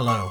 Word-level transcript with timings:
Hello. 0.00 0.30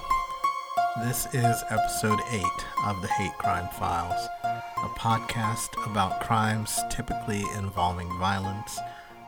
This 1.03 1.25
is 1.33 1.61
episode 1.69 2.21
8 2.31 2.41
of 2.85 3.01
the 3.01 3.09
Hate 3.09 3.37
Crime 3.37 3.67
Files, 3.77 4.29
a 4.41 4.87
podcast 4.97 5.67
about 5.85 6.21
crimes 6.21 6.79
typically 6.89 7.43
involving 7.57 8.07
violence, 8.17 8.79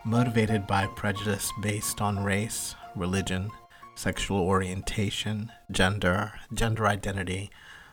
motivated 0.06 0.66
by 0.66 0.88
prejudice 0.88 1.52
based 1.60 2.00
on 2.00 2.24
race, 2.24 2.76
religion, 2.96 3.52
sexual 3.96 4.40
orientation, 4.40 5.52
gender, 5.72 6.32
gender 6.54 6.88
identity, 6.88 7.50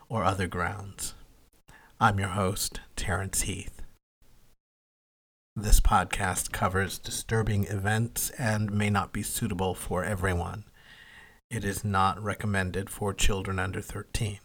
or 0.09 0.23
other 0.23 0.47
grounds. 0.47 1.15
I'm 1.99 2.21
your 2.21 2.29
host, 2.29 2.79
Terrence 2.95 3.41
Heath. 3.41 3.83
This 5.57 5.81
podcast 5.81 6.53
covers 6.53 7.01
disturbing 7.01 7.65
events 7.65 8.31
and 8.39 8.71
may 8.71 8.89
not 8.89 9.13
be 9.13 9.25
suitable 9.25 9.75
for 9.75 10.05
everyone. 10.05 10.63
It 11.49 11.65
is 11.65 11.85
not 11.85 12.21
recommended 12.21 12.91
for 12.91 13.15
children 13.15 13.61
under 13.61 13.81
13. 13.81 14.41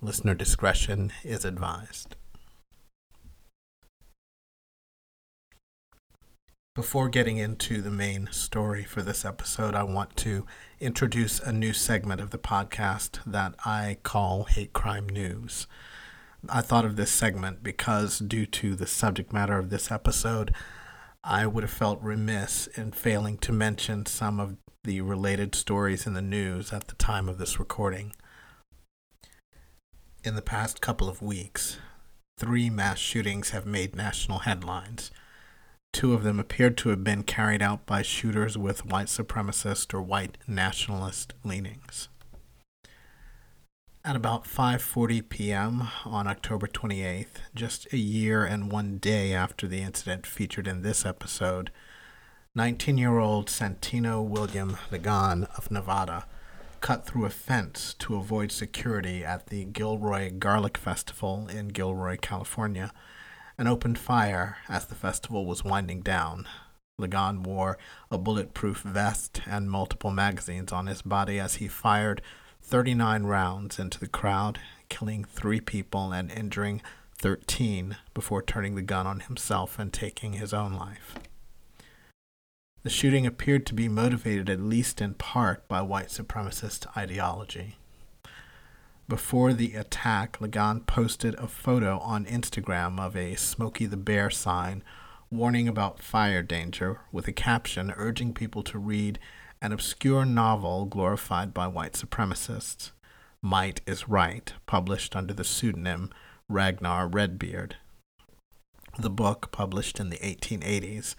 Listener 0.00 0.34
discretion 0.34 1.12
is 1.22 1.44
advised. 1.44 2.16
Before 6.74 7.10
getting 7.10 7.36
into 7.36 7.82
the 7.82 7.90
main 7.90 8.30
story 8.32 8.84
for 8.84 9.02
this 9.02 9.22
episode, 9.24 9.74
I 9.74 9.82
want 9.82 10.16
to 10.16 10.46
introduce 10.80 11.40
a 11.40 11.52
new 11.52 11.74
segment 11.74 12.22
of 12.22 12.30
the 12.30 12.38
podcast 12.38 13.20
that 13.26 13.54
I 13.66 13.98
call 14.02 14.44
Hate 14.44 14.72
Crime 14.72 15.08
News. 15.08 15.66
I 16.48 16.62
thought 16.62 16.86
of 16.86 16.96
this 16.96 17.12
segment 17.12 17.62
because, 17.62 18.18
due 18.18 18.46
to 18.46 18.74
the 18.74 18.86
subject 18.86 19.30
matter 19.30 19.58
of 19.58 19.68
this 19.68 19.92
episode, 19.92 20.54
I 21.22 21.46
would 21.46 21.64
have 21.64 21.70
felt 21.70 22.02
remiss 22.02 22.66
in 22.66 22.92
failing 22.92 23.36
to 23.38 23.52
mention 23.52 24.06
some 24.06 24.40
of 24.40 24.56
the 24.84 25.00
related 25.00 25.54
stories 25.54 26.06
in 26.06 26.12
the 26.12 26.22
news 26.22 26.72
at 26.72 26.88
the 26.88 26.94
time 26.96 27.26
of 27.26 27.38
this 27.38 27.58
recording. 27.58 28.12
In 30.22 30.36
the 30.36 30.42
past 30.42 30.82
couple 30.82 31.08
of 31.08 31.22
weeks, 31.22 31.78
three 32.38 32.68
mass 32.68 32.98
shootings 32.98 33.50
have 33.50 33.64
made 33.64 33.96
national 33.96 34.40
headlines. 34.40 35.10
Two 35.94 36.12
of 36.12 36.22
them 36.22 36.38
appeared 36.38 36.76
to 36.78 36.90
have 36.90 37.02
been 37.02 37.22
carried 37.22 37.62
out 37.62 37.86
by 37.86 38.02
shooters 38.02 38.58
with 38.58 38.84
white 38.84 39.06
supremacist 39.06 39.94
or 39.94 40.02
white 40.02 40.36
nationalist 40.46 41.32
leanings. 41.44 42.08
At 44.04 44.16
about 44.16 44.44
5:40 44.44 45.26
p.m. 45.30 45.88
on 46.04 46.26
October 46.26 46.66
28th, 46.66 47.40
just 47.54 47.90
a 47.90 47.96
year 47.96 48.44
and 48.44 48.70
one 48.70 48.98
day 48.98 49.32
after 49.32 49.66
the 49.66 49.80
incident 49.80 50.26
featured 50.26 50.68
in 50.68 50.82
this 50.82 51.06
episode, 51.06 51.70
19-year-old 52.56 53.48
Santino 53.48 54.24
William 54.24 54.76
Legan 54.88 55.42
of 55.58 55.72
Nevada 55.72 56.24
cut 56.80 57.04
through 57.04 57.24
a 57.24 57.30
fence 57.30 57.94
to 57.94 58.14
avoid 58.14 58.52
security 58.52 59.24
at 59.24 59.48
the 59.48 59.64
Gilroy 59.64 60.30
Garlic 60.30 60.78
Festival 60.78 61.48
in 61.48 61.66
Gilroy, 61.66 62.16
California, 62.16 62.92
and 63.58 63.66
opened 63.66 63.98
fire 63.98 64.58
as 64.68 64.86
the 64.86 64.94
festival 64.94 65.46
was 65.46 65.64
winding 65.64 66.00
down. 66.02 66.46
Legan 67.00 67.44
wore 67.44 67.76
a 68.08 68.18
bulletproof 68.18 68.82
vest 68.82 69.40
and 69.46 69.68
multiple 69.68 70.12
magazines 70.12 70.70
on 70.70 70.86
his 70.86 71.02
body 71.02 71.40
as 71.40 71.56
he 71.56 71.66
fired 71.66 72.22
39 72.62 73.24
rounds 73.24 73.80
into 73.80 73.98
the 73.98 74.06
crowd, 74.06 74.60
killing 74.88 75.24
three 75.24 75.60
people 75.60 76.12
and 76.12 76.30
injuring 76.30 76.82
13 77.18 77.96
before 78.14 78.42
turning 78.42 78.76
the 78.76 78.82
gun 78.82 79.08
on 79.08 79.18
himself 79.18 79.76
and 79.76 79.92
taking 79.92 80.34
his 80.34 80.54
own 80.54 80.74
life. 80.74 81.16
The 82.84 82.90
shooting 82.90 83.26
appeared 83.26 83.64
to 83.66 83.74
be 83.74 83.88
motivated 83.88 84.50
at 84.50 84.60
least 84.60 85.00
in 85.00 85.14
part 85.14 85.66
by 85.68 85.80
white 85.80 86.08
supremacist 86.08 86.86
ideology. 86.94 87.78
Before 89.08 89.54
the 89.54 89.74
attack, 89.74 90.38
Legan 90.38 90.86
posted 90.86 91.34
a 91.36 91.48
photo 91.48 91.98
on 92.00 92.26
Instagram 92.26 93.00
of 93.00 93.16
a 93.16 93.36
Smokey 93.36 93.86
the 93.86 93.96
Bear 93.96 94.28
sign 94.28 94.84
warning 95.30 95.66
about 95.66 96.02
fire 96.02 96.42
danger 96.42 97.00
with 97.10 97.26
a 97.26 97.32
caption 97.32 97.90
urging 97.96 98.34
people 98.34 98.62
to 98.64 98.78
read 98.78 99.18
an 99.62 99.72
obscure 99.72 100.26
novel 100.26 100.84
glorified 100.84 101.54
by 101.54 101.66
white 101.66 101.94
supremacists, 101.94 102.90
Might 103.40 103.80
is 103.86 104.10
Right, 104.10 104.52
published 104.66 105.16
under 105.16 105.32
the 105.32 105.42
pseudonym 105.42 106.10
Ragnar 106.50 107.08
Redbeard. 107.08 107.76
The 108.98 109.10
book, 109.10 109.50
published 109.52 109.98
in 109.98 110.10
the 110.10 110.18
1880s, 110.18 111.14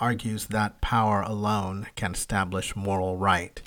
argues 0.00 0.46
that 0.46 0.80
power 0.80 1.22
alone 1.22 1.86
can 1.96 2.12
establish 2.12 2.76
moral 2.76 3.16
right 3.16 3.62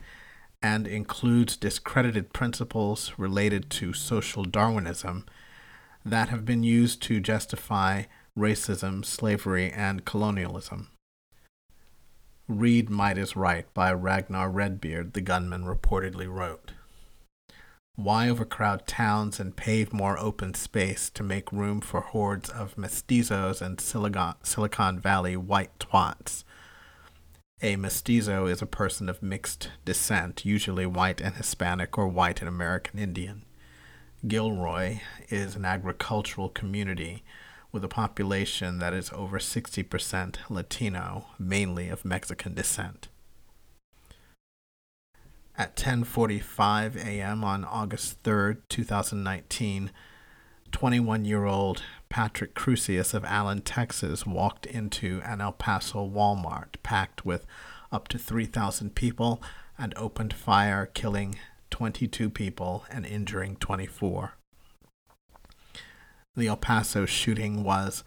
and 0.61 0.87
includes 0.87 1.57
discredited 1.57 2.33
principles 2.33 3.13
related 3.17 3.69
to 3.69 3.93
social 3.93 4.43
Darwinism 4.43 5.25
that 6.05 6.29
have 6.29 6.45
been 6.45 6.63
used 6.63 7.01
to 7.03 7.19
justify 7.19 8.03
racism, 8.37 9.03
slavery, 9.03 9.71
and 9.71 10.05
colonialism. 10.05 10.89
Read 12.47 12.89
Might 12.89 13.17
is 13.17 13.35
Right 13.35 13.71
by 13.73 13.93
Ragnar 13.93 14.49
Redbeard, 14.49 15.13
the 15.13 15.21
gunman 15.21 15.63
reportedly 15.63 16.31
wrote. 16.31 16.71
Why 17.97 18.29
overcrowd 18.29 18.87
towns 18.87 19.37
and 19.37 19.55
pave 19.55 19.91
more 19.91 20.17
open 20.17 20.53
space 20.53 21.09
to 21.09 21.23
make 21.23 21.51
room 21.51 21.81
for 21.81 21.99
hordes 21.99 22.49
of 22.49 22.75
mestizos 22.75 23.61
and 23.61 23.81
Silicon 23.81 24.99
Valley 24.99 25.35
white 25.35 25.77
twats? 25.77 26.45
A 27.61 27.75
mestizo 27.75 28.47
is 28.47 28.61
a 28.61 28.65
person 28.65 29.09
of 29.09 29.21
mixed 29.21 29.71
descent, 29.83 30.45
usually 30.45 30.85
white 30.85 31.19
and 31.19 31.35
Hispanic 31.35 31.97
or 31.97 32.07
white 32.07 32.39
and 32.39 32.47
American 32.47 32.97
Indian. 32.97 33.43
Gilroy 34.25 35.01
is 35.29 35.57
an 35.57 35.65
agricultural 35.65 36.47
community 36.47 37.23
with 37.73 37.83
a 37.83 37.89
population 37.89 38.79
that 38.79 38.93
is 38.93 39.11
over 39.11 39.37
60% 39.37 40.37
Latino, 40.49 41.27
mainly 41.37 41.89
of 41.89 42.05
Mexican 42.05 42.53
descent. 42.53 43.09
At 45.61 45.75
10:45 45.75 46.95
a.m. 46.95 47.43
on 47.43 47.63
August 47.63 48.17
3, 48.23 48.55
2019, 48.67 49.91
21-year-old 50.71 51.83
Patrick 52.09 52.55
Crusius 52.55 53.13
of 53.13 53.23
Allen, 53.23 53.61
Texas, 53.61 54.25
walked 54.25 54.65
into 54.65 55.21
an 55.23 55.39
El 55.39 55.51
Paso 55.51 56.09
Walmart 56.09 56.81
packed 56.81 57.27
with 57.27 57.45
up 57.91 58.07
to 58.07 58.17
3,000 58.17 58.95
people 58.95 59.39
and 59.77 59.93
opened 59.97 60.33
fire, 60.33 60.87
killing 60.87 61.35
22 61.69 62.31
people 62.31 62.85
and 62.89 63.05
injuring 63.05 63.55
24 63.57 64.33
the 66.35 66.47
El 66.47 66.57
Paso 66.57 67.05
shooting 67.05 67.63
was 67.63 68.03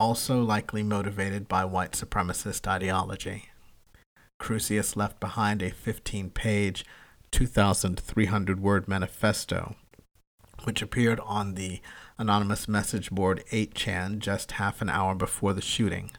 also 0.00 0.42
likely 0.42 0.82
motivated 0.82 1.48
by 1.48 1.66
white 1.66 1.92
supremacist 1.92 2.66
ideology. 2.66 3.50
Crusius 4.38 4.96
left 4.96 5.20
behind 5.20 5.62
a 5.62 5.70
15 5.70 6.30
page, 6.30 6.84
2,300 7.30 8.60
word 8.60 8.88
manifesto, 8.88 9.76
which 10.64 10.82
appeared 10.82 11.20
on 11.20 11.54
the 11.54 11.80
anonymous 12.16 12.66
message 12.66 13.10
board 13.10 13.44
8chan 13.52 14.18
just 14.18 14.52
half 14.52 14.80
an 14.80 14.88
hour 14.88 15.14
before 15.14 15.52
the 15.52 15.60
shooting. 15.60 16.10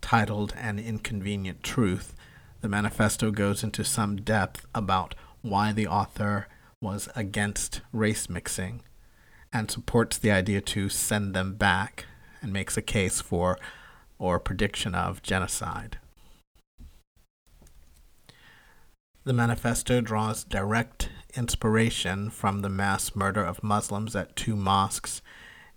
Titled 0.00 0.54
An 0.56 0.78
Inconvenient 0.78 1.62
Truth, 1.62 2.14
the 2.60 2.68
manifesto 2.68 3.30
goes 3.30 3.62
into 3.62 3.84
some 3.84 4.16
depth 4.16 4.66
about 4.74 5.14
why 5.42 5.72
the 5.72 5.86
author 5.86 6.48
was 6.80 7.08
against 7.16 7.80
race 7.92 8.28
mixing 8.28 8.82
and 9.52 9.70
supports 9.70 10.18
the 10.18 10.30
idea 10.30 10.60
to 10.60 10.88
send 10.88 11.34
them 11.34 11.54
back 11.54 12.06
and 12.40 12.52
makes 12.52 12.76
a 12.76 12.82
case 12.82 13.20
for 13.20 13.58
or 14.18 14.38
prediction 14.38 14.94
of 14.94 15.22
genocide. 15.22 15.98
The 19.28 19.34
manifesto 19.34 20.00
draws 20.00 20.42
direct 20.42 21.10
inspiration 21.36 22.30
from 22.30 22.62
the 22.62 22.70
mass 22.70 23.14
murder 23.14 23.44
of 23.44 23.62
Muslims 23.62 24.16
at 24.16 24.34
two 24.34 24.56
mosques 24.56 25.20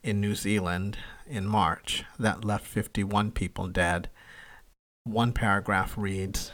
in 0.01 0.21
New 0.21 0.36
Zealand 0.36 0.98
in 1.27 1.45
March 1.45 2.06
that 2.18 2.45
left 2.45 2.65
51 2.65 3.31
people 3.31 3.68
dead. 3.68 4.09
One 5.03 5.33
paragraph 5.33 5.98
reads 5.98 6.53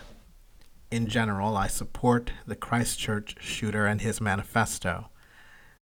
In 0.89 1.05
general, 1.05 1.55
I 1.55 1.67
support 1.67 2.31
the 2.47 2.55
Christchurch 2.55 3.35
shooter 3.39 3.85
and 3.85 4.01
his 4.01 4.19
manifesto. 4.19 5.11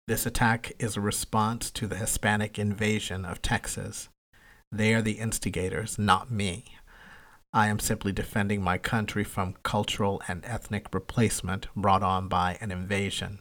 This 0.08 0.26
attack 0.26 0.72
is 0.80 0.96
a 0.96 1.00
response 1.00 1.70
to 1.70 1.86
the 1.86 1.98
Hispanic 1.98 2.58
invasion 2.58 3.24
of 3.24 3.40
Texas. 3.40 4.08
They 4.72 4.92
are 4.92 5.02
the 5.02 5.20
instigators, 5.20 6.00
not 6.00 6.32
me. 6.32 6.75
I 7.52 7.68
am 7.68 7.78
simply 7.78 8.12
defending 8.12 8.62
my 8.62 8.78
country 8.78 9.24
from 9.24 9.56
cultural 9.62 10.22
and 10.28 10.44
ethnic 10.44 10.92
replacement 10.92 11.68
brought 11.74 12.02
on 12.02 12.28
by 12.28 12.58
an 12.60 12.70
invasion. 12.70 13.40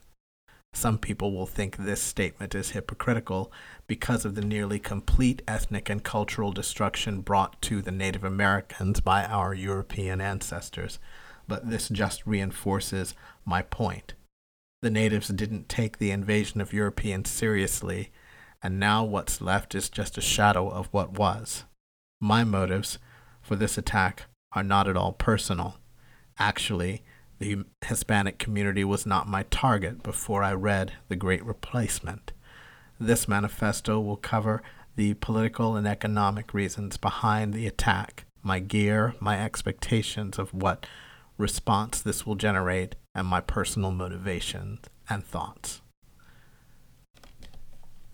Some 0.74 0.98
people 0.98 1.32
will 1.32 1.46
think 1.46 1.78
this 1.78 2.02
statement 2.02 2.54
is 2.54 2.72
hypocritical 2.72 3.52
because 3.88 4.26
of 4.26 4.36
the 4.36 4.44
nearly 4.44 4.78
complete 4.78 5.42
ethnic 5.48 5.90
and 5.90 6.04
cultural 6.04 6.52
destruction 6.52 7.22
brought 7.22 7.62
to 7.62 7.82
the 7.82 7.92
Native 7.92 8.26
Americans 8.26 9.00
by 9.00 9.24
our 9.24 9.54
European 9.54 10.20
ancestors, 10.20 11.00
but 11.48 11.70
this 11.70 11.88
just 11.88 12.28
reinforces 12.28 13.16
my 13.46 13.62
point. 13.62 14.16
The 14.82 14.90
natives 14.90 15.30
didn't 15.30 15.70
take 15.70 15.98
the 15.98 16.12
invasion 16.12 16.60
of 16.60 16.74
Europeans 16.74 17.30
seriously, 17.30 18.12
and 18.62 18.78
now 18.78 19.04
what's 19.04 19.42
left 19.42 19.76
is 19.76 19.90
just 19.90 20.18
a 20.18 20.22
shadow 20.22 20.70
of 20.70 20.88
what 20.88 21.18
was. 21.18 21.64
My 22.20 22.44
motives 22.44 23.00
for 23.46 23.56
this 23.56 23.78
attack 23.78 24.24
are 24.54 24.64
not 24.64 24.88
at 24.88 24.98
all 24.98 25.12
personal. 25.12 25.78
Actually, 26.40 27.04
the 27.38 27.64
Hispanic 27.86 28.40
community 28.40 28.84
was 28.84 29.06
not 29.06 29.28
my 29.28 29.44
target 29.44 30.02
before 30.02 30.44
I 30.44 30.54
read 30.54 30.94
The 31.10 31.16
Great 31.16 31.46
Replacement. 31.46 32.32
This 33.00 33.28
manifesto 33.28 34.00
will 34.00 34.18
cover 34.18 34.64
the 34.96 35.14
political 35.16 35.76
and 35.76 35.88
economic 35.88 36.56
reasons 36.56 36.98
behind 36.98 37.54
the 37.54 37.68
attack, 37.68 38.26
my 38.42 38.60
gear, 38.60 39.14
my 39.20 39.40
expectations 39.40 40.40
of 40.40 40.52
what 40.54 40.88
response 41.38 42.02
this 42.02 42.26
will 42.26 42.36
generate, 42.36 42.96
and 43.14 43.28
my 43.28 43.42
personal 43.42 43.92
motivations 43.92 44.80
and 45.08 45.24
thoughts. 45.24 45.82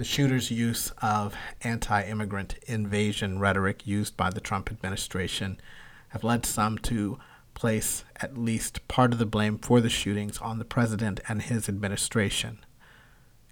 The 0.02 0.06
shooter's 0.06 0.50
use 0.50 0.92
of 1.00 1.36
anti 1.62 2.02
immigrant 2.02 2.56
invasion 2.66 3.38
rhetoric 3.38 3.86
used 3.86 4.18
by 4.18 4.32
the 4.32 4.42
Trump 4.42 4.72
administration 4.72 5.62
have 6.10 6.24
led 6.24 6.44
some 6.44 6.80
to 6.80 7.20
place 7.54 8.04
at 8.16 8.36
least 8.36 8.88
part 8.88 9.14
of 9.14 9.20
the 9.20 9.28
blame 9.28 9.60
for 9.60 9.80
the 9.80 9.92
shootings 9.92 10.40
on 10.40 10.58
the 10.58 10.66
president 10.66 11.20
and 11.28 11.44
his 11.44 11.70
administration. 11.70 12.66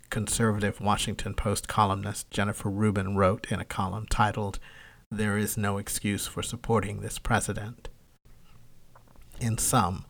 Conservative 0.09 0.81
Washington 0.81 1.35
Post 1.35 1.67
columnist 1.67 2.31
Jennifer 2.31 2.71
Rubin 2.71 3.15
wrote 3.15 3.45
in 3.51 3.59
a 3.59 3.63
column 3.63 4.07
titled, 4.09 4.57
There 5.11 5.37
is 5.37 5.55
no 5.55 5.77
excuse 5.77 6.25
for 6.25 6.41
supporting 6.41 7.01
this 7.01 7.19
president. 7.19 7.89
In 9.39 9.59
sum, 9.59 10.03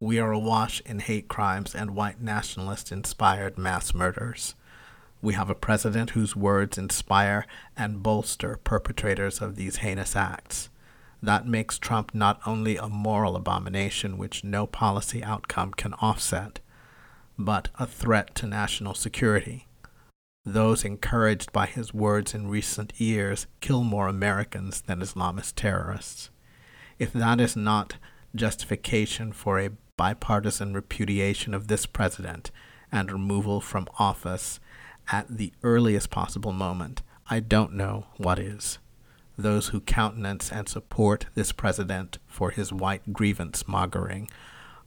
we 0.00 0.18
are 0.18 0.32
awash 0.32 0.80
in 0.86 1.00
hate 1.00 1.28
crimes 1.28 1.74
and 1.74 1.90
white 1.90 2.18
nationalist 2.18 2.90
inspired 2.90 3.58
mass 3.58 3.92
murders. 3.92 4.54
We 5.22 5.34
have 5.34 5.48
a 5.48 5.54
president 5.54 6.10
whose 6.10 6.34
words 6.34 6.76
inspire 6.76 7.46
and 7.76 8.02
bolster 8.02 8.58
perpetrators 8.64 9.40
of 9.40 9.54
these 9.54 9.76
heinous 9.76 10.16
acts. 10.16 10.68
That 11.22 11.46
makes 11.46 11.78
Trump 11.78 12.12
not 12.12 12.40
only 12.44 12.76
a 12.76 12.88
moral 12.88 13.36
abomination 13.36 14.18
which 14.18 14.42
no 14.42 14.66
policy 14.66 15.22
outcome 15.22 15.70
can 15.72 15.94
offset, 15.94 16.58
but 17.38 17.68
a 17.78 17.86
threat 17.86 18.34
to 18.34 18.46
national 18.48 18.94
security. 18.94 19.68
Those 20.44 20.84
encouraged 20.84 21.52
by 21.52 21.66
his 21.66 21.94
words 21.94 22.34
in 22.34 22.48
recent 22.48 23.00
years 23.00 23.46
kill 23.60 23.84
more 23.84 24.08
Americans 24.08 24.80
than 24.80 25.00
Islamist 25.00 25.52
terrorists. 25.54 26.30
If 26.98 27.12
that 27.12 27.40
is 27.40 27.54
not 27.54 27.94
justification 28.34 29.32
for 29.32 29.60
a 29.60 29.70
bipartisan 29.96 30.74
repudiation 30.74 31.54
of 31.54 31.68
this 31.68 31.86
president 31.86 32.50
and 32.90 33.12
removal 33.12 33.60
from 33.60 33.86
office 34.00 34.58
at 35.12 35.28
the 35.28 35.52
earliest 35.62 36.10
possible 36.10 36.52
moment, 36.52 37.02
I 37.30 37.38
don't 37.38 37.74
know 37.74 38.06
what 38.16 38.40
is 38.40 38.78
those 39.36 39.68
who 39.68 39.80
countenance 39.80 40.52
and 40.52 40.68
support 40.68 41.26
this 41.34 41.52
president 41.52 42.18
for 42.26 42.50
his 42.50 42.72
white 42.72 43.12
grievance 43.12 43.66
mongering 43.66 44.28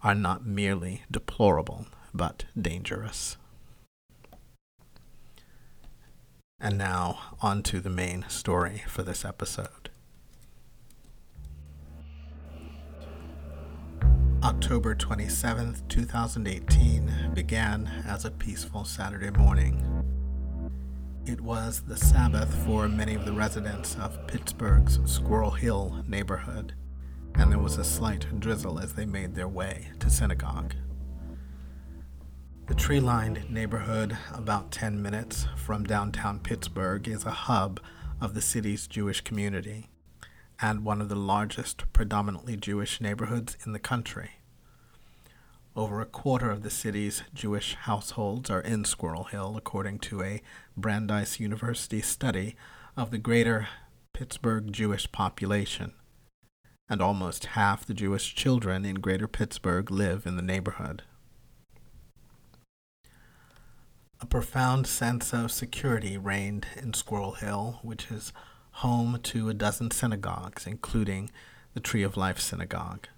are 0.02 0.16
not 0.16 0.46
merely 0.46 1.04
deplorable, 1.10 1.88
but 2.14 2.46
dangerous. 2.60 3.38
And 6.60 6.78
now, 6.78 7.20
on 7.42 7.64
to 7.64 7.80
the 7.80 7.90
main 7.90 8.26
story 8.30 8.84
for 8.88 9.04
this 9.04 9.26
episode. 9.26 9.90
October 14.44 14.96
27th, 14.96 15.88
2018 15.90 17.32
began 17.34 17.88
as 18.08 18.26
a 18.26 18.32
peaceful 18.32 18.86
Saturday 18.86 19.32
morning 19.32 19.84
it 21.26 21.42
was 21.42 21.82
the 21.82 21.98
Sabbath 21.98 22.54
for 22.66 22.88
many 22.88 23.16
of 23.16 23.26
the 23.26 23.34
residents 23.34 23.96
of 23.96 24.28
Pittsburgh's 24.28 25.00
Squirrel 25.06 25.52
Hill 25.52 26.04
neighborhood, 26.08 26.74
and 27.34 27.52
there 27.52 27.60
was 27.60 27.78
a 27.78 27.84
slight 27.84 28.40
drizzle 28.40 28.80
as 28.80 28.94
they 28.94 29.06
made 29.06 29.34
their 29.34 29.48
way 29.48 29.88
to 30.00 30.10
synagogue. 30.10 30.76
The 32.68 32.76
tree 32.76 33.00
lined 33.00 33.50
neighborhood, 33.50 34.16
about 34.34 34.72
10 34.72 35.02
minutes 35.02 35.48
from 35.56 35.84
downtown 35.84 36.40
Pittsburgh, 36.40 37.08
is 37.08 37.26
a 37.26 37.32
hub 37.32 37.80
of 38.22 38.36
the 38.36 38.42
city's 38.42 38.88
Jewish 38.88 39.22
community 39.22 39.90
and 40.62 40.86
one 40.86 41.02
of 41.02 41.10
the 41.10 41.16
largest 41.16 41.92
predominantly 41.92 42.56
Jewish 42.56 43.02
neighborhoods 43.02 43.58
in 43.66 43.74
the 43.74 43.80
country. 43.80 44.32
Over 45.78 46.00
a 46.00 46.06
quarter 46.06 46.52
of 46.52 46.64
the 46.64 46.70
city's 46.70 47.24
Jewish 47.34 47.74
households 47.74 48.50
are 48.50 48.62
in 48.62 48.86
Squirrel 48.86 49.26
Hill, 49.26 49.56
according 49.58 50.00
to 50.00 50.24
a 50.24 50.42
Brandeis 50.78 51.38
University 51.38 52.02
study 52.02 52.56
of 52.96 53.12
the 53.12 53.18
greater 53.18 53.68
Pittsburgh 54.14 54.72
Jewish 54.72 55.12
population. 55.12 55.92
And 56.88 57.02
almost 57.02 57.48
half 57.48 57.86
the 57.86 57.94
Jewish 57.94 58.34
children 58.34 58.86
in 58.86 59.02
greater 59.02 59.28
Pittsburgh 59.28 59.92
live 59.92 60.26
in 60.26 60.38
the 60.38 60.42
neighborhood. 60.42 61.04
A 64.22 64.26
profound 64.26 64.88
sense 64.88 65.34
of 65.34 65.52
security 65.52 66.18
reigned 66.18 66.68
in 66.78 66.94
Squirrel 66.94 67.34
Hill, 67.34 67.80
which 67.82 68.10
is 68.10 68.32
home 68.76 69.20
to 69.24 69.50
a 69.50 69.54
dozen 69.54 69.92
synagogues, 69.92 70.66
including 70.66 71.32
the 71.74 71.82
Tree 71.82 72.04
of 72.04 72.16
Life 72.16 72.40
Synagogue. 72.40 73.10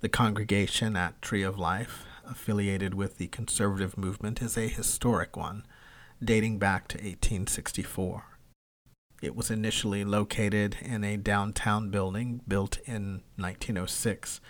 The 0.00 0.08
congregation 0.08 0.96
at 0.96 1.20
Tree 1.20 1.42
of 1.42 1.58
Life, 1.58 2.06
affiliated 2.24 2.94
with 2.94 3.18
the 3.18 3.26
conservative 3.26 3.98
movement, 3.98 4.40
is 4.40 4.56
a 4.56 4.66
historic 4.66 5.36
one, 5.36 5.66
dating 6.24 6.58
back 6.58 6.88
to 6.88 6.96
1864. 6.96 8.24
It 9.20 9.36
was 9.36 9.50
initially 9.50 10.02
located 10.02 10.78
in 10.80 11.04
a 11.04 11.18
downtown 11.18 11.90
building 11.90 12.40
built 12.48 12.78
in 12.86 13.20
1906 13.36 14.40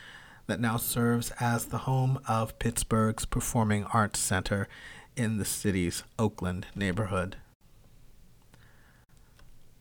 that 0.47 0.61
now 0.61 0.77
serves 0.77 1.33
as 1.41 1.67
the 1.67 1.79
home 1.79 2.21
of 2.29 2.57
Pittsburgh's 2.61 3.25
Performing 3.25 3.83
Arts 3.87 4.21
Center 4.21 4.69
in 5.17 5.39
the 5.39 5.45
city's 5.45 6.05
Oakland 6.17 6.69
neighborhood. 6.77 7.39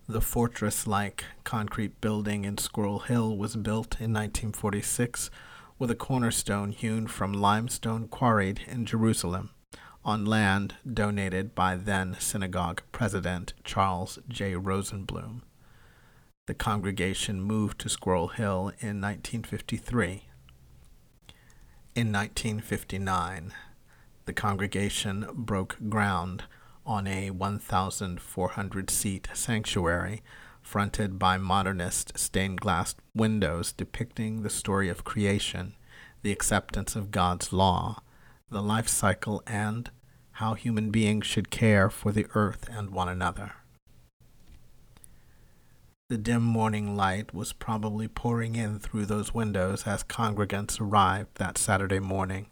The 0.07 0.21
fortress 0.21 0.88
like 0.88 1.25
concrete 1.43 2.01
building 2.01 2.43
in 2.43 2.57
Squirrel 2.57 3.01
Hill 3.01 3.38
was 3.38 3.55
built 3.55 4.01
in 4.01 4.11
1946 4.11 5.29
with 5.79 5.89
a 5.89 5.95
cornerstone 5.95 6.74
hewn 6.74 7.07
from 7.07 7.31
limestone 7.31 8.07
quarried 8.09 8.59
in 8.67 8.86
Jerusalem 8.86 9.50
on 10.03 10.25
land 10.25 10.75
donated 10.91 11.55
by 11.55 11.75
then 11.77 12.17
synagogue 12.19 12.81
president 12.91 13.53
Charles 13.63 14.19
J. 14.27 14.53
Rosenblum. 14.53 15.41
The 16.48 16.53
congregation 16.53 17.41
moved 17.41 17.79
to 17.79 17.89
Squirrel 17.89 18.29
Hill 18.29 18.74
in 18.79 19.00
1953. 19.00 20.25
In 21.95 22.12
1959, 22.12 23.53
the 24.25 24.33
congregation 24.33 25.27
broke 25.33 25.77
ground 25.89 26.43
on 26.86 27.07
a 27.07 27.29
1,400 27.29 28.89
seat 28.89 29.27
sanctuary 29.33 30.24
fronted 30.69 31.17
by 31.17 31.35
modernist 31.35 32.15
stained 32.15 32.61
glass 32.61 32.93
windows 33.15 33.71
depicting 33.71 34.43
the 34.43 34.51
story 34.51 34.88
of 34.88 35.03
creation, 35.03 35.73
the 36.21 36.31
acceptance 36.31 36.95
of 36.95 37.09
God's 37.09 37.51
law, 37.51 38.03
the 38.51 38.61
life 38.61 38.88
cycle, 38.88 39.41
and 39.47 39.89
how 40.33 40.53
human 40.53 40.91
beings 40.91 41.25
should 41.25 41.49
care 41.49 41.89
for 41.89 42.11
the 42.11 42.27
earth 42.35 42.69
and 42.71 42.91
one 42.91 43.09
another. 43.09 43.53
The 46.07 46.19
dim 46.19 46.43
morning 46.43 46.95
light 46.95 47.33
was 47.33 47.51
probably 47.51 48.07
pouring 48.07 48.55
in 48.55 48.77
through 48.77 49.07
those 49.07 49.33
windows 49.33 49.88
as 49.88 50.03
congregants 50.03 50.79
arrived 50.79 51.38
that 51.39 51.57
Saturday 51.57 51.99
morning. 51.99 52.45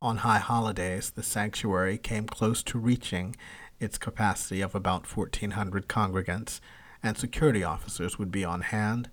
On 0.00 0.18
high 0.18 0.38
holidays, 0.38 1.10
the 1.10 1.24
sanctuary 1.24 1.98
came 1.98 2.26
close 2.26 2.62
to 2.62 2.78
reaching 2.78 3.34
its 3.80 3.98
capacity 3.98 4.60
of 4.60 4.76
about 4.76 5.12
1,400 5.12 5.88
congregants 5.88 6.60
and 7.02 7.16
security 7.16 7.64
officers 7.64 8.18
would 8.18 8.30
be 8.30 8.44
on 8.44 8.62
hand, 8.62 9.08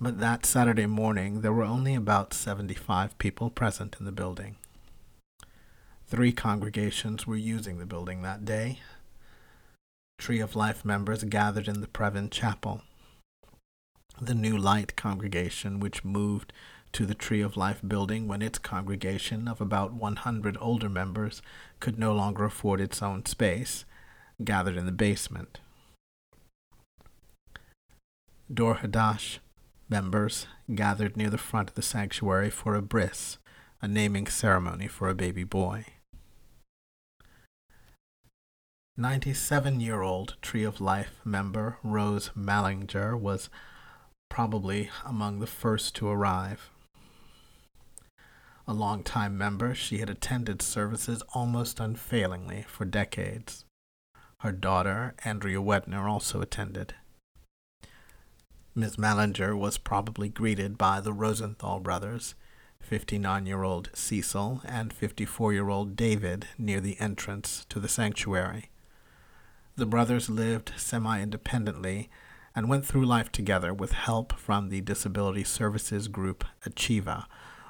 but 0.00 0.20
that 0.20 0.44
Saturday 0.44 0.86
morning 0.86 1.40
there 1.40 1.52
were 1.52 1.64
only 1.64 1.94
about 1.94 2.34
75 2.34 3.16
people 3.18 3.50
present 3.50 3.96
in 3.98 4.04
the 4.04 4.12
building. 4.12 4.56
Three 6.06 6.32
congregations 6.32 7.26
were 7.26 7.36
using 7.36 7.78
the 7.78 7.86
building 7.86 8.22
that 8.22 8.44
day. 8.44 8.80
Tree 10.18 10.40
of 10.40 10.54
Life 10.54 10.84
members 10.84 11.24
gathered 11.24 11.66
in 11.66 11.80
the 11.80 11.86
Pervin 11.86 12.30
Chapel. 12.30 12.82
The 14.20 14.34
New 14.34 14.56
Light 14.56 14.94
congregation, 14.94 15.80
which 15.80 16.04
moved 16.04 16.52
to 16.92 17.04
the 17.04 17.14
Tree 17.14 17.40
of 17.40 17.56
Life 17.56 17.80
building 17.86 18.28
when 18.28 18.42
its 18.42 18.58
congregation 18.58 19.48
of 19.48 19.60
about 19.60 19.92
100 19.92 20.56
older 20.60 20.88
members 20.88 21.42
could 21.80 21.98
no 21.98 22.12
longer 22.14 22.44
afford 22.44 22.80
its 22.80 23.02
own 23.02 23.26
space, 23.26 23.84
gathered 24.44 24.76
in 24.76 24.86
the 24.86 24.92
basement. 24.92 25.58
Dor 28.54 28.76
Hadash 28.76 29.38
members 29.88 30.46
gathered 30.72 31.16
near 31.16 31.28
the 31.28 31.38
front 31.38 31.70
of 31.70 31.74
the 31.74 31.82
sanctuary 31.82 32.50
for 32.50 32.76
a 32.76 32.82
bris, 32.82 33.38
a 33.82 33.88
naming 33.88 34.28
ceremony 34.28 34.86
for 34.86 35.08
a 35.08 35.14
baby 35.14 35.42
boy. 35.42 35.86
97 38.96 39.80
year 39.80 40.02
old 40.02 40.36
Tree 40.40 40.62
of 40.62 40.80
Life 40.80 41.20
member 41.24 41.78
Rose 41.82 42.30
Mallinger 42.36 43.18
was 43.18 43.50
probably 44.30 44.88
among 45.04 45.40
the 45.40 45.48
first 45.48 45.96
to 45.96 46.08
arrive. 46.08 46.70
A 48.68 48.72
long-time 48.72 49.36
member, 49.36 49.74
she 49.74 49.98
had 49.98 50.08
attended 50.08 50.62
services 50.62 51.24
almost 51.34 51.80
unfailingly 51.80 52.64
for 52.68 52.84
decades. 52.84 53.64
Her 54.38 54.52
daughter, 54.52 55.14
Andrea 55.24 55.58
Wedner, 55.60 56.08
also 56.08 56.40
attended. 56.40 56.94
Ms. 58.76 58.96
Mallinger 58.96 59.56
was 59.56 59.78
probably 59.78 60.28
greeted 60.28 60.76
by 60.76 61.00
the 61.00 61.12
Rosenthal 61.12 61.78
brothers, 61.78 62.34
59 62.80 63.46
year 63.46 63.62
old 63.62 63.88
Cecil 63.94 64.62
and 64.64 64.92
54 64.92 65.52
year 65.52 65.68
old 65.68 65.94
David, 65.94 66.48
near 66.58 66.80
the 66.80 66.98
entrance 66.98 67.64
to 67.68 67.78
the 67.78 67.88
sanctuary. 67.88 68.70
The 69.76 69.86
brothers 69.86 70.28
lived 70.28 70.72
semi 70.76 71.22
independently 71.22 72.10
and 72.56 72.68
went 72.68 72.84
through 72.84 73.06
life 73.06 73.30
together 73.30 73.72
with 73.72 73.92
help 73.92 74.32
from 74.32 74.70
the 74.70 74.80
disability 74.80 75.44
services 75.44 76.08
group 76.08 76.44
Achieva, 76.66 77.26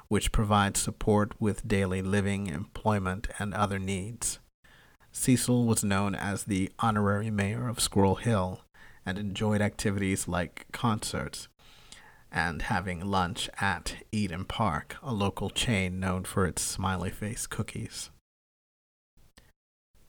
which 0.07 0.31
provides 0.31 0.79
support 0.79 1.39
with 1.39 1.67
daily 1.67 2.01
living, 2.01 2.47
employment, 2.47 3.27
and 3.37 3.53
other 3.53 3.77
needs. 3.77 4.39
Cecil 5.11 5.65
was 5.65 5.83
known 5.83 6.15
as 6.15 6.45
the 6.45 6.71
honorary 6.79 7.29
mayor 7.29 7.67
of 7.67 7.79
Squirrel 7.79 8.15
Hill 8.15 8.64
and 9.05 9.17
enjoyed 9.17 9.61
activities 9.61 10.27
like 10.27 10.65
concerts 10.71 11.47
and 12.31 12.63
having 12.63 13.05
lunch 13.05 13.49
at 13.61 13.95
Eat'n 14.11 14.47
Park, 14.47 14.97
a 15.01 15.13
local 15.13 15.49
chain 15.49 15.99
known 15.99 16.23
for 16.23 16.45
its 16.45 16.61
smiley 16.61 17.11
face 17.11 17.47
cookies. 17.47 18.09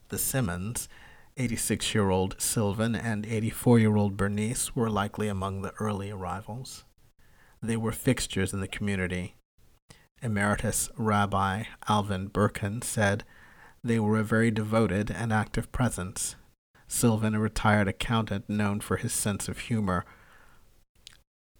The 0.09 0.17
Simons 0.17 0.89
86 1.37 1.93
year 1.93 2.09
old 2.09 2.35
Sylvan 2.39 2.95
and 2.95 3.25
84 3.25 3.79
year 3.79 3.95
old 3.95 4.17
Bernice 4.17 4.75
were 4.75 4.89
likely 4.89 5.27
among 5.27 5.61
the 5.61 5.73
early 5.79 6.09
arrivals. 6.09 6.83
They 7.61 7.77
were 7.77 7.91
fixtures 7.91 8.53
in 8.53 8.59
the 8.59 8.67
community. 8.67 9.35
Emeritus 10.21 10.89
Rabbi 10.97 11.65
Alvin 11.87 12.29
Berkun 12.29 12.83
said 12.83 13.23
they 13.83 13.99
were 13.99 14.17
a 14.17 14.23
very 14.23 14.49
devoted 14.49 15.11
and 15.11 15.31
active 15.31 15.71
presence. 15.71 16.35
Sylvan, 16.87 17.35
a 17.35 17.39
retired 17.39 17.87
accountant 17.87 18.49
known 18.49 18.79
for 18.79 18.97
his 18.97 19.13
sense 19.13 19.47
of 19.47 19.59
humor 19.59 20.05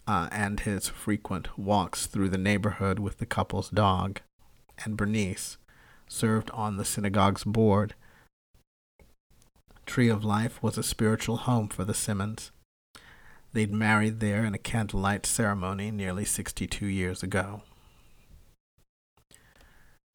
uh, 0.08 0.30
and 0.32 0.62
his 0.62 0.88
frequent 0.88 1.58
walks 1.58 2.06
through 2.06 2.30
the 2.30 2.38
neighborhood 2.38 3.00
with 3.00 3.18
the 3.18 3.26
couple's 3.26 3.70
dog, 3.70 4.22
and 4.84 4.96
Bernice 4.96 5.58
served 6.08 6.50
on 6.52 6.78
the 6.78 6.86
synagogue's 6.86 7.44
board 7.44 7.94
Tree 9.88 10.10
of 10.10 10.24
Life 10.24 10.62
was 10.62 10.78
a 10.78 10.84
spiritual 10.84 11.38
home 11.38 11.70
for 11.70 11.86
the 11.86 11.94
Simons. 11.94 12.52
They'd 13.54 13.74
married 13.74 14.20
there 14.20 14.44
in 14.44 14.54
a 14.54 14.60
candlelight 14.60 15.26
ceremony 15.26 15.92
nearly 15.92 16.26
62 16.26 16.86
years 16.86 17.24
ago. 17.24 17.64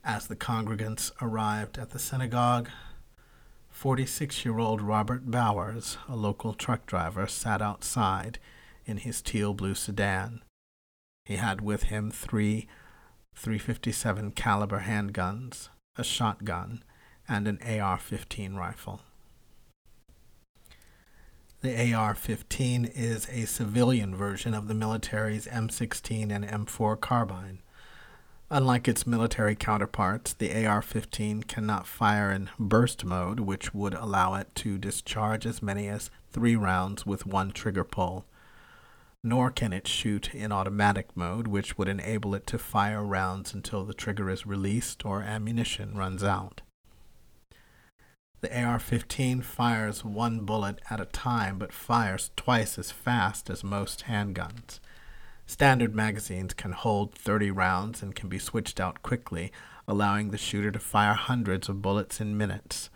As 0.04 0.26
the 0.26 0.36
congregants 0.36 1.10
arrived 1.22 1.78
at 1.78 1.90
the 1.90 1.98
synagogue, 1.98 2.68
46 3.82 4.44
year 4.44 4.60
old 4.60 4.80
Robert 4.80 5.28
Bowers, 5.28 5.98
a 6.08 6.14
local 6.14 6.54
truck 6.54 6.86
driver, 6.86 7.26
sat 7.26 7.60
outside 7.60 8.38
in 8.86 8.98
his 8.98 9.20
teal 9.20 9.54
blue 9.54 9.74
sedan. 9.74 10.40
He 11.24 11.34
had 11.34 11.60
with 11.60 11.82
him 11.84 12.12
three 12.12 12.68
357 13.34 14.30
caliber 14.30 14.84
handguns, 14.86 15.68
a 15.96 16.04
shotgun, 16.04 16.84
and 17.28 17.48
an 17.48 17.58
AR-15 17.60 18.56
rifle. 18.56 19.00
The 21.62 21.92
AR 21.92 22.14
15 22.14 22.84
is 22.84 23.28
a 23.30 23.46
civilian 23.46 24.14
version 24.14 24.54
of 24.54 24.68
the 24.68 24.74
military's 24.74 25.48
M16 25.48 26.30
and 26.30 26.44
M4 26.44 27.00
carbine. 27.00 27.58
Unlike 28.54 28.86
its 28.86 29.06
military 29.06 29.56
counterparts, 29.56 30.34
the 30.34 30.66
AR 30.66 30.82
15 30.82 31.44
cannot 31.44 31.86
fire 31.86 32.30
in 32.30 32.50
burst 32.58 33.02
mode, 33.02 33.40
which 33.40 33.72
would 33.72 33.94
allow 33.94 34.34
it 34.34 34.54
to 34.56 34.76
discharge 34.76 35.46
as 35.46 35.62
many 35.62 35.88
as 35.88 36.10
three 36.30 36.54
rounds 36.54 37.06
with 37.06 37.24
one 37.24 37.52
trigger 37.52 37.82
pull. 37.82 38.26
Nor 39.24 39.50
can 39.50 39.72
it 39.72 39.88
shoot 39.88 40.34
in 40.34 40.52
automatic 40.52 41.16
mode, 41.16 41.46
which 41.46 41.78
would 41.78 41.88
enable 41.88 42.34
it 42.34 42.46
to 42.48 42.58
fire 42.58 43.02
rounds 43.02 43.54
until 43.54 43.86
the 43.86 43.94
trigger 43.94 44.28
is 44.28 44.44
released 44.44 45.06
or 45.06 45.22
ammunition 45.22 45.96
runs 45.96 46.22
out. 46.22 46.60
The 48.42 48.54
AR 48.54 48.78
15 48.78 49.40
fires 49.40 50.04
one 50.04 50.40
bullet 50.40 50.78
at 50.90 51.00
a 51.00 51.06
time, 51.06 51.56
but 51.56 51.72
fires 51.72 52.30
twice 52.36 52.78
as 52.78 52.90
fast 52.90 53.48
as 53.48 53.64
most 53.64 54.04
handguns. 54.08 54.78
Standard 55.46 55.94
magazines 55.94 56.54
can 56.54 56.72
hold 56.72 57.14
30 57.14 57.50
rounds 57.50 58.02
and 58.02 58.14
can 58.14 58.28
be 58.28 58.38
switched 58.38 58.80
out 58.80 59.02
quickly, 59.02 59.52
allowing 59.86 60.30
the 60.30 60.38
shooter 60.38 60.70
to 60.70 60.78
fire 60.78 61.14
hundreds 61.14 61.68
of 61.68 61.82
bullets 61.82 62.20
in 62.20 62.36
minutes. 62.36 62.90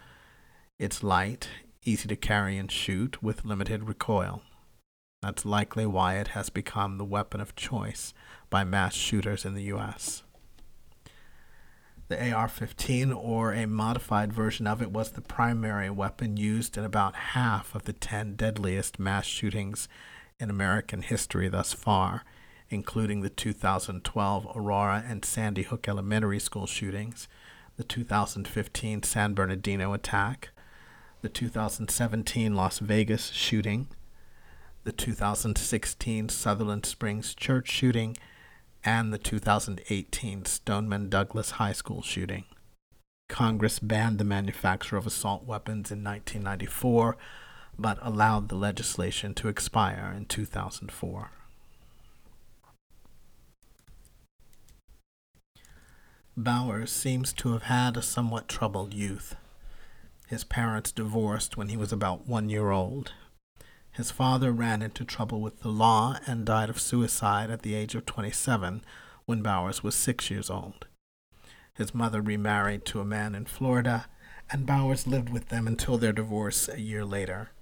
It's 0.79 1.03
light, 1.03 1.49
easy 1.85 2.09
to 2.09 2.17
carry 2.17 2.57
and 2.57 2.71
shoot, 2.71 3.23
with 3.23 3.45
limited 3.45 3.88
recoil. 3.88 4.43
That's 5.23 5.45
likely 5.45 5.87
why 5.87 6.19
it 6.19 6.29
has 6.29 6.50
become 6.50 6.99
the 6.99 7.05
weapon 7.05 7.41
of 7.41 7.57
choice 7.57 8.15
by 8.49 8.65
mass 8.65 8.95
shooters 8.95 9.45
in 9.45 9.55
the 9.55 9.65
U.S. 9.65 10.23
The 12.09 12.33
AR 12.33 12.47
15, 12.47 13.12
or 13.12 13.53
a 13.53 13.67
modified 13.67 14.33
version 14.33 14.67
of 14.69 14.81
it, 14.81 14.93
was 14.93 15.11
the 15.11 15.21
primary 15.21 15.91
weapon 15.91 16.37
used 16.37 16.79
in 16.79 16.85
about 16.85 17.17
half 17.17 17.75
of 17.75 17.85
the 17.85 17.93
10 17.93 18.37
deadliest 18.37 19.00
mass 19.00 19.26
shootings 19.26 19.88
in 20.38 20.49
American 20.49 21.03
history 21.03 21.49
thus 21.49 21.73
far, 21.73 22.23
including 22.70 23.20
the 23.20 23.30
2012 23.30 24.56
Aurora 24.56 25.04
and 25.06 25.25
Sandy 25.25 25.62
Hook 25.62 25.88
Elementary 25.88 26.38
School 26.38 26.66
shootings, 26.66 27.28
the 27.76 27.85
2015 27.85 29.02
San 29.02 29.35
Bernardino 29.35 29.92
attack, 29.92 30.50
the 31.23 31.28
2017 31.28 32.54
Las 32.54 32.78
Vegas 32.78 33.30
shooting, 33.30 33.88
the 34.85 34.92
2016 34.92 36.28
Sutherland 36.28 36.87
Springs 36.87 37.35
church 37.35 37.68
shooting, 37.68 38.16
and 38.85 39.12
the 39.12 39.18
2018 39.18 40.44
Stoneman 40.44 41.08
Douglas 41.08 41.52
High 41.52 41.73
School 41.73 42.02
shooting. 42.02 42.44
Congress 43.28 43.80
banned 43.80 44.18
the 44.18 44.25
manufacture 44.25 44.96
of 44.96 45.06
assault 45.06 45.44
weapons 45.44 45.90
in 45.90 46.04
1994, 46.04 47.16
but 47.76 47.99
allowed 48.00 48.49
the 48.49 48.54
legislation 48.54 49.35
to 49.35 49.49
expire 49.49 50.14
in 50.16 50.25
2004. 50.26 51.30
Bowers 56.37 56.93
seems 56.93 57.33
to 57.35 57.52
have 57.52 57.64
had 57.64 57.97
a 57.97 58.02
somewhat 58.02 58.49
troubled 58.49 58.93
youth. 58.93 59.37
His 60.28 60.45
parents 60.45 60.93
divorced 60.93 61.57
when 61.57 61.69
he 61.69 61.76
was 61.76 61.93
about 61.93 62.26
one 62.26 62.49
year 62.49 62.71
old, 62.71 63.12
his 63.97 64.11
father 64.11 64.52
ran 64.52 64.83
into 64.83 65.07
trouble 65.07 65.40
with 65.40 65.61
the 65.61 65.71
law 65.71 66.19
and 66.26 66.45
died 66.45 66.69
of 66.69 66.78
suicide 66.78 67.49
at 67.49 67.62
the 67.62 67.75
age 67.75 67.95
of 67.95 68.05
27 68.05 68.85
when 69.25 69.40
Bowers 69.40 69.83
was 69.83 69.95
six 69.95 70.31
years 70.31 70.50
old. 70.50 70.87
His 71.73 71.95
mother 71.95 72.21
remarried 72.21 72.85
to 72.87 73.00
a 73.00 73.07
man 73.07 73.35
in 73.35 73.47
Florida, 73.47 74.05
and 74.50 74.66
Bowers 74.66 75.07
lived 75.07 75.31
with 75.31 75.49
them 75.49 75.66
until 75.66 75.97
their 75.97 76.12
divorce 76.12 76.69
a 76.69 76.78
year 76.78 77.07
later. 77.07 77.52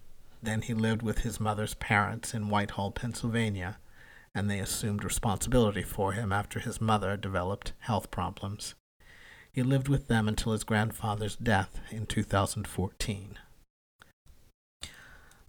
Then 0.43 0.63
he 0.63 0.75
lived 0.75 1.03
with 1.03 1.21
his 1.21 1.39
mother's 1.39 1.75
parents 1.75 2.35
in 2.35 2.49
Whitehall, 2.49 2.91
Pennsylvania, 2.91 3.79
and 4.35 4.51
they 4.51 4.59
assumed 4.59 5.05
responsibility 5.05 5.83
for 5.83 6.13
him 6.13 6.33
after 6.33 6.59
his 6.59 6.81
mother 6.81 7.17
developed 7.17 7.73
health 7.81 8.11
problems. 8.11 8.75
He 9.53 9.63
lived 9.63 9.89
with 9.89 10.09
them 10.09 10.27
until 10.27 10.53
his 10.53 10.65
grandfather's 10.65 11.37
death 11.37 11.79
in 11.91 12.07
2014. 12.07 13.39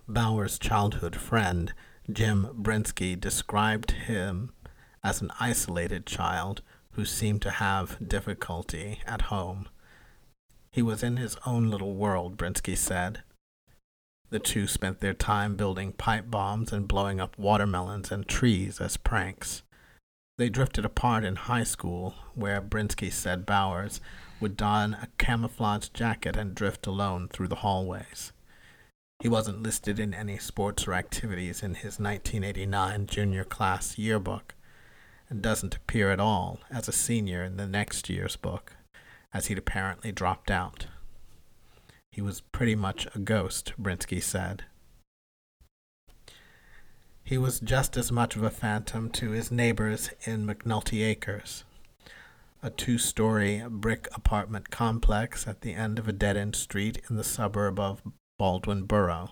Bowers' 0.08 0.60
childhood 0.60 1.15
friend, 1.15 1.74
Jim 2.12 2.48
Brinsky, 2.54 3.20
described 3.20 3.92
him 3.92 4.51
as 5.04 5.22
an 5.22 5.32
isolated 5.39 6.06
child 6.06 6.62
who 6.92 7.06
seemed 7.06 7.42
to 7.42 7.51
have 7.51 7.98
difficulty 8.08 9.00
at 9.08 9.24
home. 9.24 9.68
He 10.72 10.84
was 10.84 11.01
in 11.01 11.18
his 11.18 11.38
own 11.46 11.72
little 11.72 11.96
world, 11.96 12.38
Brinsky 12.38 12.77
said. 12.77 13.24
The 14.29 14.39
two 14.39 14.67
spent 14.67 15.00
their 15.00 15.13
time 15.13 15.55
building 15.55 15.94
pipe 15.94 16.29
bombs 16.29 16.74
and 16.74 16.88
blowing 16.88 17.20
up 17.20 17.38
watermelons 17.38 18.12
and 18.12 18.27
trees 18.27 18.82
as 18.82 18.98
pranks. 18.98 19.62
They 20.38 20.50
drifted 20.50 20.84
apart 20.84 21.24
in 21.24 21.36
high 21.36 21.63
school, 21.63 22.15
where 22.34 22.62
Brinsky 22.62 23.12
said 23.12 23.46
Bowers 23.46 24.01
would 24.41 24.58
don 24.58 24.96
a 24.96 25.08
camouflage 25.17 25.89
jacket 25.89 26.36
and 26.36 26.53
drift 26.53 26.88
alone 26.88 27.29
through 27.29 27.48
the 27.48 27.55
hallways. 27.55 28.34
He 29.22 29.29
wasn't 29.29 29.63
listed 29.63 30.00
in 30.00 30.13
any 30.13 30.38
sports 30.38 30.88
or 30.88 30.94
activities 30.94 31.63
in 31.63 31.75
his 31.75 32.00
1989 32.00 33.08
junior 33.08 33.46
class 33.46 33.98
yearbook, 33.98 34.55
and 35.29 35.41
doesn't 35.41 35.75
appear 35.75 36.12
at 36.12 36.20
all 36.20 36.60
as 36.70 36.88
a 36.89 36.91
senior 36.91 37.44
in 37.44 37.55
the 37.55 37.67
next 37.67 38.10
year's 38.10 38.36
book, 38.36 38.74
as 39.34 39.48
he'd 39.48 39.58
apparently 39.58 40.12
dropped 40.12 40.51
out. 40.51 40.88
He 42.15 42.22
was 42.22 42.39
pretty 42.39 42.75
much 42.75 43.10
a 43.13 43.19
ghost, 43.19 43.74
Brinsky 43.77 44.24
said. 44.24 44.63
He 47.25 47.38
was 47.38 47.60
just 47.60 47.98
as 47.98 48.10
much 48.10 48.38
of 48.38 48.43
a 48.43 48.50
phantom 48.50 49.10
to 49.10 49.31
his 49.31 49.51
neighbors 49.51 50.12
in 50.24 50.48
McNulty 50.48 51.05
Acres, 51.05 51.65
a 52.63 52.69
two 52.69 52.98
story 52.98 53.62
brick 53.69 54.07
apartment 54.13 54.69
complex 54.69 55.45
at 55.45 55.60
the 55.60 55.74
end 55.74 56.00
of 56.00 56.07
a 56.07 56.13
dead 56.13 56.38
end 56.38 56.55
street 56.55 57.01
in 57.10 57.17
the 57.17 57.24
suburb 57.25 57.81
of 57.81 58.01
Baldwin 58.39 58.84
Borough, 58.84 59.31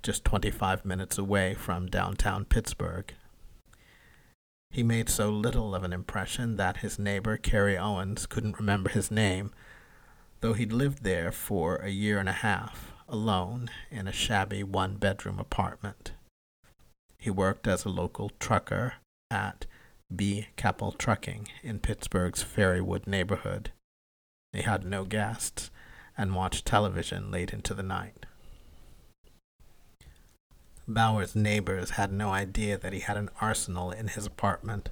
just 0.00 0.24
25 0.24 0.84
minutes 0.84 1.18
away 1.18 1.54
from 1.54 1.88
downtown 1.88 2.44
Pittsburgh. 2.44 3.12
He 4.70 4.84
made 4.84 5.08
so 5.08 5.30
little 5.30 5.74
of 5.74 5.82
an 5.82 5.92
impression 5.92 6.54
that 6.58 6.76
his 6.76 6.96
neighbor, 6.96 7.36
Carrie 7.36 7.76
Owens, 7.76 8.26
couldn't 8.26 8.60
remember 8.60 8.90
his 8.90 9.10
name, 9.10 9.50
though 10.40 10.54
he'd 10.54 10.72
lived 10.72 11.02
there 11.02 11.30
for 11.32 11.76
a 11.76 11.90
year 11.90 12.18
and 12.18 12.28
a 12.28 12.32
half, 12.32 12.92
alone, 13.08 13.70
in 13.90 14.08
a 14.08 14.12
shabby 14.12 14.62
one 14.62 14.96
bedroom 14.96 15.38
apartment. 15.38 16.12
He 17.18 17.30
worked 17.30 17.66
as 17.66 17.84
a 17.84 17.90
local 17.90 18.30
trucker 18.40 18.94
at 19.30 19.66
B. 20.14 20.48
Keppel 20.56 20.92
Trucking 20.92 21.48
in 21.62 21.78
Pittsburgh's 21.78 22.42
Fairywood 22.42 23.06
neighborhood. 23.06 23.70
He 24.52 24.62
had 24.62 24.84
no 24.84 25.04
guests 25.04 25.70
and 26.16 26.34
watched 26.34 26.66
television 26.66 27.30
late 27.30 27.52
into 27.52 27.74
the 27.74 27.82
night. 27.82 28.26
Bowers' 30.88 31.36
neighbors 31.36 31.90
had 31.90 32.12
no 32.12 32.30
idea 32.30 32.76
that 32.76 32.92
he 32.92 33.00
had 33.00 33.16
an 33.16 33.30
arsenal 33.40 33.92
in 33.92 34.08
his 34.08 34.26
apartment. 34.26 34.88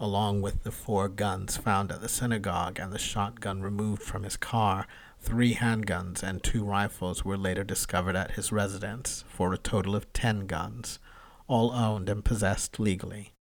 Along 0.00 0.42
with 0.42 0.62
the 0.62 0.70
four 0.70 1.08
guns 1.08 1.56
found 1.56 1.90
at 1.90 2.00
the 2.00 2.08
synagogue 2.08 2.78
and 2.78 2.92
the 2.92 2.98
shotgun 2.98 3.62
removed 3.62 4.02
from 4.02 4.22
his 4.22 4.36
car, 4.36 4.86
three 5.18 5.54
handguns 5.54 6.22
and 6.22 6.40
two 6.40 6.64
rifles 6.64 7.24
were 7.24 7.36
later 7.36 7.64
discovered 7.64 8.14
at 8.14 8.32
his 8.32 8.52
residence 8.52 9.24
for 9.28 9.52
a 9.52 9.58
total 9.58 9.96
of 9.96 10.12
ten 10.12 10.46
guns, 10.46 11.00
all 11.48 11.72
owned 11.72 12.08
and 12.08 12.24
possessed 12.24 12.78
legally. 12.78 13.32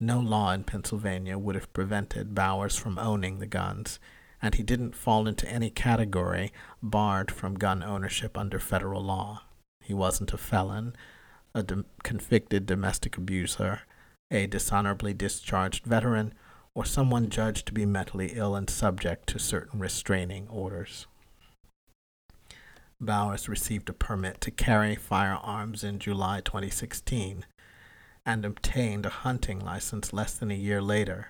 No 0.00 0.20
law 0.20 0.52
in 0.52 0.62
Pennsylvania 0.62 1.36
would 1.36 1.56
have 1.56 1.72
prevented 1.72 2.32
Bowers 2.32 2.76
from 2.76 2.98
owning 3.00 3.40
the 3.40 3.46
guns, 3.46 3.98
and 4.40 4.54
he 4.54 4.62
didn't 4.62 4.94
fall 4.94 5.26
into 5.26 5.48
any 5.48 5.70
category 5.70 6.52
barred 6.80 7.32
from 7.32 7.54
gun 7.54 7.82
ownership 7.82 8.38
under 8.38 8.60
federal 8.60 9.02
law. 9.02 9.42
He 9.82 9.94
wasn't 9.94 10.32
a 10.32 10.38
felon, 10.38 10.94
a 11.52 11.64
de- 11.64 11.84
convicted 12.04 12.66
domestic 12.66 13.16
abuser, 13.16 13.80
a 14.30 14.46
dishonorably 14.46 15.14
discharged 15.14 15.84
veteran, 15.84 16.34
or 16.74 16.84
someone 16.84 17.28
judged 17.28 17.66
to 17.66 17.72
be 17.72 17.86
mentally 17.86 18.32
ill 18.34 18.54
and 18.54 18.68
subject 18.70 19.26
to 19.28 19.38
certain 19.38 19.80
restraining 19.80 20.46
orders. 20.48 21.06
Bowers 23.00 23.48
received 23.48 23.88
a 23.88 23.92
permit 23.92 24.40
to 24.40 24.50
carry 24.50 24.96
firearms 24.96 25.84
in 25.84 25.98
July 25.98 26.40
2016 26.40 27.46
and 28.26 28.44
obtained 28.44 29.06
a 29.06 29.10
hunting 29.10 29.60
license 29.60 30.12
less 30.12 30.34
than 30.34 30.50
a 30.50 30.54
year 30.54 30.82
later. 30.82 31.28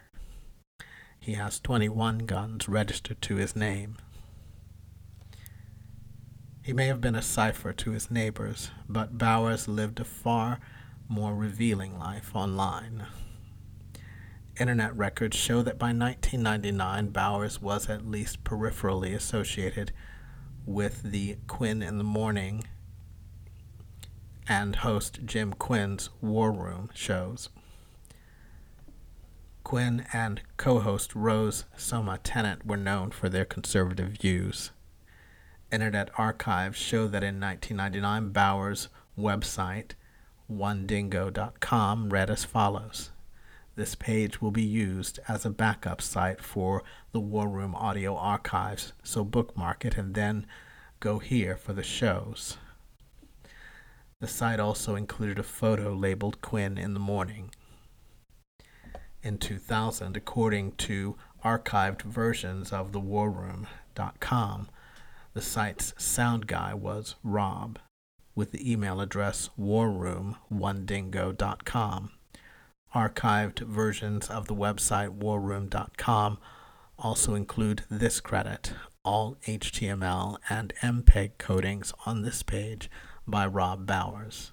He 1.20 1.34
has 1.34 1.60
21 1.60 2.20
guns 2.20 2.68
registered 2.68 3.20
to 3.22 3.36
his 3.36 3.54
name. 3.54 3.96
He 6.62 6.72
may 6.72 6.86
have 6.86 7.00
been 7.00 7.14
a 7.14 7.22
cipher 7.22 7.72
to 7.72 7.90
his 7.92 8.10
neighbors, 8.10 8.70
but 8.88 9.18
Bowers 9.18 9.68
lived 9.68 10.00
a 10.00 10.04
far 10.04 10.60
more 11.08 11.34
revealing 11.34 11.98
life 11.98 12.30
online. 12.34 13.06
Internet 14.60 14.96
records 14.96 15.36
show 15.36 15.62
that 15.62 15.78
by 15.78 15.86
1999, 15.86 17.08
Bowers 17.08 17.62
was 17.62 17.88
at 17.88 18.06
least 18.06 18.44
peripherally 18.44 19.14
associated 19.14 19.92
with 20.66 21.02
the 21.02 21.36
Quinn 21.46 21.82
in 21.82 21.96
the 21.96 22.04
Morning 22.04 22.64
and 24.48 24.76
host 24.76 25.20
Jim 25.24 25.52
Quinn's 25.52 26.10
War 26.20 26.50
Room 26.50 26.90
shows. 26.94 27.50
Quinn 29.62 30.06
and 30.12 30.40
co 30.56 30.80
host 30.80 31.14
Rose 31.14 31.66
Somma 31.76 32.18
Tennant 32.22 32.66
were 32.66 32.76
known 32.76 33.10
for 33.10 33.28
their 33.28 33.44
conservative 33.44 34.08
views. 34.20 34.70
Internet 35.70 36.08
archives 36.16 36.78
show 36.78 37.06
that 37.06 37.22
in 37.22 37.38
1999, 37.38 38.32
Bowers' 38.32 38.88
website, 39.18 39.92
onedingo.com, 40.50 42.10
read 42.10 42.30
as 42.30 42.44
follows 42.44 43.10
this 43.78 43.94
page 43.94 44.42
will 44.42 44.50
be 44.50 44.60
used 44.60 45.20
as 45.28 45.46
a 45.46 45.50
backup 45.50 46.02
site 46.02 46.42
for 46.42 46.82
the 47.12 47.20
War 47.20 47.48
Room 47.48 47.76
audio 47.76 48.16
archives, 48.16 48.92
so 49.04 49.22
bookmark 49.22 49.84
it 49.84 49.96
and 49.96 50.16
then 50.16 50.46
go 50.98 51.20
here 51.20 51.56
for 51.56 51.72
the 51.72 51.84
shows. 51.84 52.56
The 54.20 54.26
site 54.26 54.58
also 54.58 54.96
included 54.96 55.38
a 55.38 55.44
photo 55.44 55.94
labeled 55.94 56.42
Quinn 56.42 56.76
in 56.76 56.92
the 56.92 56.98
Morning. 56.98 57.50
In 59.22 59.38
2000, 59.38 60.16
according 60.16 60.72
to 60.72 61.16
archived 61.44 62.02
versions 62.02 62.72
of 62.72 62.90
the 62.90 63.00
warroom.com, 63.00 64.68
the 65.34 65.42
site's 65.42 65.94
sound 65.96 66.48
guy 66.48 66.74
was 66.74 67.14
Rob, 67.22 67.78
with 68.38 68.52
the 68.52 68.72
email 68.72 69.00
address 69.00 69.50
warroom1dingo.com. 69.60 72.10
Archived 72.94 73.58
versions 73.58 74.30
of 74.30 74.46
the 74.46 74.54
website 74.54 75.18
warroom.com 75.18 76.38
also 77.00 77.34
include 77.34 77.82
this 77.90 78.20
credit. 78.20 78.74
All 79.04 79.36
HTML 79.48 80.38
and 80.48 80.72
MPEG 80.82 81.32
codings 81.38 81.92
on 82.06 82.22
this 82.22 82.44
page 82.44 82.88
by 83.26 83.44
Rob 83.44 83.86
Bowers. 83.86 84.52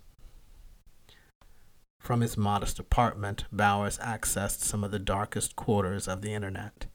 From 1.99 2.21
his 2.21 2.35
modest 2.35 2.79
apartment, 2.79 3.45
Bowers 3.51 3.99
accessed 3.99 4.61
some 4.61 4.83
of 4.83 4.89
the 4.89 4.97
darkest 4.97 5.55
quarters 5.55 6.07
of 6.07 6.23
the 6.23 6.33
internet. 6.33 6.87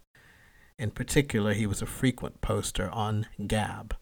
In 0.76 0.90
particular, 0.90 1.54
he 1.54 1.68
was 1.68 1.82
a 1.82 1.86
frequent 1.86 2.40
poster 2.40 2.90
on 2.90 3.28
Gab, 3.46 3.94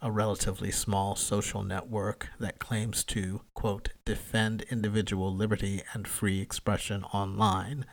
a 0.00 0.10
relatively 0.10 0.70
small 0.70 1.16
social 1.16 1.62
network 1.62 2.28
that 2.38 2.58
claims 2.58 3.02
to, 3.04 3.42
quote, 3.54 3.90
defend 4.04 4.62
individual 4.70 5.34
liberty 5.34 5.82
and 5.92 6.06
free 6.06 6.40
expression 6.40 7.02
online, 7.04 7.84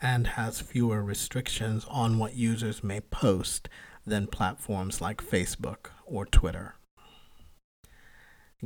and 0.00 0.28
has 0.28 0.60
fewer 0.60 1.02
restrictions 1.02 1.84
on 1.88 2.18
what 2.18 2.34
users 2.34 2.84
may 2.84 3.00
post 3.00 3.68
than 4.06 4.26
platforms 4.26 5.00
like 5.00 5.22
Facebook 5.22 5.90
or 6.06 6.24
Twitter. 6.24 6.76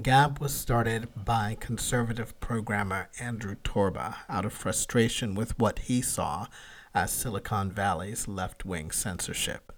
Gab 0.01 0.39
was 0.39 0.55
started 0.55 1.09
by 1.15 1.57
conservative 1.59 2.39
programmer 2.41 3.11
Andrew 3.21 3.57
Torba 3.63 4.17
out 4.29 4.45
of 4.45 4.53
frustration 4.53 5.35
with 5.35 5.59
what 5.59 5.81
he 5.81 6.01
saw 6.01 6.47
as 6.95 7.11
Silicon 7.11 7.71
Valley's 7.71 8.29
left 8.29 8.65
wing 8.65 8.91
censorship. 8.91 9.72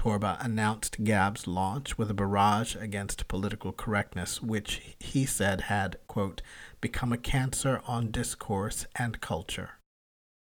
Torba 0.00 0.42
announced 0.42 1.04
Gab's 1.04 1.46
launch 1.46 1.98
with 1.98 2.10
a 2.10 2.14
barrage 2.14 2.74
against 2.74 3.28
political 3.28 3.70
correctness, 3.70 4.40
which 4.40 4.80
he 4.98 5.26
said 5.26 5.62
had, 5.62 5.98
quote, 6.06 6.40
become 6.80 7.12
a 7.12 7.18
cancer 7.18 7.82
on 7.86 8.10
discourse 8.10 8.86
and 8.96 9.20
culture. 9.20 9.72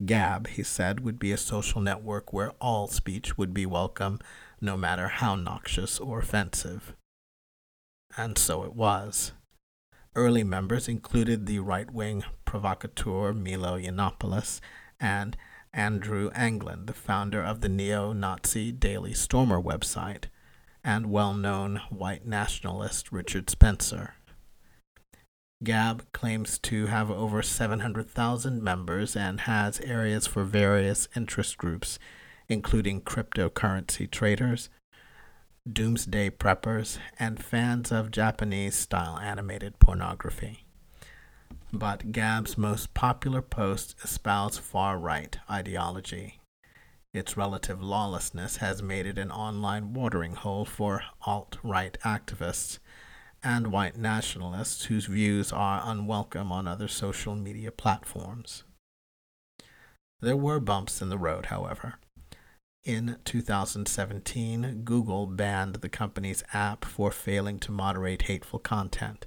Gab, 0.06 0.46
he 0.46 0.62
said, 0.62 1.00
would 1.00 1.18
be 1.18 1.32
a 1.32 1.36
social 1.36 1.80
network 1.80 2.32
where 2.32 2.52
all 2.60 2.86
speech 2.86 3.36
would 3.36 3.52
be 3.52 3.66
welcome, 3.66 4.20
no 4.60 4.76
matter 4.76 5.08
how 5.08 5.34
noxious 5.34 5.98
or 5.98 6.20
offensive. 6.20 6.94
And 8.16 8.38
so 8.38 8.62
it 8.62 8.76
was. 8.76 9.32
Early 10.14 10.44
members 10.44 10.86
included 10.86 11.46
the 11.46 11.58
right 11.58 11.90
wing 11.90 12.22
provocateur 12.44 13.32
Milo 13.32 13.76
Yiannopoulos 13.76 14.60
and 15.00 15.36
Andrew 15.72 16.30
Anglin, 16.34 16.86
the 16.86 16.92
founder 16.92 17.42
of 17.42 17.60
the 17.60 17.68
neo 17.68 18.12
Nazi 18.12 18.72
Daily 18.72 19.12
Stormer 19.12 19.60
website, 19.60 20.24
and 20.82 21.10
well 21.10 21.34
known 21.34 21.80
white 21.90 22.26
nationalist 22.26 23.12
Richard 23.12 23.50
Spencer. 23.50 24.14
Gab 25.64 26.10
claims 26.12 26.58
to 26.60 26.86
have 26.86 27.10
over 27.10 27.42
700,000 27.42 28.62
members 28.62 29.16
and 29.16 29.40
has 29.40 29.80
areas 29.80 30.26
for 30.26 30.44
various 30.44 31.08
interest 31.16 31.58
groups, 31.58 31.98
including 32.48 33.00
cryptocurrency 33.00 34.10
traders, 34.10 34.70
doomsday 35.70 36.30
preppers, 36.30 36.98
and 37.18 37.42
fans 37.42 37.90
of 37.90 38.10
Japanese 38.10 38.76
style 38.76 39.18
animated 39.18 39.78
pornography 39.80 40.67
but 41.72 42.12
Gab's 42.12 42.56
most 42.56 42.94
popular 42.94 43.42
posts 43.42 43.94
espouse 44.02 44.58
far 44.58 44.98
right 44.98 45.36
ideology. 45.50 46.40
Its 47.14 47.36
relative 47.36 47.82
lawlessness 47.82 48.58
has 48.58 48.82
made 48.82 49.06
it 49.06 49.18
an 49.18 49.30
online 49.30 49.94
watering 49.94 50.34
hole 50.34 50.64
for 50.64 51.02
alt 51.26 51.58
right 51.62 51.96
activists 52.04 52.78
and 53.42 53.72
white 53.72 53.96
nationalists 53.96 54.86
whose 54.86 55.06
views 55.06 55.52
are 55.52 55.82
unwelcome 55.84 56.52
on 56.52 56.66
other 56.66 56.88
social 56.88 57.34
media 57.34 57.70
platforms. 57.70 58.64
There 60.20 60.36
were 60.36 60.60
bumps 60.60 61.00
in 61.00 61.08
the 61.08 61.18
road, 61.18 61.46
however. 61.46 61.94
In 62.84 63.18
2017, 63.24 64.82
Google 64.84 65.26
banned 65.26 65.76
the 65.76 65.88
company's 65.88 66.42
app 66.52 66.84
for 66.84 67.10
failing 67.10 67.58
to 67.60 67.72
moderate 67.72 68.22
hateful 68.22 68.58
content. 68.58 69.26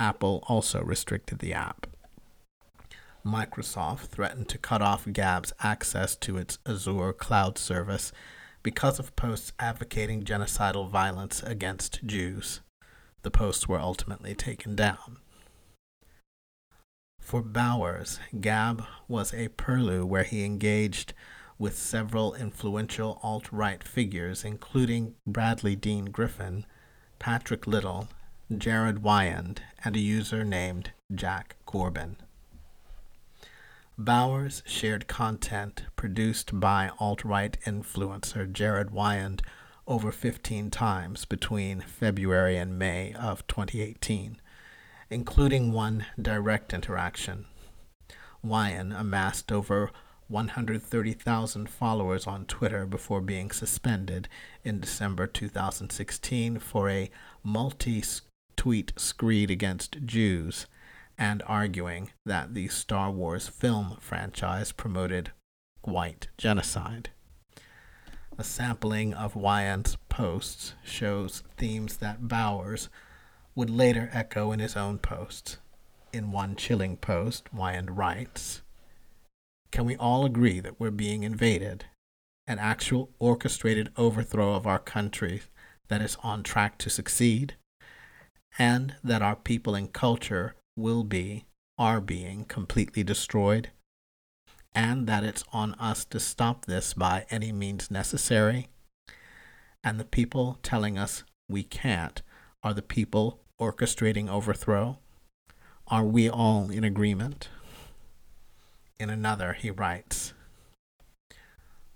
Apple 0.00 0.42
also 0.48 0.82
restricted 0.82 1.38
the 1.38 1.52
app. 1.52 1.86
Microsoft 3.24 4.06
threatened 4.06 4.48
to 4.48 4.58
cut 4.58 4.80
off 4.80 5.06
Gab's 5.12 5.52
access 5.60 6.16
to 6.16 6.38
its 6.38 6.58
Azure 6.66 7.12
cloud 7.12 7.58
service 7.58 8.10
because 8.62 8.98
of 8.98 9.14
posts 9.14 9.52
advocating 9.58 10.24
genocidal 10.24 10.88
violence 10.88 11.42
against 11.42 12.04
Jews. 12.04 12.60
The 13.22 13.30
posts 13.30 13.68
were 13.68 13.78
ultimately 13.78 14.34
taken 14.34 14.74
down. 14.74 15.18
For 17.20 17.42
Bowers, 17.42 18.18
Gab 18.40 18.84
was 19.06 19.34
a 19.34 19.48
purlieu 19.48 20.06
where 20.06 20.24
he 20.24 20.44
engaged 20.44 21.12
with 21.58 21.76
several 21.76 22.34
influential 22.34 23.20
alt 23.22 23.52
right 23.52 23.84
figures, 23.84 24.44
including 24.44 25.14
Bradley 25.26 25.76
Dean 25.76 26.06
Griffin, 26.06 26.64
Patrick 27.18 27.66
Little, 27.66 28.08
Jared 28.56 28.96
Wyand, 28.96 29.58
and 29.84 29.94
a 29.94 30.00
user 30.00 30.44
named 30.44 30.90
Jack 31.14 31.54
Corbin. 31.66 32.16
Bowers 33.96 34.64
shared 34.66 35.06
content 35.06 35.84
produced 35.94 36.58
by 36.58 36.90
alt 36.98 37.24
right 37.24 37.56
influencer 37.64 38.50
Jared 38.52 38.88
Wyand 38.88 39.42
over 39.86 40.10
15 40.10 40.68
times 40.70 41.24
between 41.24 41.80
February 41.80 42.56
and 42.56 42.76
May 42.76 43.14
of 43.14 43.46
2018, 43.46 44.40
including 45.10 45.72
one 45.72 46.06
direct 46.20 46.72
interaction. 46.72 47.46
Wyand 48.44 48.98
amassed 48.98 49.52
over 49.52 49.92
130,000 50.26 51.68
followers 51.68 52.26
on 52.26 52.46
Twitter 52.46 52.86
before 52.86 53.20
being 53.20 53.50
suspended 53.50 54.28
in 54.64 54.80
December 54.80 55.26
2016 55.26 56.58
for 56.58 56.88
a 56.88 57.10
multi 57.44 58.02
tweet 58.60 58.92
screed 58.94 59.50
against 59.50 60.04
Jews 60.04 60.66
and 61.16 61.42
arguing 61.46 62.10
that 62.26 62.52
the 62.52 62.68
Star 62.68 63.10
Wars 63.10 63.48
film 63.48 63.96
franchise 64.00 64.70
promoted 64.70 65.32
white 65.80 66.28
genocide. 66.36 67.08
A 68.36 68.44
sampling 68.44 69.14
of 69.14 69.34
Wyand's 69.34 69.96
posts 70.10 70.74
shows 70.84 71.42
themes 71.56 71.96
that 71.96 72.28
Bowers 72.28 72.90
would 73.54 73.70
later 73.70 74.10
echo 74.12 74.52
in 74.52 74.60
his 74.60 74.76
own 74.76 74.98
posts. 74.98 75.56
In 76.12 76.30
one 76.30 76.54
chilling 76.54 76.98
post, 76.98 77.48
Wyand 77.56 77.88
writes 77.96 78.60
Can 79.72 79.86
we 79.86 79.96
all 79.96 80.26
agree 80.26 80.60
that 80.60 80.78
we're 80.78 80.90
being 80.90 81.22
invaded? 81.22 81.86
An 82.46 82.58
actual 82.58 83.08
orchestrated 83.18 83.90
overthrow 83.96 84.52
of 84.52 84.66
our 84.66 84.78
country 84.78 85.40
that 85.88 86.02
is 86.02 86.18
on 86.22 86.42
track 86.42 86.76
to 86.76 86.90
succeed? 86.90 87.56
And 88.58 88.96
that 89.02 89.22
our 89.22 89.36
people 89.36 89.74
and 89.74 89.92
culture 89.92 90.54
will 90.76 91.04
be, 91.04 91.46
are 91.78 92.00
being 92.00 92.44
completely 92.44 93.02
destroyed, 93.02 93.70
and 94.74 95.06
that 95.06 95.24
it's 95.24 95.44
on 95.52 95.74
us 95.74 96.04
to 96.06 96.20
stop 96.20 96.66
this 96.66 96.94
by 96.94 97.26
any 97.30 97.52
means 97.52 97.90
necessary. 97.90 98.68
And 99.82 99.98
the 99.98 100.04
people 100.04 100.58
telling 100.62 100.98
us 100.98 101.24
we 101.48 101.62
can't 101.62 102.22
are 102.62 102.74
the 102.74 102.82
people 102.82 103.40
orchestrating 103.60 104.28
overthrow. 104.28 104.98
Are 105.88 106.04
we 106.04 106.28
all 106.28 106.70
in 106.70 106.84
agreement? 106.84 107.48
In 108.98 109.10
another, 109.10 109.54
he 109.54 109.70
writes 109.70 110.34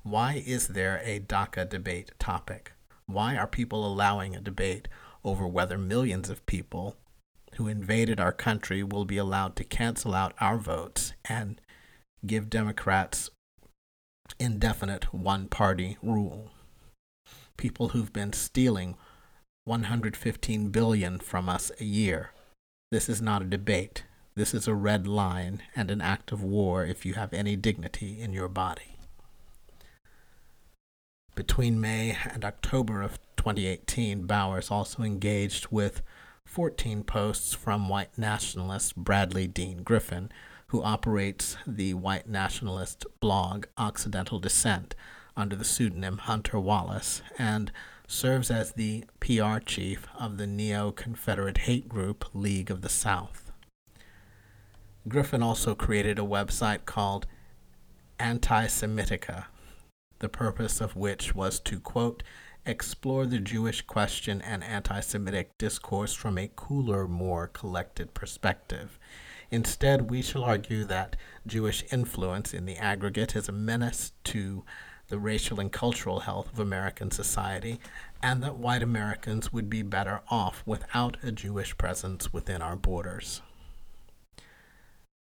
Why 0.02 0.42
is 0.44 0.68
there 0.68 1.00
a 1.04 1.20
DACA 1.20 1.68
debate 1.68 2.12
topic? 2.18 2.72
Why 3.06 3.36
are 3.36 3.46
people 3.46 3.86
allowing 3.86 4.34
a 4.34 4.40
debate 4.40 4.88
over 5.24 5.46
whether 5.46 5.78
millions 5.78 6.28
of 6.28 6.44
people 6.46 6.96
who 7.56 7.68
invaded 7.68 8.20
our 8.20 8.32
country 8.32 8.82
will 8.82 9.04
be 9.04 9.16
allowed 9.16 9.56
to 9.56 9.64
cancel 9.64 10.14
out 10.14 10.34
our 10.40 10.58
votes 10.58 11.12
and 11.24 11.60
give 12.26 12.50
Democrats 12.50 13.30
indefinite 14.38 15.12
one 15.14 15.48
party 15.48 15.96
rule. 16.02 16.50
People 17.56 17.90
who've 17.90 18.12
been 18.12 18.32
stealing 18.32 18.96
115 19.64 20.68
billion 20.70 21.18
from 21.18 21.48
us 21.48 21.70
a 21.80 21.84
year. 21.84 22.30
This 22.90 23.08
is 23.08 23.22
not 23.22 23.42
a 23.42 23.46
debate. 23.46 24.04
This 24.34 24.52
is 24.52 24.66
a 24.66 24.74
red 24.74 25.06
line 25.06 25.62
and 25.76 25.90
an 25.90 26.00
act 26.00 26.32
of 26.32 26.42
war 26.42 26.84
if 26.84 27.06
you 27.06 27.14
have 27.14 27.32
any 27.32 27.56
dignity 27.56 28.20
in 28.20 28.32
your 28.32 28.48
body. 28.48 28.98
Between 31.34 31.80
May 31.80 32.16
and 32.30 32.44
October 32.44 33.00
of 33.00 33.18
2018, 33.44 34.24
Bowers 34.24 34.70
also 34.70 35.02
engaged 35.02 35.66
with 35.70 36.00
14 36.46 37.04
posts 37.04 37.52
from 37.52 37.90
white 37.90 38.16
nationalist 38.16 38.96
Bradley 38.96 39.46
Dean 39.46 39.83
Griffin, 39.83 40.33
who 40.68 40.83
operates 40.83 41.59
the 41.66 41.92
white 41.92 42.26
nationalist 42.26 43.04
blog 43.20 43.66
Occidental 43.76 44.38
Descent 44.38 44.94
under 45.37 45.54
the 45.54 45.64
pseudonym 45.64 46.16
Hunter 46.16 46.59
Wallace 46.59 47.20
and 47.38 47.70
serves 48.09 48.50
as 48.50 48.72
the 48.72 49.04
PR 49.20 49.59
chief 49.59 50.07
of 50.18 50.38
the 50.38 50.46
neo 50.46 50.90
Confederate 50.90 51.59
hate 51.59 51.87
group 51.87 52.24
League 52.33 52.70
of 52.70 52.80
the 52.80 52.88
South. 52.88 53.52
Griffin 55.07 55.42
also 55.42 55.74
created 55.74 56.18
a 56.18 56.22
website 56.22 56.87
called 56.87 57.26
Anti 58.18 58.68
Semitica, 58.68 59.44
the 60.20 60.30
purpose 60.30 60.80
of 60.80 60.96
which 60.96 61.35
was 61.35 61.61
to, 61.61 61.78
quote, 61.78 62.22
explore 62.66 63.27
the 63.27 63.38
Jewish 63.38 63.83
question 63.83 64.40
and 64.42 64.64
anti 64.64 65.00
Semitic 65.00 65.57
discourse 65.59 66.14
from 66.14 66.38
a 66.38 66.50
cooler, 66.55 67.07
more 67.07 67.48
collected 67.48 68.14
perspective. 68.14 68.98
Instead, 69.50 70.11
we 70.11 70.22
shall 70.22 70.44
argue 70.44 70.85
that 70.85 71.16
Jewish 71.46 71.85
influence 71.92 72.55
in 72.55 72.64
the 72.64 72.77
aggregate 72.77 73.37
is 73.37 73.48
a 73.48 73.53
menace 73.53 74.12
to 74.24 74.64
the 75.09 75.18
racial 75.18 75.61
and 75.61 75.70
cultural 75.70 76.20
health 76.20 76.53
of 76.53 76.59
American 76.59 77.11
society, 77.11 77.79
and 78.22 78.42
that 78.42 78.57
white 78.57 78.83
Americans 78.83 79.53
would 79.53 79.68
be 79.68 79.83
better 79.83 80.22
off 80.31 80.62
without 80.64 81.16
a 81.22 81.31
Jewish 81.31 81.77
presence 81.77 82.33
within 82.33 82.62
our 82.62 82.77
borders. 82.77 83.42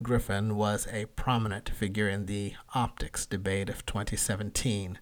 Griffin 0.02 0.56
was 0.56 0.88
a 0.90 1.06
prominent 1.06 1.68
figure 1.68 2.08
in 2.08 2.26
the 2.26 2.54
optics 2.74 3.26
debate 3.26 3.68
of 3.68 3.86
2017, 3.86 4.98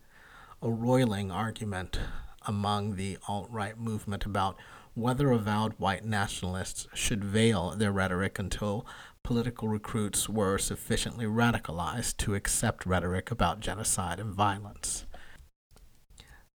a 0.60 0.70
roiling 0.70 1.30
argument 1.30 1.98
among 2.46 2.96
the 2.96 3.18
alt 3.28 3.48
right 3.50 3.78
movement 3.78 4.24
about 4.24 4.56
whether 4.94 5.30
avowed 5.30 5.72
white 5.78 6.04
nationalists 6.04 6.86
should 6.94 7.24
veil 7.24 7.70
their 7.70 7.92
rhetoric 7.92 8.38
until 8.38 8.86
political 9.22 9.68
recruits 9.68 10.28
were 10.28 10.58
sufficiently 10.58 11.24
radicalized 11.24 12.16
to 12.18 12.34
accept 12.34 12.84
rhetoric 12.84 13.30
about 13.30 13.60
genocide 13.60 14.20
and 14.20 14.34
violence. 14.34 15.06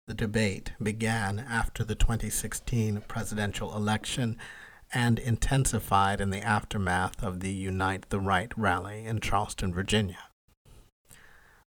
The 0.07 0.13
debate 0.13 0.73
began 0.81 1.39
after 1.39 1.83
the 1.83 1.95
2016 1.95 3.03
presidential 3.07 3.75
election 3.75 4.37
and 4.93 5.17
intensified 5.17 6.21
in 6.21 6.29
the 6.29 6.41
aftermath 6.41 7.23
of 7.23 7.39
the 7.39 7.51
Unite 7.51 8.09
the 8.09 8.19
Right 8.19 8.51
rally 8.55 9.05
in 9.05 9.19
Charleston, 9.19 9.73
Virginia. 9.73 10.19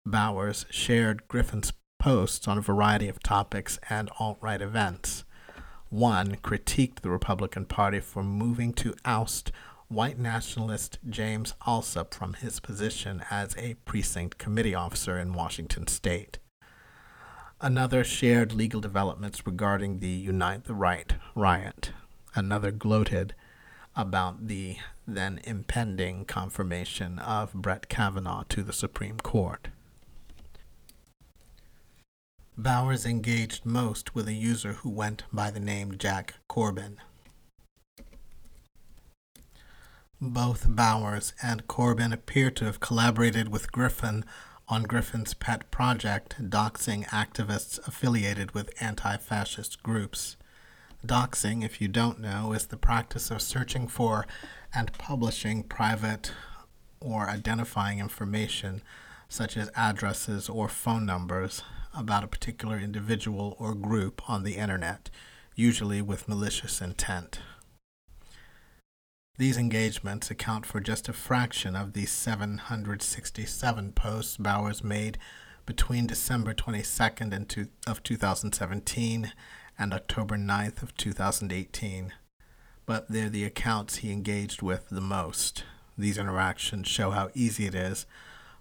Bowers 0.05 0.65
shared 0.69 1.27
Griffin's 1.27 1.73
posts 1.99 2.47
on 2.47 2.57
a 2.57 2.61
variety 2.61 3.07
of 3.07 3.21
topics 3.21 3.77
and 3.89 4.09
alt 4.19 4.37
right 4.41 4.61
events. 4.61 5.25
One 5.89 6.37
critiqued 6.37 7.01
the 7.01 7.09
Republican 7.09 7.65
Party 7.65 7.99
for 7.99 8.23
moving 8.23 8.73
to 8.73 8.95
oust 9.05 9.51
white 9.89 10.17
nationalist 10.17 10.99
James 11.09 11.53
Allsup 11.67 12.13
from 12.13 12.33
his 12.33 12.59
position 12.59 13.23
as 13.29 13.55
a 13.57 13.73
precinct 13.85 14.37
committee 14.37 14.75
officer 14.75 15.17
in 15.19 15.33
Washington 15.33 15.87
state. 15.87 16.37
Another 17.59 18.03
shared 18.03 18.53
legal 18.53 18.79
developments 18.79 19.45
regarding 19.45 19.99
the 19.99 20.07
Unite 20.07 20.63
the 20.65 20.73
Right 20.73 21.13
riot. 21.35 21.91
Another 22.33 22.71
gloated 22.71 23.33
about 23.95 24.47
the 24.47 24.77
then 25.05 25.41
impending 25.43 26.23
confirmation 26.23 27.19
of 27.19 27.51
Brett 27.53 27.89
Kavanaugh 27.89 28.43
to 28.49 28.63
the 28.63 28.71
Supreme 28.71 29.17
Court. 29.17 29.69
Bowers 32.61 33.05
engaged 33.05 33.65
most 33.65 34.13
with 34.13 34.27
a 34.27 34.33
user 34.33 34.73
who 34.73 34.89
went 34.89 35.23
by 35.31 35.49
the 35.49 35.61
name 35.61 35.97
Jack 35.97 36.33
Corbin. 36.49 36.97
Both 40.19 40.65
Bowers 40.67 41.31
and 41.41 41.65
Corbin 41.69 42.11
appear 42.11 42.51
to 42.51 42.65
have 42.65 42.81
collaborated 42.81 43.47
with 43.47 43.71
Griffin 43.71 44.25
on 44.67 44.83
Griffin's 44.83 45.33
pet 45.33 45.71
project, 45.71 46.49
doxing 46.49 47.05
activists 47.05 47.79
affiliated 47.87 48.51
with 48.51 48.73
anti 48.81 49.15
fascist 49.15 49.81
groups. 49.81 50.35
Doxing, 51.05 51.63
if 51.63 51.79
you 51.79 51.87
don't 51.87 52.19
know, 52.19 52.51
is 52.51 52.65
the 52.65 52.75
practice 52.75 53.31
of 53.31 53.41
searching 53.41 53.87
for 53.87 54.27
and 54.75 54.91
publishing 54.97 55.63
private 55.63 56.33
or 56.99 57.29
identifying 57.29 57.99
information 57.99 58.81
such 59.29 59.55
as 59.55 59.71
addresses 59.77 60.49
or 60.49 60.67
phone 60.67 61.05
numbers, 61.05 61.63
about 61.95 62.23
a 62.23 62.27
particular 62.27 62.77
individual 62.77 63.55
or 63.59 63.73
group 63.73 64.29
on 64.29 64.43
the 64.43 64.55
internet, 64.55 65.09
usually 65.55 66.01
with 66.01 66.27
malicious 66.27 66.81
intent. 66.81 67.39
These 69.37 69.57
engagements 69.57 70.29
account 70.29 70.65
for 70.65 70.81
just 70.81 71.07
a 71.07 71.13
fraction 71.13 71.75
of 71.75 71.93
the 71.93 72.05
767 72.05 73.93
posts 73.93 74.35
Bowers 74.35 74.83
made 74.83 75.17
between 75.65 76.07
December 76.07 76.53
22nd 76.53 77.33
and 77.33 77.47
two, 77.47 77.67
of 77.87 78.03
2017 78.03 79.31
and 79.77 79.93
October 79.93 80.35
9th 80.35 80.83
of 80.83 80.97
2018. 80.97 82.11
But 82.85 83.07
they're 83.07 83.29
the 83.29 83.45
accounts 83.45 83.97
he 83.97 84.11
engaged 84.11 84.61
with 84.61 84.89
the 84.89 84.99
most. 84.99 85.63
These 85.97 86.17
interactions 86.17 86.87
show 86.87 87.11
how 87.11 87.29
easy 87.33 87.65
it 87.65 87.75
is 87.75 88.05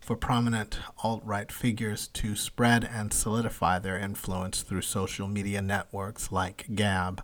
for 0.00 0.16
prominent 0.16 0.78
alt 1.02 1.22
right 1.24 1.50
figures 1.50 2.08
to 2.08 2.34
spread 2.34 2.84
and 2.84 3.12
solidify 3.12 3.78
their 3.78 3.98
influence 3.98 4.62
through 4.62 4.82
social 4.82 5.28
media 5.28 5.60
networks 5.60 6.32
like 6.32 6.66
Gab. 6.74 7.22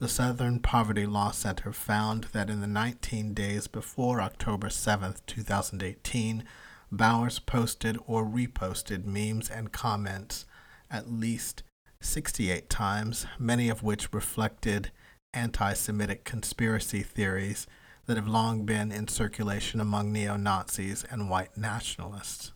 The 0.00 0.08
Southern 0.08 0.58
Poverty 0.58 1.06
Law 1.06 1.30
Center 1.30 1.72
found 1.72 2.24
that 2.32 2.50
in 2.50 2.60
the 2.60 2.66
19 2.66 3.34
days 3.34 3.68
before 3.68 4.20
October 4.20 4.68
7, 4.68 5.14
2018, 5.26 6.44
Bowers 6.90 7.38
posted 7.38 7.96
or 8.06 8.24
reposted 8.26 9.04
memes 9.06 9.48
and 9.48 9.72
comments 9.72 10.44
at 10.90 11.10
least 11.10 11.62
68 12.02 12.68
times, 12.68 13.26
many 13.38 13.68
of 13.68 13.82
which 13.82 14.12
reflected 14.12 14.90
anti 15.32 15.72
Semitic 15.72 16.24
conspiracy 16.24 17.02
theories 17.02 17.66
that 18.06 18.16
have 18.16 18.28
long 18.28 18.64
been 18.64 18.90
in 18.90 19.08
circulation 19.08 19.80
among 19.80 20.12
neo 20.12 20.36
Nazis 20.36 21.04
and 21.10 21.30
white 21.30 21.56
nationalists. 21.56 22.52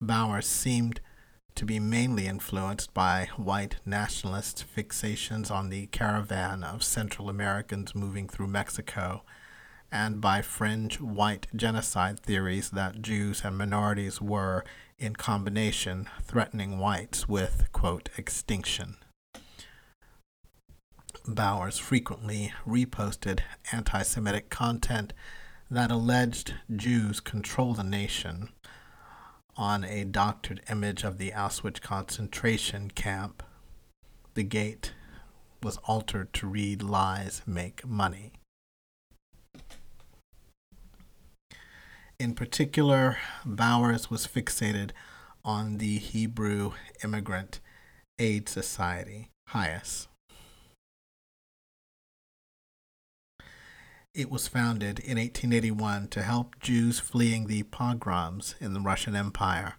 Bauer 0.00 0.42
seemed 0.42 1.00
to 1.54 1.64
be 1.64 1.80
mainly 1.80 2.26
influenced 2.26 2.92
by 2.92 3.28
white 3.36 3.76
nationalist 3.86 4.64
fixations 4.76 5.50
on 5.50 5.70
the 5.70 5.86
caravan 5.86 6.62
of 6.62 6.84
Central 6.84 7.30
Americans 7.30 7.94
moving 7.94 8.28
through 8.28 8.46
Mexico 8.46 9.22
and 9.90 10.20
by 10.20 10.42
fringe 10.42 11.00
white 11.00 11.46
genocide 11.54 12.20
theories 12.20 12.70
that 12.70 13.00
Jews 13.00 13.42
and 13.44 13.56
minorities 13.56 14.20
were, 14.20 14.64
in 14.98 15.14
combination, 15.14 16.08
threatening 16.22 16.78
whites 16.78 17.28
with, 17.28 17.68
quote, 17.72 18.08
extinction. 18.18 18.96
Bowers 21.28 21.76
frequently 21.78 22.52
reposted 22.64 23.40
anti 23.72 24.02
Semitic 24.02 24.48
content 24.48 25.12
that 25.68 25.90
alleged 25.90 26.54
Jews 26.74 27.18
control 27.18 27.74
the 27.74 27.82
nation 27.82 28.50
on 29.56 29.82
a 29.84 30.04
doctored 30.04 30.62
image 30.70 31.02
of 31.02 31.18
the 31.18 31.32
Auschwitz 31.32 31.80
concentration 31.80 32.90
camp. 32.90 33.42
The 34.34 34.44
gate 34.44 34.92
was 35.62 35.78
altered 35.78 36.32
to 36.34 36.46
read 36.46 36.82
Lies 36.82 37.42
Make 37.44 37.84
Money. 37.84 38.32
In 42.20 42.34
particular, 42.34 43.18
Bowers 43.44 44.10
was 44.10 44.28
fixated 44.28 44.90
on 45.44 45.78
the 45.78 45.98
Hebrew 45.98 46.72
Immigrant 47.02 47.60
Aid 48.18 48.48
Society, 48.48 49.30
HIAS. 49.50 50.06
It 54.16 54.30
was 54.30 54.48
founded 54.48 54.98
in 55.00 55.18
1881 55.18 56.08
to 56.08 56.22
help 56.22 56.58
Jews 56.58 56.98
fleeing 56.98 57.48
the 57.48 57.64
pogroms 57.64 58.54
in 58.58 58.72
the 58.72 58.80
Russian 58.80 59.14
Empire. 59.14 59.74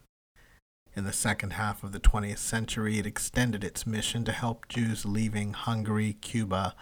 In 0.96 1.06
the 1.06 1.12
second 1.12 1.54
half 1.54 1.84
of 1.84 1.92
the 1.92 2.00
20th 2.00 2.38
century, 2.38 3.00
it 3.00 3.08
extended 3.08 3.64
its 3.64 3.88
mission 3.88 4.24
to 4.26 4.32
help 4.32 4.68
Jews 4.68 5.06
leaving 5.06 5.54
Hungary, 5.54 6.18
Cuba, 6.22 6.76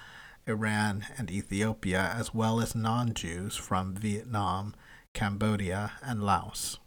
Iran, 0.46 1.06
and 1.18 1.32
Ethiopia, 1.32 2.14
as 2.14 2.34
well 2.34 2.60
as 2.60 2.76
non 2.76 3.14
Jews 3.14 3.56
from 3.56 3.96
Vietnam, 3.96 4.76
Cambodia, 5.14 5.94
and 6.04 6.22
Laos. 6.22 6.80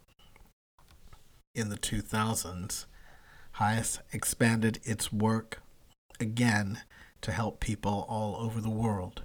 In 1.54 1.70
the 1.70 1.78
2000s, 1.78 2.84
HIAS 3.52 4.00
expanded 4.12 4.80
its 4.84 5.10
work 5.10 5.62
again 6.20 6.80
to 7.22 7.32
help 7.32 7.58
people 7.58 8.04
all 8.06 8.36
over 8.36 8.60
the 8.60 8.68
world. 8.68 9.22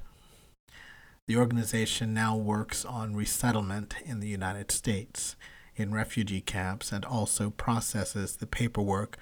The 1.25 1.37
organization 1.37 2.13
now 2.13 2.35
works 2.35 2.83
on 2.83 3.15
resettlement 3.15 3.95
in 4.03 4.19
the 4.19 4.27
United 4.27 4.71
States 4.71 5.37
in 5.75 5.93
refugee 5.93 6.41
camps 6.41 6.91
and 6.91 7.05
also 7.05 7.49
processes 7.49 8.35
the 8.35 8.45
paperwork 8.45 9.17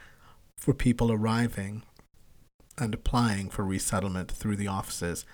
for 0.57 0.73
people 0.73 1.11
arriving 1.11 1.83
and 2.77 2.93
applying 2.95 3.49
for 3.49 3.63
resettlement 3.63 4.31
through 4.31 4.55
the 4.55 4.67
offices 4.67 5.25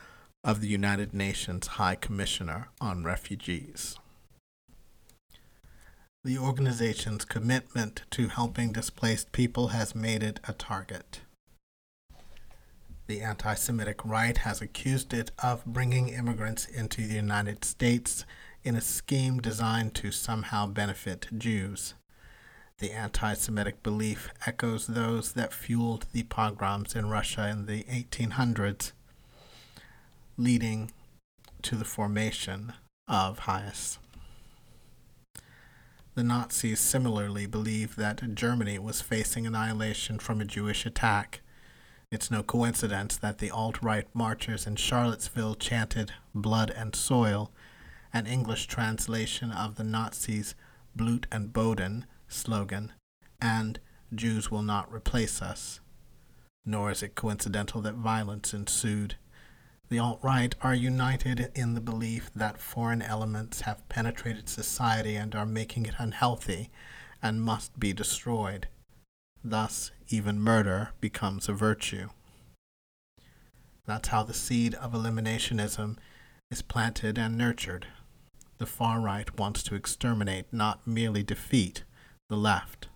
of 0.44 0.60
the 0.60 0.68
United 0.68 1.14
Nations 1.14 1.68
High 1.68 1.96
Commissioner 1.96 2.68
on 2.82 3.04
Refugees. 3.04 3.98
The 6.26 6.38
organization's 6.38 7.24
commitment 7.24 8.04
to 8.12 8.28
helping 8.28 8.74
displaced 8.74 9.32
people 9.32 9.70
has 9.70 9.96
made 9.96 10.22
it 10.22 10.42
a 10.46 10.52
target. 10.52 11.22
The 13.08 13.22
anti 13.22 13.54
Semitic 13.54 14.04
right 14.04 14.38
has 14.40 14.62
accused 14.62 15.14
it 15.14 15.32
of 15.42 15.64
bringing 15.66 16.10
immigrants 16.10 16.66
into 16.68 17.08
the 17.08 17.16
United 17.16 17.64
States 17.64 18.26
in 18.64 18.76
a 18.76 18.82
scheme 18.82 19.40
designed 19.40 19.96
to 19.96 20.12
somehow 20.12 20.68
benefit 20.68 21.28
Jews. 21.38 21.94
The 22.80 22.92
anti 22.92 23.34
Semitic 23.34 23.82
belief 23.82 24.30
echoes 24.46 24.88
those 24.88 25.32
that 25.34 25.54
fueled 25.54 26.06
the 26.12 26.24
pogroms 26.24 26.96
in 26.96 27.10
Russia 27.10 27.48
in 27.48 27.66
the 27.66 27.86
1800s, 27.86 28.92
leading 30.36 30.92
to 31.62 31.76
the 31.76 31.86
formation 31.86 32.74
of 33.08 33.40
HIAS. 33.40 34.00
The 36.16 36.24
Nazis 36.24 36.82
similarly 36.82 37.46
believed 37.46 37.98
that 37.98 38.36
Germany 38.36 38.80
was 38.80 39.00
facing 39.00 39.48
annihilation 39.48 40.20
from 40.20 40.42
a 40.42 40.46
Jewish 40.46 40.86
attack 40.86 41.40
it's 42.10 42.32
no 42.32 42.42
coincidence 42.42 43.18
that 43.18 43.40
the 43.40 43.52
alt 43.52 43.82
right 43.82 44.08
marchers 44.14 44.66
in 44.66 44.76
Charlottesville 44.76 45.56
chanted 45.56 46.14
Blood 46.34 46.72
and 46.72 46.96
Soil, 46.96 47.52
an 48.14 48.26
English 48.26 48.68
translation 48.68 49.52
of 49.52 49.76
the 49.76 49.84
Nazis' 49.84 50.56
Blut 50.96 51.28
and 51.32 51.52
Boden 51.52 52.06
slogan, 52.30 52.94
and 53.42 53.80
Jews 54.16 54.50
will 54.50 54.62
not 54.62 54.92
replace 54.92 55.42
us. 55.42 55.82
Nor 56.66 56.92
is 56.92 57.04
it 57.04 57.16
coincidental 57.16 57.82
that 57.82 57.96
violence 57.96 58.54
ensued. 58.54 59.16
The 59.90 60.00
alt 60.00 60.20
right 60.22 60.56
are 60.62 60.74
united 60.74 61.52
in 61.56 61.74
the 61.74 61.82
belief 61.82 62.32
that 62.34 62.58
foreign 62.58 63.02
elements 63.02 63.62
have 63.62 63.88
penetrated 63.90 64.48
society 64.48 65.16
and 65.16 65.36
are 65.36 65.46
making 65.46 65.86
it 65.86 65.96
unhealthy 65.98 66.70
and 67.22 67.42
must 67.42 67.78
be 67.80 67.94
destroyed. 67.94 68.68
Thus, 69.44 69.92
even 70.10 70.40
murder 70.40 70.92
becomes 71.00 71.50
a 71.50 71.54
virtue. 71.54 72.10
That's 73.86 74.10
how 74.10 74.24
the 74.24 74.34
seed 74.34 74.76
of 74.76 74.94
eliminationism 74.94 75.98
is 76.52 76.62
planted 76.62 77.18
and 77.18 77.38
nurtured. 77.38 77.88
The 78.58 78.66
far 78.66 79.00
right 79.00 79.38
wants 79.38 79.64
to 79.64 79.76
exterminate, 79.76 80.52
not 80.52 80.86
merely 80.88 81.24
defeat, 81.24 81.84
the 82.30 82.36
left. 82.36 82.88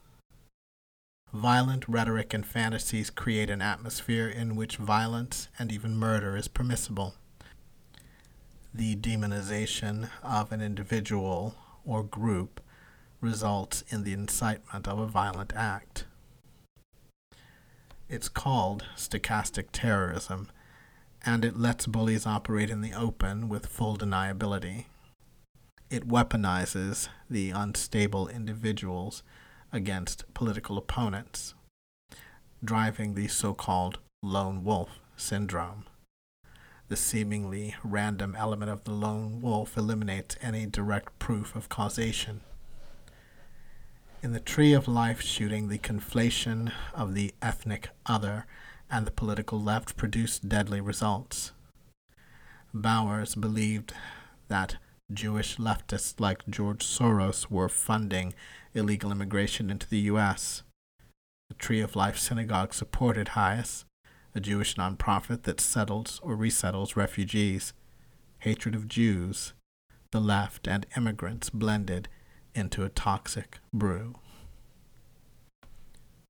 Violent 1.34 1.88
rhetoric 1.88 2.34
and 2.34 2.46
fantasies 2.46 3.10
create 3.10 3.50
an 3.50 3.62
atmosphere 3.62 4.28
in 4.28 4.56
which 4.58 4.76
violence 4.76 5.48
and 5.58 5.72
even 5.72 5.96
murder 5.96 6.36
is 6.36 6.50
permissible. 6.50 7.16
The 8.74 8.96
demonization 8.98 10.10
of 10.24 10.52
an 10.52 10.62
individual 10.62 11.56
or 11.86 12.04
group 12.04 12.60
results 13.22 13.84
in 13.90 14.04
the 14.04 14.14
incitement 14.14 14.88
of 14.88 15.00
a 15.00 15.08
violent 15.08 15.54
act. 15.56 16.06
It's 18.12 18.28
called 18.28 18.84
stochastic 18.98 19.68
terrorism, 19.72 20.50
and 21.26 21.46
it 21.46 21.58
lets 21.58 21.88
bullies 21.88 22.26
operate 22.26 22.70
in 22.70 22.82
the 22.82 22.92
open 22.94 23.48
with 23.48 23.68
full 23.68 23.98
deniability. 23.98 24.88
It 25.90 26.10
weaponizes 26.10 27.08
the 27.30 27.52
unstable 27.52 28.28
individuals 28.28 29.24
against 29.72 30.26
political 30.34 30.78
opponents, 30.78 31.54
driving 32.62 33.14
the 33.14 33.30
so 33.30 33.54
called 33.54 34.00
lone 34.22 34.66
wolf 34.66 35.00
syndrome. 35.16 35.86
The 36.90 36.98
seemingly 36.98 37.76
random 37.82 38.36
element 38.36 38.72
of 38.72 38.84
the 38.84 38.92
lone 38.92 39.40
wolf 39.40 39.78
eliminates 39.78 40.36
any 40.42 40.66
direct 40.66 41.18
proof 41.18 41.56
of 41.56 41.70
causation. 41.70 42.42
In 44.24 44.34
the 44.34 44.40
Tree 44.40 44.74
of 44.74 44.88
Life 44.88 45.20
shooting, 45.20 45.68
the 45.68 45.80
conflation 45.80 46.72
of 46.94 47.16
the 47.16 47.34
ethnic 47.42 47.90
other 48.06 48.46
and 48.88 49.08
the 49.08 49.12
political 49.12 49.60
left 49.60 49.98
produced 49.98 50.48
deadly 50.48 50.80
results. 50.80 51.54
Bowers 52.72 53.34
believed 53.34 53.94
that 54.48 54.78
Jewish 55.12 55.58
leftists 55.58 56.20
like 56.20 56.48
George 56.48 56.86
Soros 56.86 57.50
were 57.50 57.68
funding 57.68 58.36
illegal 58.76 59.12
immigration 59.12 59.72
into 59.72 59.90
the 59.90 60.02
U.S. 60.02 60.62
The 61.50 61.56
Tree 61.56 61.82
of 61.82 61.96
Life 61.96 62.20
Synagogue 62.20 62.76
supported 62.76 63.30
Hias, 63.30 63.86
a 64.36 64.40
Jewish 64.40 64.76
nonprofit 64.76 65.44
that 65.44 65.60
settles 65.60 66.20
or 66.22 66.36
resettles 66.36 66.96
refugees. 66.96 67.74
Hatred 68.40 68.76
of 68.76 68.88
Jews, 68.88 69.54
the 70.12 70.22
left, 70.22 70.68
and 70.68 70.86
immigrants 70.96 71.50
blended 71.50 72.08
into 72.54 72.84
a 72.84 72.90
toxic 72.90 73.60
brew. 73.74 74.16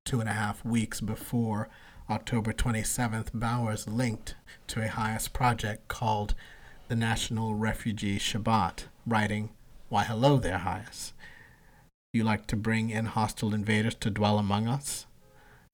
Two 0.05 0.19
and 0.19 0.29
a 0.29 0.33
half 0.33 0.63
weeks 0.65 1.01
before 1.01 1.69
October 2.09 2.51
27th, 2.51 3.29
Bowers 3.33 3.87
linked 3.87 4.35
to 4.67 4.81
a 4.81 4.87
Hias 4.87 5.27
project 5.27 5.87
called 5.87 6.33
the 6.87 6.95
National 6.95 7.55
Refugee 7.55 8.19
Shabbat, 8.19 8.85
writing, 9.05 9.49
Why, 9.89 10.03
hello 10.03 10.37
there, 10.37 10.57
Hias. 10.57 11.13
You 12.13 12.23
like 12.25 12.47
to 12.47 12.57
bring 12.57 12.89
in 12.89 13.05
hostile 13.05 13.53
invaders 13.53 13.95
to 13.95 14.09
dwell 14.09 14.37
among 14.37 14.67
us? 14.67 15.05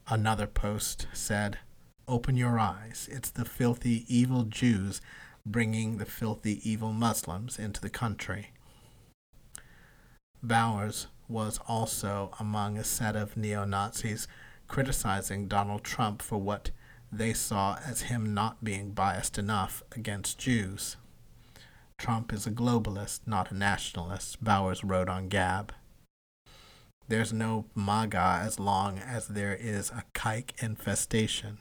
Another 0.08 0.46
post 0.46 1.08
said, 1.12 1.58
Open 2.08 2.38
your 2.38 2.60
eyes. 2.60 3.10
It's 3.12 3.30
the 3.32 3.44
filthy, 3.44 4.06
evil 4.08 4.44
Jews 4.44 5.02
bringing 5.46 5.98
the 5.98 6.06
filthy, 6.06 6.62
evil 6.70 6.94
Muslims 6.94 7.58
into 7.58 7.82
the 7.82 7.90
country. 7.90 8.52
Bowers 10.44 11.08
was 11.28 11.60
also 11.68 12.32
among 12.40 12.78
a 12.78 12.84
set 12.84 13.16
of 13.16 13.36
neo 13.36 13.66
Nazis 13.66 14.28
criticizing 14.68 15.48
Donald 15.48 15.84
Trump 15.84 16.22
for 16.22 16.38
what 16.38 16.72
they 17.12 17.34
saw 17.34 17.78
as 17.86 18.04
him 18.04 18.34
not 18.34 18.64
being 18.64 18.92
biased 18.92 19.38
enough 19.38 19.82
against 19.94 20.38
Jews. 20.38 20.98
Trump 21.98 22.32
is 22.32 22.46
a 22.46 22.52
globalist, 22.52 23.22
not 23.26 23.52
a 23.52 23.56
nationalist, 23.56 24.44
Bowers 24.44 24.84
wrote 24.84 25.10
on 25.10 25.30
Gab. 25.30 25.74
There's 27.08 27.34
no 27.34 27.66
MAGA 27.74 28.42
as 28.44 28.60
long 28.60 29.00
as 29.00 29.30
there 29.30 29.56
is 29.56 29.90
a 29.90 30.04
kike 30.14 30.52
infestation. 30.62 31.60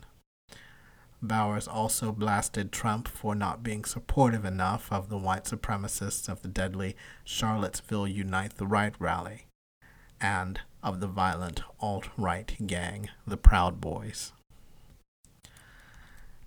Bowers 1.23 1.67
also 1.67 2.13
blasted 2.13 2.71
Trump 2.71 3.09
for 3.09 3.35
not 3.35 3.63
being 3.63 3.85
supportive 3.85 4.45
enough 4.45 4.93
of 4.93 5.09
the 5.09 5.19
white 5.19 5.45
supremacists 5.45 6.29
of 6.29 6.43
the 6.43 6.49
deadly 6.49 6.95
Charlottesville 7.25 8.07
Unite 8.07 8.57
the 8.57 8.67
Right 8.67 8.95
rally 8.99 9.47
and 10.21 10.61
of 10.83 11.01
the 11.01 11.07
violent 11.07 11.63
alt 11.81 12.09
right 12.17 12.55
gang, 12.67 13.09
the 13.27 13.37
Proud 13.37 13.81
Boys. 13.81 14.33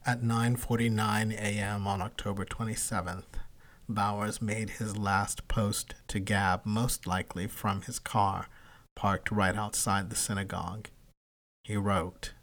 At 0.05 0.21
9:49 0.21 1.33
a.m. 1.33 1.85
on 1.85 2.01
October 2.01 2.45
27th, 2.45 3.25
Bowers 3.87 4.41
made 4.41 4.71
his 4.71 4.97
last 4.97 5.47
post 5.47 5.95
to 6.07 6.19
Gab, 6.19 6.65
most 6.65 7.07
likely 7.07 7.47
from 7.47 7.81
his 7.81 7.99
car, 7.99 8.47
parked 8.95 9.31
right 9.31 9.55
outside 9.55 10.09
the 10.09 10.15
synagogue. 10.15 10.89
He 11.63 11.75
wrote, 11.75 12.33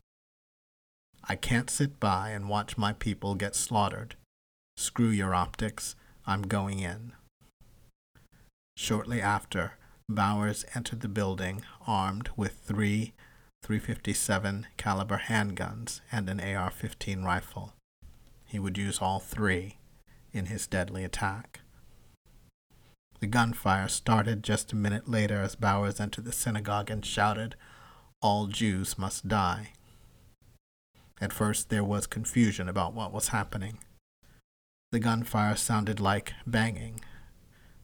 I 1.28 1.34
can't 1.34 1.68
sit 1.70 1.98
by 1.98 2.30
and 2.30 2.48
watch 2.48 2.78
my 2.78 2.92
people 2.92 3.34
get 3.34 3.56
slaughtered. 3.56 4.14
Screw 4.76 5.08
your 5.08 5.34
optics, 5.34 5.96
I'm 6.26 6.42
going 6.42 6.78
in. 6.78 7.12
Shortly 8.76 9.20
after, 9.20 9.72
Bowers 10.08 10.64
entered 10.74 11.00
the 11.00 11.08
building 11.08 11.62
armed 11.86 12.28
with 12.36 12.60
three 12.64 13.12
357 13.64 14.68
caliber 14.76 15.22
handguns 15.26 16.00
and 16.12 16.28
an 16.28 16.38
AR-15 16.38 17.24
rifle. 17.24 17.72
He 18.44 18.60
would 18.60 18.78
use 18.78 19.00
all 19.00 19.18
three 19.18 19.78
in 20.32 20.46
his 20.46 20.68
deadly 20.68 21.02
attack. 21.02 21.60
The 23.18 23.26
gunfire 23.26 23.88
started 23.88 24.44
just 24.44 24.72
a 24.72 24.76
minute 24.76 25.08
later 25.08 25.42
as 25.42 25.56
Bowers 25.56 25.98
entered 25.98 26.26
the 26.26 26.32
synagogue 26.32 26.90
and 26.90 27.04
shouted, 27.04 27.56
All 28.22 28.46
Jews 28.46 28.96
must 28.96 29.26
die. 29.26 29.72
At 31.20 31.33
first, 31.33 31.70
there 31.70 31.85
was 31.85 32.07
confusion 32.07 32.68
about 32.68 32.94
what 32.94 33.12
was 33.12 33.29
happening. 33.29 33.79
The 34.92 35.00
gunfire 35.00 35.57
sounded 35.57 36.00
like 36.00 36.35
banging. 36.46 37.00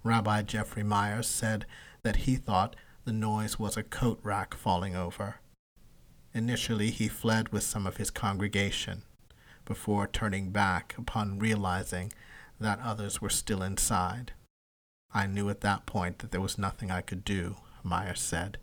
Rabbi 0.04 0.42
Jeffrey 0.42 0.82
Myers 0.82 1.28
said 1.28 1.66
that 2.02 2.16
he 2.16 2.36
thought 2.36 2.76
the 3.04 3.12
noise 3.12 3.58
was 3.58 3.76
a 3.76 3.82
coat 3.82 4.20
rack 4.22 4.54
falling 4.54 4.94
over. 4.94 5.36
Initially, 6.34 6.90
he 6.90 7.08
fled 7.08 7.50
with 7.50 7.62
some 7.62 7.86
of 7.86 7.96
his 7.96 8.10
congregation, 8.10 9.02
before 9.64 10.06
turning 10.06 10.50
back 10.50 10.94
upon 10.98 11.38
realizing 11.38 12.12
that 12.58 12.80
others 12.80 13.20
were 13.20 13.30
still 13.30 13.62
inside. 13.62 14.32
I 15.12 15.26
knew 15.26 15.50
at 15.50 15.60
that 15.60 15.86
point 15.86 16.20
that 16.20 16.30
there 16.30 16.40
was 16.40 16.58
nothing 16.58 16.90
I 16.90 17.00
could 17.00 17.24
do, 17.24 17.56
Myers 17.82 18.20
said. 18.20 18.58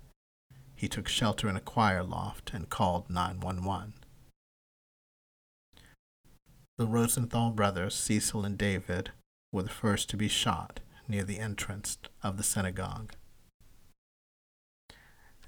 He 0.75 0.87
took 0.87 1.07
shelter 1.07 1.49
in 1.49 1.55
a 1.55 1.61
choir 1.61 2.03
loft 2.03 2.51
and 2.53 2.69
called 2.69 3.09
911. 3.09 3.93
The 6.79 6.87
Rosenthal 6.87 7.51
brothers, 7.51 7.93
Cecil 7.93 8.45
and 8.45 8.57
David, 8.57 9.11
were 9.51 9.63
the 9.63 9.69
first 9.69 10.09
to 10.11 10.15
be 10.15 10.29
shot 10.29 10.79
near 11.09 11.25
the 11.25 11.37
entrance 11.37 11.97
of 12.23 12.37
the 12.37 12.43
synagogue. 12.43 13.15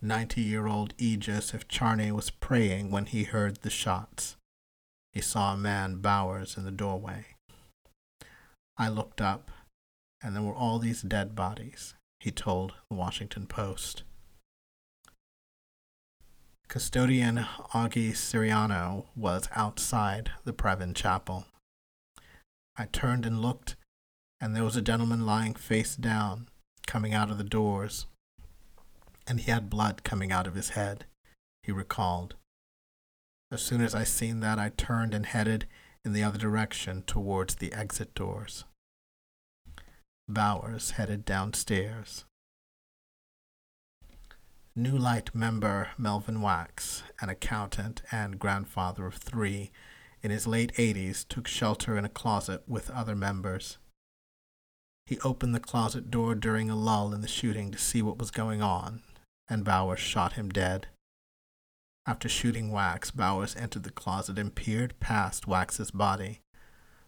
90 0.01 0.41
year 0.41 0.67
old 0.67 0.93
E. 0.97 1.15
Joseph 1.15 1.69
Charney 1.69 2.11
was 2.11 2.31
praying 2.31 2.91
when 2.91 3.05
he 3.05 3.23
heard 3.23 3.61
the 3.61 3.69
shots. 3.69 4.35
He 5.13 5.21
saw 5.21 5.53
a 5.53 5.57
man, 5.57 5.99
Bowers, 6.01 6.57
in 6.57 6.65
the 6.65 6.69
doorway. 6.69 7.27
I 8.77 8.89
looked 8.89 9.21
up, 9.21 9.51
and 10.21 10.35
there 10.35 10.43
were 10.43 10.53
all 10.53 10.79
these 10.79 11.01
dead 11.01 11.33
bodies, 11.33 11.93
he 12.19 12.31
told 12.31 12.73
the 12.89 12.97
Washington 12.97 13.47
Post. 13.47 14.03
Custodian 16.71 17.45
Augie 17.73 18.13
Siriano 18.13 19.05
was 19.15 19.47
outside 19.55 20.31
the 20.45 20.53
Pervin 20.53 20.95
Chapel. 20.95 21.45
I 22.75 22.85
turned 22.85 23.27
and 23.27 23.41
looked, 23.41 23.75
and 24.39 24.55
there 24.55 24.63
was 24.63 24.75
a 24.75 24.81
gentleman 24.81 25.25
lying 25.25 25.53
face 25.53 25.95
down, 25.95 26.47
coming 26.87 27.13
out 27.13 27.29
of 27.29 27.37
the 27.37 27.43
doors 27.43 28.07
and 29.27 29.39
he 29.39 29.51
had 29.51 29.69
blood 29.69 30.03
coming 30.03 30.31
out 30.31 30.47
of 30.47 30.55
his 30.55 30.69
head, 30.69 31.05
he 31.63 31.71
recalled. 31.71 32.35
As 33.51 33.61
soon 33.61 33.81
as 33.81 33.93
I 33.93 34.03
seen 34.03 34.39
that, 34.41 34.59
I 34.59 34.69
turned 34.69 35.13
and 35.13 35.25
headed 35.25 35.67
in 36.03 36.13
the 36.13 36.23
other 36.23 36.37
direction 36.37 37.03
towards 37.03 37.55
the 37.55 37.73
exit 37.73 38.13
doors. 38.15 38.65
Bowers 40.27 40.91
headed 40.91 41.25
downstairs. 41.25 42.25
New 44.75 44.97
Light 44.97 45.35
member 45.35 45.89
Melvin 45.97 46.41
Wax, 46.41 47.03
an 47.19 47.27
accountant 47.27 48.01
and 48.11 48.39
grandfather 48.39 49.05
of 49.05 49.15
three, 49.15 49.69
in 50.21 50.31
his 50.31 50.47
late 50.47 50.73
80s 50.75 51.27
took 51.27 51.45
shelter 51.45 51.97
in 51.97 52.05
a 52.05 52.09
closet 52.09 52.63
with 52.67 52.89
other 52.89 53.15
members. 53.15 53.77
He 55.05 55.19
opened 55.25 55.53
the 55.53 55.59
closet 55.59 56.09
door 56.09 56.35
during 56.35 56.69
a 56.69 56.75
lull 56.75 57.13
in 57.13 57.19
the 57.19 57.27
shooting 57.27 57.69
to 57.71 57.77
see 57.77 58.01
what 58.01 58.17
was 58.17 58.31
going 58.31 58.61
on 58.61 59.01
and 59.49 59.65
Bowers 59.65 59.99
shot 59.99 60.33
him 60.33 60.47
dead. 60.47 60.87
After 62.07 62.29
shooting 62.29 62.71
Wax, 62.71 63.11
Bowers 63.11 63.57
entered 63.57 63.83
the 63.83 63.91
closet 63.91 64.39
and 64.39 64.55
peered 64.55 64.97
past 65.01 65.45
Wax's 65.45 65.91
body, 65.91 66.39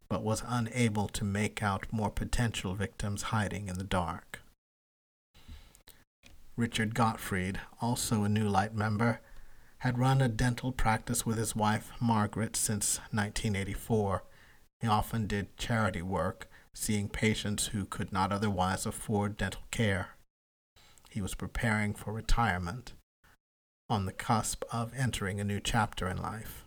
but 0.09 0.21
was 0.21 0.43
unable 0.45 1.07
to 1.07 1.23
make 1.23 1.63
out 1.63 1.87
more 1.93 2.11
potential 2.11 2.75
victims 2.75 3.23
hiding 3.23 3.69
in 3.69 3.77
the 3.77 3.85
dark. 3.85 4.42
Richard 6.55 6.93
Gottfried, 6.93 7.59
also 7.81 8.23
a 8.23 8.29
New 8.29 8.47
Light 8.47 8.75
member, 8.75 9.21
had 9.79 9.97
run 9.97 10.21
a 10.21 10.29
dental 10.29 10.71
practice 10.71 11.25
with 11.25 11.37
his 11.37 11.55
wife 11.55 11.91
Margaret 11.99 12.55
since 12.55 12.97
1984. 13.11 14.23
He 14.79 14.87
often 14.87 15.25
did 15.25 15.57
charity 15.57 16.01
work, 16.01 16.47
seeing 16.73 17.09
patients 17.09 17.67
who 17.67 17.85
could 17.85 18.13
not 18.13 18.31
otherwise 18.31 18.85
afford 18.85 19.37
dental 19.37 19.63
care. 19.71 20.09
He 21.09 21.21
was 21.21 21.35
preparing 21.35 21.93
for 21.93 22.13
retirement, 22.13 22.93
on 23.89 24.05
the 24.05 24.13
cusp 24.13 24.63
of 24.71 24.93
entering 24.95 25.39
a 25.39 25.43
new 25.43 25.59
chapter 25.59 26.07
in 26.07 26.21
life. 26.21 26.65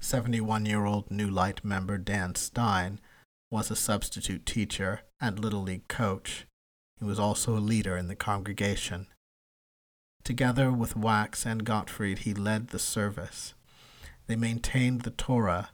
71 0.00 0.66
year 0.66 0.84
old 0.84 1.10
New 1.10 1.30
Light 1.30 1.64
member 1.64 1.98
Dan 1.98 2.34
Stein 2.34 3.00
was 3.50 3.70
a 3.70 3.76
substitute 3.76 4.46
teacher 4.46 5.02
and 5.20 5.38
Little 5.38 5.62
League 5.62 5.86
coach. 5.88 6.46
He 7.02 7.08
was 7.08 7.18
also 7.18 7.56
a 7.56 7.58
leader 7.58 7.96
in 7.96 8.06
the 8.06 8.14
congregation. 8.14 9.08
Together 10.22 10.70
with 10.70 10.94
Wax 10.94 11.44
and 11.44 11.64
Gottfried, 11.64 12.20
he 12.20 12.32
led 12.32 12.68
the 12.68 12.78
service. 12.78 13.54
They 14.28 14.36
maintained 14.36 15.00
the 15.00 15.10
Torah. 15.10 15.70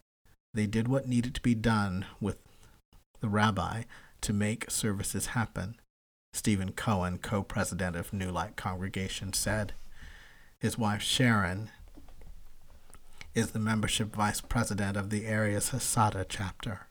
They 0.54 0.66
did 0.66 0.88
what 0.88 1.06
needed 1.06 1.34
to 1.34 1.42
be 1.42 1.54
done 1.54 2.06
with 2.18 2.38
the 3.20 3.28
rabbi 3.28 3.82
to 4.22 4.32
make 4.32 4.70
services 4.70 5.26
happen. 5.26 5.78
Stephen 6.32 6.72
Cohen, 6.72 7.18
co 7.18 7.42
president 7.42 7.94
of 7.94 8.14
New 8.14 8.30
Light 8.30 8.56
Congregation, 8.56 9.34
said. 9.34 9.74
His 10.58 10.78
wife 10.78 11.02
Sharon 11.02 11.68
is 13.34 13.50
the 13.50 13.58
membership 13.58 14.16
vice 14.16 14.40
president 14.40 14.96
of 14.96 15.10
the 15.10 15.26
area's 15.26 15.68
Hadassah 15.68 16.24
chapter. 16.26 16.87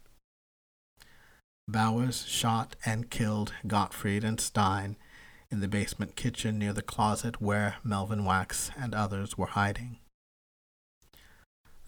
Bowers 1.70 2.26
shot 2.26 2.78
and 2.86 3.10
killed 3.10 3.54
Gottfried 3.68 4.24
and 4.24 4.40
Stein 4.40 4.96
in 5.52 5.60
the 5.60 5.68
basement 5.68 6.16
kitchen 6.16 6.58
near 6.58 6.72
the 6.72 6.82
closet 6.82 7.42
where 7.42 7.76
Melvin 7.84 8.24
Wax 8.24 8.72
and 8.78 8.96
others 8.96 9.38
were 9.38 9.48
hiding. 9.48 9.98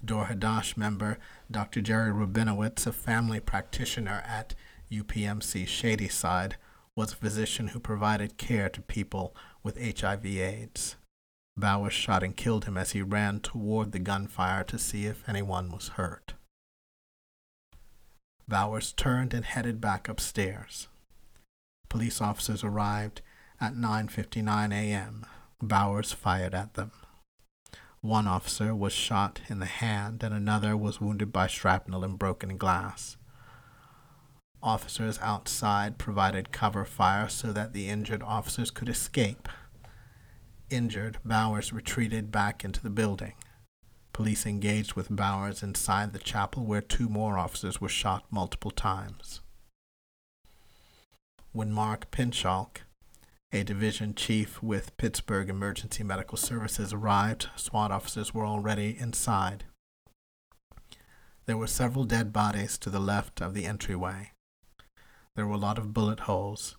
Dor 0.03 0.25
Hadash 0.25 0.75
member 0.75 1.17
Dr. 1.49 1.82
Jerry 1.82 2.11
Rabinowitz, 2.11 2.88
a 2.88 2.91
family 2.91 3.39
practitioner 3.39 4.23
at 4.25 4.53
UPMC 4.91 5.67
Shadyside, 5.67 6.57
was 6.95 7.13
a 7.13 7.17
physician 7.17 7.69
who 7.69 7.80
provided 7.80 8.38
care 8.38 8.69
to 8.69 8.82
people 8.82 9.34
with 9.63 9.77
HIV/AIDS. 9.77 10.97
Bowers 11.55 11.93
shot 11.93 12.23
and 12.23 12.36
killed 12.36 12.65
him 12.65 12.77
as 12.77 12.91
he 12.91 13.01
ran 13.01 13.39
toward 13.39 13.91
the 13.91 13.99
gunfire 13.99 14.63
to 14.65 14.77
see 14.77 15.05
if 15.05 15.27
anyone 15.27 15.71
was 15.71 15.89
hurt. 15.89 16.34
Bowers 18.50 18.93
turned 18.93 19.36
and 19.36 19.45
headed 19.45 19.80
back 19.80 20.10
upstairs. 20.10 20.88
Police 21.88 22.20
officers 22.20 22.64
arrived 22.64 23.22
at 23.62 23.76
9:59 23.76 24.74
a.m. 24.74 25.24
Bowers 25.62 26.14
fired 26.14 26.56
at 26.56 26.74
them. 26.74 26.91
One 28.02 28.28
officer 28.28 28.74
was 28.74 28.91
shot 28.91 29.41
in 29.50 29.60
the 29.60 29.68
hand 29.68 30.24
and 30.24 30.34
another 30.34 30.76
was 30.76 31.00
wounded 31.00 31.32
by 31.32 31.45
shrapnel 31.45 32.04
and 32.04 32.18
broken 32.18 32.58
glass. 32.58 33.18
Officers 34.64 35.20
outside 35.22 36.00
provided 36.00 36.52
cover 36.52 36.86
fire 36.86 37.30
so 37.30 37.54
that 37.54 37.74
the 37.74 37.88
injured 37.88 38.24
officers 38.24 38.72
could 38.72 38.89
escape. 38.89 39.47
Injured, 40.72 41.20
Bowers 41.24 41.72
retreated 41.72 42.32
back 42.32 42.66
into 42.66 42.82
the 42.82 42.89
building. 42.89 43.34
Police 44.20 44.45
engaged 44.45 44.95
with 44.95 45.15
Bowers 45.15 45.63
inside 45.63 46.11
the 46.11 46.20
chapel 46.20 46.65
where 46.65 46.82
two 46.82 47.07
more 47.07 47.38
officers 47.38 47.80
were 47.80 47.88
shot 47.88 48.26
multiple 48.30 48.70
times. 48.70 49.39
When 51.53 51.72
Mark 51.72 52.11
Pinchalk, 52.11 52.82
a 53.53 53.63
division 53.63 54.13
chief 54.13 54.61
with 54.61 54.97
Pittsburgh 54.97 55.47
Emergency 55.47 56.03
Medical 56.03 56.38
Services 56.38 56.91
arrived, 56.91 57.47
SWAT 57.55 57.93
officers 57.93 58.34
were 58.34 58.45
already 58.45 58.93
inside. 58.99 59.63
There 61.45 61.55
were 61.55 61.65
several 61.65 62.03
dead 62.03 62.34
bodies 62.34 62.78
to 62.80 62.89
the 62.89 62.99
left 62.99 63.39
of 63.39 63.53
the 63.53 63.65
entryway. 63.65 64.32
There 65.38 65.47
were 65.47 65.55
a 65.55 65.65
lot 65.65 65.78
of 65.78 65.93
bullet 65.93 66.20
holes, 66.20 66.76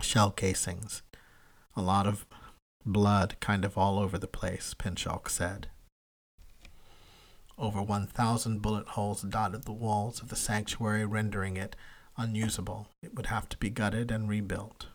shell 0.00 0.32
casings, 0.32 1.04
a 1.76 1.80
lot 1.80 2.08
of 2.08 2.26
blood 2.84 3.36
kind 3.38 3.64
of 3.64 3.78
all 3.78 4.00
over 4.00 4.18
the 4.18 4.26
place, 4.26 4.74
Pinchalk 4.74 5.30
said. 5.30 5.68
Over 7.56 7.82
1,000 7.82 8.60
bullet 8.60 8.88
holes 8.88 9.22
dotted 9.22 9.64
the 9.64 9.72
walls 9.72 10.20
of 10.20 10.28
the 10.28 10.36
sanctuary, 10.36 11.04
rendering 11.04 11.56
it 11.56 11.76
unusable. 12.16 12.88
It 13.02 13.14
would 13.14 13.26
have 13.26 13.48
to 13.50 13.58
be 13.58 13.70
gutted 13.70 14.10
and 14.10 14.28
rebuilt. 14.28 14.86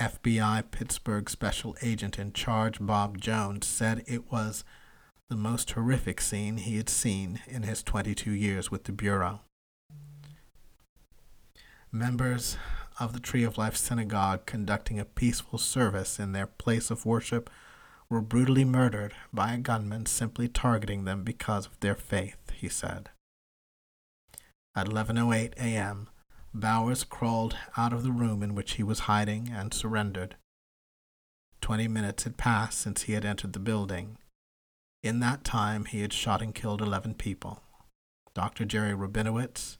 FBI 0.00 0.70
Pittsburgh 0.70 1.28
special 1.30 1.76
agent 1.82 2.18
in 2.18 2.32
charge, 2.32 2.78
Bob 2.80 3.18
Jones, 3.18 3.66
said 3.66 4.04
it 4.06 4.30
was 4.30 4.64
the 5.28 5.36
most 5.36 5.70
horrific 5.70 6.20
scene 6.20 6.58
he 6.58 6.76
had 6.76 6.88
seen 6.88 7.40
in 7.46 7.62
his 7.62 7.82
22 7.82 8.30
years 8.30 8.70
with 8.70 8.84
the 8.84 8.92
Bureau. 8.92 9.40
Members 11.90 12.56
of 13.00 13.12
the 13.12 13.20
Tree 13.20 13.42
of 13.42 13.58
Life 13.58 13.76
Synagogue 13.76 14.44
conducting 14.46 14.98
a 14.98 15.04
peaceful 15.04 15.58
service 15.58 16.18
in 16.18 16.32
their 16.32 16.46
place 16.46 16.90
of 16.90 17.06
worship 17.06 17.48
were 18.08 18.20
brutally 18.20 18.64
murdered 18.64 19.14
by 19.32 19.52
a 19.52 19.58
gunman 19.58 20.06
simply 20.06 20.48
targeting 20.48 21.04
them 21.04 21.24
because 21.24 21.66
of 21.66 21.78
their 21.80 21.94
faith, 21.94 22.50
he 22.54 22.68
said. 22.68 23.10
At 24.74 24.86
11:08 24.86 25.54
a.m., 25.56 26.08
Bowers 26.54 27.04
crawled 27.04 27.56
out 27.76 27.92
of 27.92 28.02
the 28.02 28.12
room 28.12 28.42
in 28.42 28.54
which 28.54 28.74
he 28.74 28.82
was 28.82 29.00
hiding 29.00 29.50
and 29.50 29.74
surrendered. 29.74 30.36
Twenty 31.60 31.88
minutes 31.88 32.24
had 32.24 32.36
passed 32.36 32.78
since 32.78 33.02
he 33.02 33.12
had 33.12 33.24
entered 33.24 33.52
the 33.52 33.58
building. 33.58 34.18
In 35.02 35.20
that 35.20 35.44
time, 35.44 35.84
he 35.84 36.00
had 36.00 36.12
shot 36.12 36.42
and 36.42 36.54
killed 36.54 36.80
11 36.80 37.14
people 37.14 37.62
Dr. 38.34 38.64
Jerry 38.64 38.92
Rabinowitz, 38.92 39.78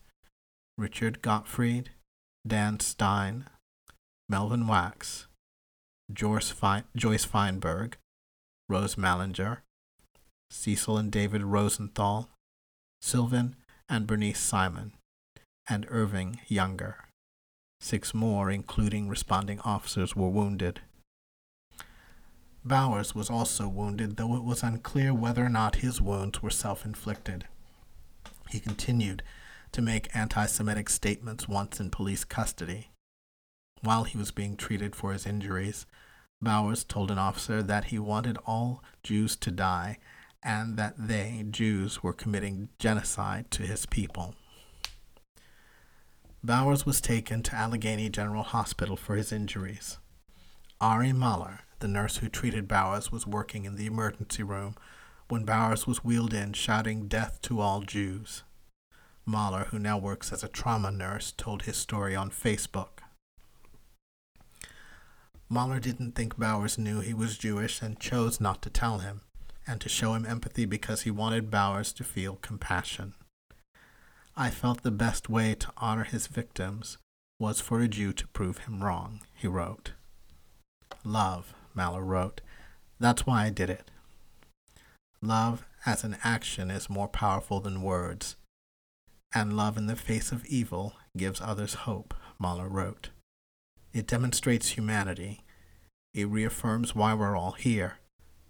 Richard 0.78 1.22
Gottfried, 1.22 1.90
Dan 2.46 2.80
Stein, 2.80 3.48
Melvin 4.28 4.66
Wax, 4.66 5.26
Joyce 6.12 6.50
Feinberg, 6.50 7.96
Rose 8.68 8.96
Mallinger, 8.96 9.58
Cecil 10.50 10.98
and 10.98 11.12
David 11.12 11.42
Rosenthal, 11.42 12.30
Sylvan 13.00 13.56
and 13.88 14.06
Bernice 14.06 14.40
Simon, 14.40 14.92
and 15.68 15.86
Irving 15.88 16.40
Younger. 16.48 16.96
Six 17.80 18.14
more, 18.14 18.50
including 18.50 19.08
responding 19.08 19.60
officers, 19.60 20.16
were 20.16 20.28
wounded. 20.28 20.80
Bowers 22.64 23.14
was 23.14 23.30
also 23.30 23.68
wounded, 23.68 24.16
though 24.16 24.34
it 24.34 24.42
was 24.42 24.64
unclear 24.64 25.14
whether 25.14 25.44
or 25.44 25.48
not 25.48 25.76
his 25.76 26.00
wounds 26.00 26.42
were 26.42 26.50
self 26.50 26.84
inflicted. 26.84 27.44
He 28.48 28.58
continued 28.58 29.22
to 29.70 29.82
make 29.82 30.14
anti 30.16 30.46
Semitic 30.46 30.88
statements 30.88 31.46
once 31.46 31.78
in 31.78 31.90
police 31.90 32.24
custody. 32.24 32.90
While 33.82 34.04
he 34.04 34.18
was 34.18 34.32
being 34.32 34.56
treated 34.56 34.96
for 34.96 35.12
his 35.12 35.26
injuries, 35.26 35.86
Bowers 36.40 36.84
told 36.84 37.10
an 37.10 37.18
officer 37.18 37.62
that 37.62 37.86
he 37.86 37.98
wanted 37.98 38.38
all 38.46 38.82
Jews 39.02 39.36
to 39.36 39.50
die 39.50 39.98
and 40.42 40.76
that 40.76 40.94
they, 40.98 41.44
Jews, 41.50 42.02
were 42.02 42.12
committing 42.12 42.68
genocide 42.78 43.50
to 43.52 43.62
his 43.62 43.86
people. 43.86 44.34
Bowers 46.44 46.86
was 46.86 47.00
taken 47.00 47.42
to 47.42 47.56
Allegheny 47.56 48.08
General 48.08 48.44
Hospital 48.44 48.96
for 48.96 49.16
his 49.16 49.32
injuries. 49.32 49.98
Ari 50.80 51.12
Mahler, 51.12 51.60
the 51.80 51.88
nurse 51.88 52.18
who 52.18 52.28
treated 52.28 52.68
Bowers, 52.68 53.10
was 53.10 53.26
working 53.26 53.64
in 53.64 53.76
the 53.76 53.86
emergency 53.86 54.42
room 54.42 54.76
when 55.28 55.44
Bowers 55.44 55.86
was 55.86 56.04
wheeled 56.04 56.32
in 56.32 56.52
shouting 56.52 57.08
death 57.08 57.40
to 57.42 57.60
all 57.60 57.80
Jews. 57.80 58.44
Mahler, 59.24 59.64
who 59.70 59.78
now 59.78 59.98
works 59.98 60.32
as 60.32 60.44
a 60.44 60.48
trauma 60.48 60.92
nurse, 60.92 61.32
told 61.32 61.62
his 61.62 61.76
story 61.76 62.14
on 62.14 62.30
Facebook. 62.30 63.00
Mahler 65.48 65.78
didn't 65.78 66.12
think 66.12 66.36
Bowers 66.36 66.76
knew 66.76 67.00
he 67.00 67.14
was 67.14 67.38
Jewish 67.38 67.80
and 67.80 68.00
chose 68.00 68.40
not 68.40 68.62
to 68.62 68.70
tell 68.70 68.98
him, 68.98 69.20
and 69.66 69.80
to 69.80 69.88
show 69.88 70.14
him 70.14 70.26
empathy 70.26 70.64
because 70.64 71.02
he 71.02 71.10
wanted 71.10 71.50
Bowers 71.50 71.92
to 71.94 72.04
feel 72.04 72.36
compassion. 72.36 73.14
I 74.36 74.50
felt 74.50 74.82
the 74.82 74.90
best 74.90 75.30
way 75.30 75.54
to 75.54 75.72
honor 75.76 76.04
his 76.04 76.26
victims 76.26 76.98
was 77.38 77.60
for 77.60 77.80
a 77.80 77.88
Jew 77.88 78.12
to 78.14 78.26
prove 78.28 78.58
him 78.58 78.82
wrong, 78.82 79.20
he 79.34 79.46
wrote. 79.46 79.92
Love, 81.04 81.54
Mahler 81.74 82.02
wrote. 82.02 82.40
That's 82.98 83.26
why 83.26 83.44
I 83.44 83.50
did 83.50 83.70
it. 83.70 83.90
Love 85.22 85.64
as 85.84 86.02
an 86.02 86.16
action 86.24 86.70
is 86.70 86.90
more 86.90 87.08
powerful 87.08 87.60
than 87.60 87.82
words, 87.82 88.36
and 89.34 89.56
love 89.56 89.76
in 89.76 89.86
the 89.86 89.96
face 89.96 90.32
of 90.32 90.44
evil 90.46 90.94
gives 91.16 91.40
others 91.40 91.74
hope, 91.74 92.14
Mahler 92.38 92.68
wrote. 92.68 93.10
It 93.92 94.06
demonstrates 94.06 94.70
humanity. 94.70 95.42
It 96.14 96.28
reaffirms 96.28 96.94
why 96.94 97.14
we're 97.14 97.36
all 97.36 97.52
here. 97.52 97.98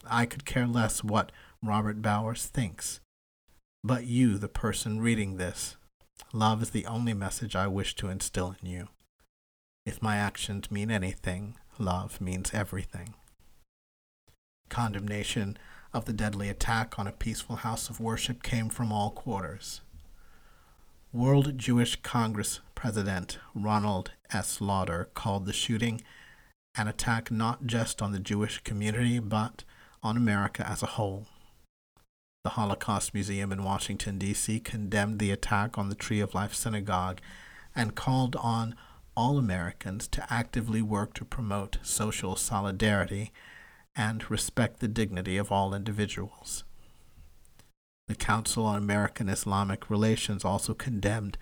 I 0.09 0.27
could 0.27 0.45
care 0.45 0.67
less 0.67 1.03
what 1.03 1.33
Robert 1.63 2.03
Bowers 2.03 2.47
thinks 2.47 3.01
but 3.87 4.05
you, 4.05 4.37
the 4.37 4.49
person 4.49 5.01
reading 5.01 5.37
this. 5.37 5.77
Love 6.33 6.61
is 6.61 6.71
the 6.71 6.87
only 6.87 7.15
message 7.15 7.55
I 7.55 7.69
wish 7.69 7.95
to 7.97 8.09
instill 8.09 8.57
in 8.61 8.69
you. 8.69 8.89
If 9.85 10.03
my 10.03 10.17
actions 10.17 10.73
mean 10.73 10.91
anything, 10.91 11.57
love 11.79 12.21
means 12.21 12.53
everything. 12.53 13.15
Condemnation 14.69 15.57
of 15.95 16.05
the 16.05 16.13
deadly 16.13 16.49
attack 16.49 16.99
on 16.99 17.07
a 17.07 17.13
peaceful 17.13 17.57
house 17.57 17.89
of 17.89 18.01
worship 18.01 18.43
came 18.43 18.71
from 18.71 18.91
all 18.91 19.11
quarters. 19.11 19.83
World 21.13 21.57
Jewish 21.57 21.97
Congress 22.03 22.61
President 22.75 23.39
Ronald 23.55 24.11
S. 24.33 24.61
Lauder 24.61 25.09
called 25.15 25.47
the 25.47 25.53
shooting 25.53 26.03
an 26.77 26.89
attack 26.89 27.31
not 27.31 27.65
just 27.65 28.03
on 28.03 28.13
the 28.13 28.19
Jewish 28.19 28.61
community, 28.65 29.19
but 29.19 29.65
on 30.03 30.17
America 30.17 30.69
as 30.69 30.83
a 30.83 30.87
whole. 30.87 31.27
The 32.45 32.51
Holocaust 32.51 33.15
Museum 33.15 33.51
in 33.51 33.65
Washington, 33.65 34.19
D.C. 34.19 34.61
condemned 34.61 35.19
the 35.19 35.31
attack 35.31 35.79
on 35.79 35.89
the 35.89 35.95
Tree 35.95 36.21
of 36.21 36.35
Life 36.35 36.55
Synagogue 36.55 37.21
and 37.75 37.95
called 37.95 38.37
on 38.37 38.75
all 39.17 39.39
Americans 39.39 40.07
to 40.09 40.27
actively 40.31 40.83
work 40.83 41.15
to 41.15 41.25
promote 41.25 41.79
social 41.83 42.37
solidarity 42.37 43.33
and 43.95 44.31
respect 44.31 44.81
the 44.81 44.89
dignity 44.89 45.39
of 45.39 45.51
all 45.51 45.73
individuals. 45.73 46.65
The 48.09 48.15
Council 48.15 48.65
on 48.65 48.77
American 48.77 49.29
Islamic 49.29 49.91
Relations 49.91 50.45
also 50.45 50.75
condemned 50.75 51.39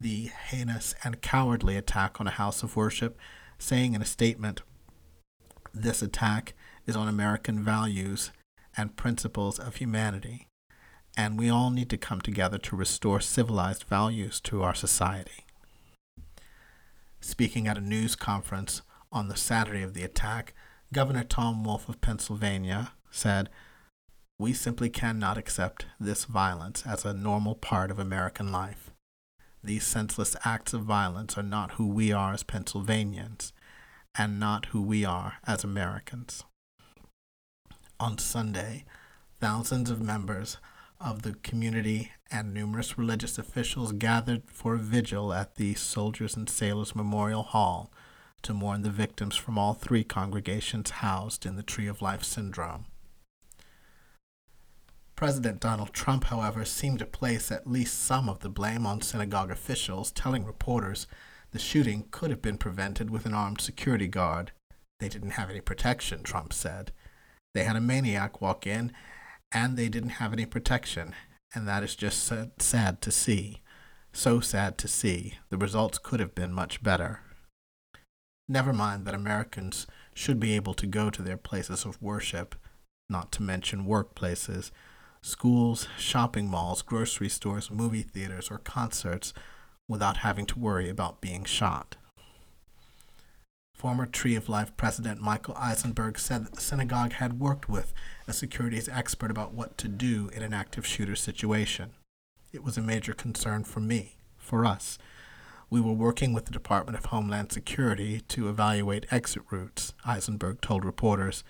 the 0.00 0.30
heinous 0.48 0.94
and 1.04 1.20
cowardly 1.20 1.76
attack 1.76 2.20
on 2.20 2.26
a 2.26 2.30
house 2.30 2.62
of 2.62 2.76
worship, 2.76 3.18
saying 3.58 3.94
in 3.94 4.02
a 4.02 4.06
statement, 4.06 4.62
This 5.74 6.02
attack 6.02 6.54
is 6.86 6.96
on 6.96 7.08
American 7.08 7.62
values 7.62 8.30
and 8.76 8.96
principles 8.96 9.58
of 9.58 9.76
humanity 9.76 10.46
and 11.16 11.38
we 11.38 11.48
all 11.48 11.70
need 11.70 11.88
to 11.88 11.96
come 11.96 12.20
together 12.20 12.58
to 12.58 12.76
restore 12.76 13.20
civilized 13.20 13.84
values 13.84 14.40
to 14.40 14.62
our 14.62 14.74
society. 14.74 15.44
Speaking 17.20 17.66
at 17.66 17.78
a 17.78 17.80
news 17.80 18.14
conference 18.14 18.82
on 19.10 19.28
the 19.28 19.36
Saturday 19.36 19.82
of 19.82 19.94
the 19.94 20.02
attack, 20.02 20.52
Governor 20.92 21.24
Tom 21.24 21.64
Wolf 21.64 21.88
of 21.88 22.00
Pennsylvania 22.00 22.92
said, 23.10 23.48
We 24.38 24.52
simply 24.52 24.90
cannot 24.90 25.38
accept 25.38 25.86
this 25.98 26.26
violence 26.26 26.84
as 26.86 27.04
a 27.04 27.14
normal 27.14 27.54
part 27.54 27.90
of 27.90 27.98
American 27.98 28.52
life. 28.52 28.90
These 29.64 29.86
senseless 29.86 30.36
acts 30.44 30.74
of 30.74 30.82
violence 30.82 31.38
are 31.38 31.42
not 31.42 31.72
who 31.72 31.86
we 31.86 32.12
are 32.12 32.34
as 32.34 32.42
Pennsylvanians 32.42 33.54
and 34.14 34.38
not 34.38 34.66
who 34.66 34.82
we 34.82 35.06
are 35.06 35.34
as 35.46 35.64
Americans. 35.64 36.44
On 37.98 38.18
Sunday, 38.18 38.84
thousands 39.40 39.88
of 39.88 40.02
members 40.02 40.58
of 41.00 41.22
the 41.22 41.34
community 41.42 42.12
and 42.30 42.52
numerous 42.52 42.98
religious 42.98 43.38
officials 43.38 43.92
gathered 43.92 44.42
for 44.50 44.74
a 44.74 44.78
vigil 44.78 45.32
at 45.32 45.54
the 45.54 45.74
Soldiers 45.74 46.36
and 46.36 46.48
Sailors 46.48 46.94
Memorial 46.94 47.42
Hall 47.42 47.90
to 48.42 48.52
mourn 48.52 48.82
the 48.82 48.90
victims 48.90 49.34
from 49.34 49.56
all 49.56 49.72
three 49.72 50.04
congregations 50.04 50.90
housed 50.90 51.46
in 51.46 51.56
the 51.56 51.62
Tree 51.62 51.86
of 51.86 52.02
Life 52.02 52.22
synagogue. 52.22 52.84
President 55.16 55.60
Donald 55.60 55.94
Trump, 55.94 56.24
however, 56.24 56.64
seemed 56.66 56.98
to 56.98 57.06
place 57.06 57.50
at 57.50 57.66
least 57.66 58.02
some 58.02 58.28
of 58.28 58.40
the 58.40 58.50
blame 58.50 58.86
on 58.86 59.00
synagogue 59.00 59.50
officials, 59.50 60.12
telling 60.12 60.44
reporters 60.44 61.06
the 61.52 61.58
shooting 61.58 62.06
could 62.10 62.28
have 62.28 62.42
been 62.42 62.58
prevented 62.58 63.08
with 63.08 63.24
an 63.24 63.32
armed 63.32 63.62
security 63.62 64.08
guard. 64.08 64.52
They 65.00 65.08
didn't 65.08 65.30
have 65.30 65.48
any 65.48 65.62
protection, 65.62 66.22
Trump 66.22 66.52
said. 66.52 66.92
They 67.54 67.64
had 67.64 67.76
a 67.76 67.80
maniac 67.80 68.42
walk 68.42 68.66
in, 68.66 68.92
and 69.50 69.76
they 69.76 69.88
didn't 69.88 70.10
have 70.10 70.34
any 70.34 70.44
protection, 70.44 71.14
and 71.54 71.66
that 71.66 71.82
is 71.82 71.96
just 71.96 72.30
sad 72.58 73.00
to 73.00 73.10
see. 73.10 73.62
So 74.12 74.40
sad 74.40 74.76
to 74.78 74.88
see. 74.88 75.38
The 75.48 75.56
results 75.56 75.96
could 75.96 76.20
have 76.20 76.34
been 76.34 76.52
much 76.52 76.82
better. 76.82 77.20
Never 78.48 78.74
mind 78.74 79.06
that 79.06 79.14
Americans 79.14 79.86
should 80.12 80.38
be 80.38 80.54
able 80.54 80.74
to 80.74 80.86
go 80.86 81.08
to 81.08 81.22
their 81.22 81.38
places 81.38 81.86
of 81.86 82.00
worship, 82.02 82.54
not 83.08 83.32
to 83.32 83.42
mention 83.42 83.86
workplaces, 83.86 84.70
schools, 85.26 85.88
shopping 85.98 86.48
malls, 86.48 86.82
grocery 86.82 87.28
stores, 87.28 87.70
movie 87.70 88.02
theaters, 88.02 88.48
or 88.48 88.58
concerts 88.58 89.34
without 89.88 90.18
having 90.18 90.46
to 90.46 90.58
worry 90.58 90.88
about 90.88 91.20
being 91.20 91.44
shot. 91.44 91.96
Former 93.74 94.06
Tree 94.06 94.36
of 94.36 94.48
Life 94.48 94.74
President 94.76 95.20
Michael 95.20 95.56
Eisenberg 95.56 96.18
said 96.18 96.46
that 96.46 96.54
the 96.54 96.60
synagogue 96.60 97.14
had 97.14 97.40
worked 97.40 97.68
with 97.68 97.92
a 98.26 98.32
securities 98.32 98.88
expert 98.88 99.30
about 99.30 99.52
what 99.52 99.76
to 99.78 99.88
do 99.88 100.30
in 100.32 100.42
an 100.42 100.54
active 100.54 100.86
shooter 100.86 101.16
situation. 101.16 101.90
It 102.52 102.62
was 102.62 102.78
a 102.78 102.82
major 102.82 103.12
concern 103.12 103.64
for 103.64 103.80
me, 103.80 104.16
for 104.38 104.64
us. 104.64 104.96
We 105.68 105.80
were 105.80 105.92
working 105.92 106.32
with 106.32 106.44
the 106.44 106.52
Department 106.52 106.96
of 106.96 107.06
Homeland 107.06 107.50
Security 107.50 108.20
to 108.28 108.48
evaluate 108.48 109.12
exit 109.12 109.42
routes, 109.50 109.92
Eisenberg 110.06 110.60
told 110.60 110.84
reporters, 110.84 111.42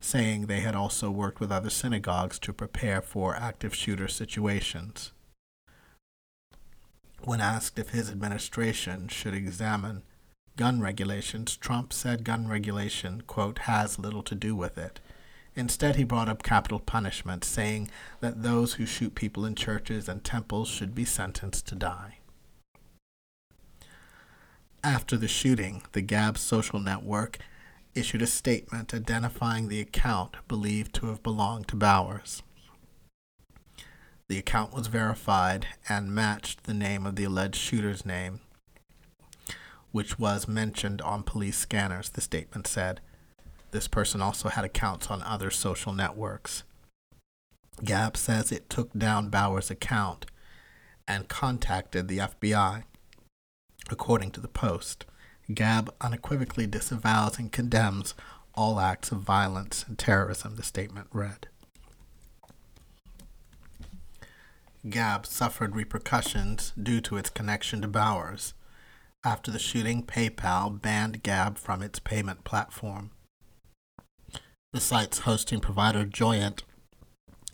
saying 0.00 0.46
they 0.46 0.60
had 0.60 0.74
also 0.74 1.10
worked 1.10 1.40
with 1.40 1.52
other 1.52 1.70
synagogues 1.70 2.38
to 2.38 2.52
prepare 2.52 3.02
for 3.02 3.34
active 3.34 3.74
shooter 3.74 4.08
situations. 4.08 5.12
When 7.24 7.40
asked 7.40 7.78
if 7.78 7.90
his 7.90 8.10
administration 8.10 9.08
should 9.08 9.34
examine 9.34 10.02
gun 10.56 10.80
regulations, 10.80 11.56
Trump 11.56 11.92
said 11.92 12.24
gun 12.24 12.48
regulation, 12.48 13.22
quote, 13.26 13.60
has 13.60 13.98
little 13.98 14.22
to 14.24 14.34
do 14.34 14.54
with 14.54 14.78
it. 14.78 15.00
Instead, 15.54 15.96
he 15.96 16.04
brought 16.04 16.28
up 16.28 16.42
capital 16.42 16.78
punishment, 16.78 17.44
saying 17.44 17.90
that 18.20 18.42
those 18.42 18.74
who 18.74 18.86
shoot 18.86 19.16
people 19.16 19.44
in 19.44 19.56
churches 19.56 20.08
and 20.08 20.22
temples 20.22 20.68
should 20.68 20.94
be 20.94 21.04
sentenced 21.04 21.66
to 21.66 21.74
die. 21.74 22.18
After 24.84 25.16
the 25.16 25.26
shooting, 25.26 25.82
the 25.92 26.00
Gab 26.00 26.38
social 26.38 26.78
network 26.78 27.38
issued 27.98 28.22
a 28.22 28.26
statement 28.26 28.94
identifying 28.94 29.68
the 29.68 29.80
account 29.80 30.36
believed 30.46 30.94
to 30.94 31.06
have 31.06 31.22
belonged 31.22 31.68
to 31.68 31.76
Bowers. 31.76 32.42
The 34.28 34.38
account 34.38 34.72
was 34.72 34.86
verified 34.86 35.66
and 35.88 36.14
matched 36.14 36.64
the 36.64 36.74
name 36.74 37.06
of 37.06 37.16
the 37.16 37.24
alleged 37.24 37.56
shooter's 37.56 38.04
name, 38.04 38.40
which 39.90 40.18
was 40.18 40.46
mentioned 40.46 41.00
on 41.00 41.22
police 41.22 41.56
scanners, 41.56 42.10
the 42.10 42.20
statement 42.20 42.66
said. 42.66 43.00
This 43.70 43.88
person 43.88 44.20
also 44.20 44.48
had 44.48 44.64
accounts 44.64 45.08
on 45.08 45.22
other 45.22 45.50
social 45.50 45.92
networks. 45.92 46.62
Gab 47.84 48.16
says 48.16 48.52
it 48.52 48.68
took 48.68 48.92
down 48.92 49.30
Bowers' 49.30 49.70
account 49.70 50.26
and 51.06 51.28
contacted 51.28 52.08
the 52.08 52.18
FBI. 52.18 52.84
According 53.90 54.32
to 54.32 54.40
the 54.40 54.48
Post, 54.48 55.06
Gab 55.52 55.94
unequivocally 56.00 56.66
disavows 56.66 57.38
and 57.38 57.50
condemns 57.50 58.14
all 58.54 58.80
acts 58.80 59.12
of 59.12 59.20
violence 59.20 59.84
and 59.88 59.98
terrorism, 59.98 60.56
the 60.56 60.62
statement 60.62 61.08
read. 61.12 61.48
Gab 64.88 65.26
suffered 65.26 65.74
repercussions 65.74 66.72
due 66.80 67.00
to 67.02 67.16
its 67.16 67.30
connection 67.30 67.80
to 67.82 67.88
Bowers. 67.88 68.54
After 69.24 69.50
the 69.50 69.58
shooting, 69.58 70.04
PayPal 70.04 70.80
banned 70.80 71.22
Gab 71.22 71.58
from 71.58 71.82
its 71.82 71.98
payment 71.98 72.44
platform. 72.44 73.10
The 74.72 74.80
site's 74.80 75.20
hosting 75.20 75.60
provider, 75.60 76.04
Joyent, 76.04 76.62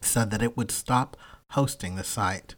said 0.01 0.30
that 0.30 0.42
it 0.42 0.57
would 0.57 0.70
stop 0.70 1.16
hosting 1.51 1.97
the 1.97 2.05
site. 2.05 2.55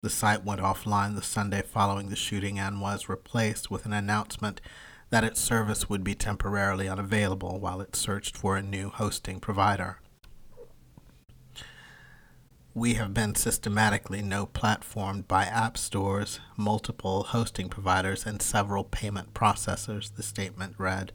The 0.00 0.10
site 0.10 0.44
went 0.44 0.60
offline 0.60 1.16
the 1.16 1.22
Sunday 1.22 1.60
following 1.60 2.08
the 2.08 2.14
shooting 2.14 2.56
and 2.56 2.80
was 2.80 3.08
replaced 3.08 3.68
with 3.68 3.84
an 3.84 3.92
announcement 3.92 4.60
that 5.10 5.24
its 5.24 5.40
service 5.40 5.88
would 5.88 6.04
be 6.04 6.14
temporarily 6.14 6.88
unavailable 6.88 7.58
while 7.58 7.80
it 7.80 7.96
searched 7.96 8.36
for 8.36 8.56
a 8.56 8.62
new 8.62 8.90
hosting 8.90 9.40
provider. 9.40 9.98
We 12.74 12.94
have 12.94 13.12
been 13.12 13.34
systematically 13.34 14.22
no 14.22 14.46
platformed 14.46 15.26
by 15.26 15.46
app 15.46 15.76
stores, 15.76 16.38
multiple 16.56 17.24
hosting 17.24 17.68
providers, 17.68 18.24
and 18.24 18.40
several 18.40 18.84
payment 18.84 19.34
processors, 19.34 20.14
the 20.14 20.22
statement 20.22 20.76
read. 20.78 21.10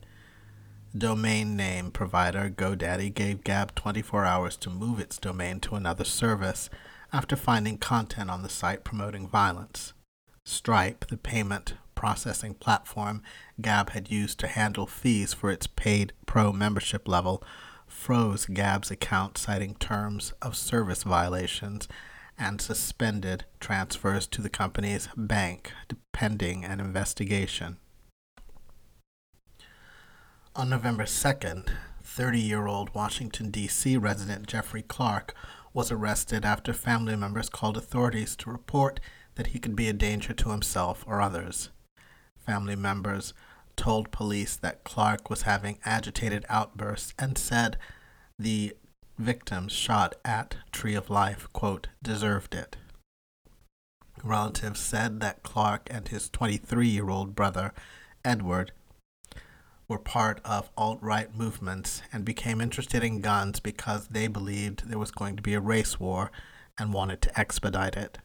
Domain 0.96 1.56
name 1.56 1.90
provider 1.90 2.50
GoDaddy 2.50 3.14
gave 3.14 3.46
Gab 3.46 3.76
24 3.76 4.26
hours 4.26 4.58
to 4.58 4.70
move 4.70 5.00
its 5.00 5.18
domain 5.18 5.62
to 5.62 5.76
another 5.76 6.04
service 6.04 6.70
after 7.14 7.36
finding 7.36 7.78
content 7.78 8.30
on 8.30 8.42
the 8.42 8.50
site 8.50 8.84
promoting 8.84 9.28
violence. 9.28 9.94
Stripe, 10.44 11.06
the 11.08 11.16
payment 11.18 11.76
processing 11.94 12.56
platform 12.56 13.22
Gab 13.62 13.92
had 13.92 14.12
used 14.12 14.40
to 14.40 14.48
handle 14.48 14.88
fees 14.88 15.34
for 15.34 15.52
its 15.52 15.68
paid 15.68 16.12
pro 16.26 16.52
membership 16.52 17.08
level, 17.08 17.44
froze 17.88 18.48
Gab's 18.48 18.92
account 18.92 19.38
citing 19.38 19.76
terms 19.76 20.34
of 20.42 20.58
service 20.58 21.04
violations 21.04 21.88
and 22.38 22.60
suspended 22.60 23.46
transfers 23.60 24.26
to 24.28 24.42
the 24.42 24.50
company's 24.50 25.08
bank 25.16 25.72
pending 26.12 26.66
an 26.66 26.80
investigation. 26.80 27.78
On 30.56 30.70
November 30.70 31.04
2nd, 31.04 31.70
30 32.04 32.40
year 32.40 32.68
old 32.68 32.94
Washington, 32.94 33.50
D.C. 33.50 33.98
resident 33.98 34.48
Jeffrey 34.48 34.82
Clark 34.82 35.34
was 35.74 35.92
arrested 35.92 36.46
after 36.46 36.74
family 36.74 37.16
members 37.16 37.50
called 37.50 37.78
authorities 37.78 38.36
to 38.36 38.52
report 38.52 39.00
that 39.36 39.48
he 39.48 39.60
could 39.60 39.76
be 39.76 39.90
a 39.90 39.94
danger 39.94 40.34
to 40.34 40.52
himself 40.52 41.04
or 41.08 41.22
others. 41.22 41.70
Family 42.38 42.76
members 42.76 43.34
told 43.76 44.12
police 44.12 44.56
that 44.56 44.84
Clark 44.84 45.30
was 45.30 45.44
having 45.44 45.80
agitated 45.84 46.46
outbursts 46.50 47.14
and 47.18 47.38
said 47.38 47.78
the 48.38 48.74
victims 49.18 49.72
shot 49.72 50.16
at 50.24 50.58
Tree 50.72 50.96
of 50.96 51.10
Life, 51.10 51.48
quote, 51.54 51.88
deserved 52.02 52.54
it. 52.54 52.78
Relatives 54.24 54.80
said 54.80 55.20
that 55.20 55.44
Clark 55.44 55.88
and 55.92 56.08
his 56.08 56.30
23 56.30 56.88
year 56.88 57.10
old 57.10 57.36
brother, 57.36 57.74
Edward, 58.24 58.72
were 59.88 60.00
part 60.00 60.40
of 60.46 60.70
alt 60.78 61.00
right 61.02 61.36
movements 61.36 62.02
and 62.12 62.24
became 62.26 62.62
interested 62.62 63.04
in 63.04 63.22
guns 63.22 63.60
because 63.60 64.08
they 64.08 64.28
believed 64.28 64.88
there 64.88 65.00
was 65.00 65.12
going 65.12 65.36
to 65.36 65.44
be 65.44 65.54
a 65.54 65.60
race 65.60 66.00
war 66.00 66.32
and 66.78 66.94
wanted 66.94 67.22
to 67.22 67.40
expedite 67.40 67.96
it. 67.96 68.20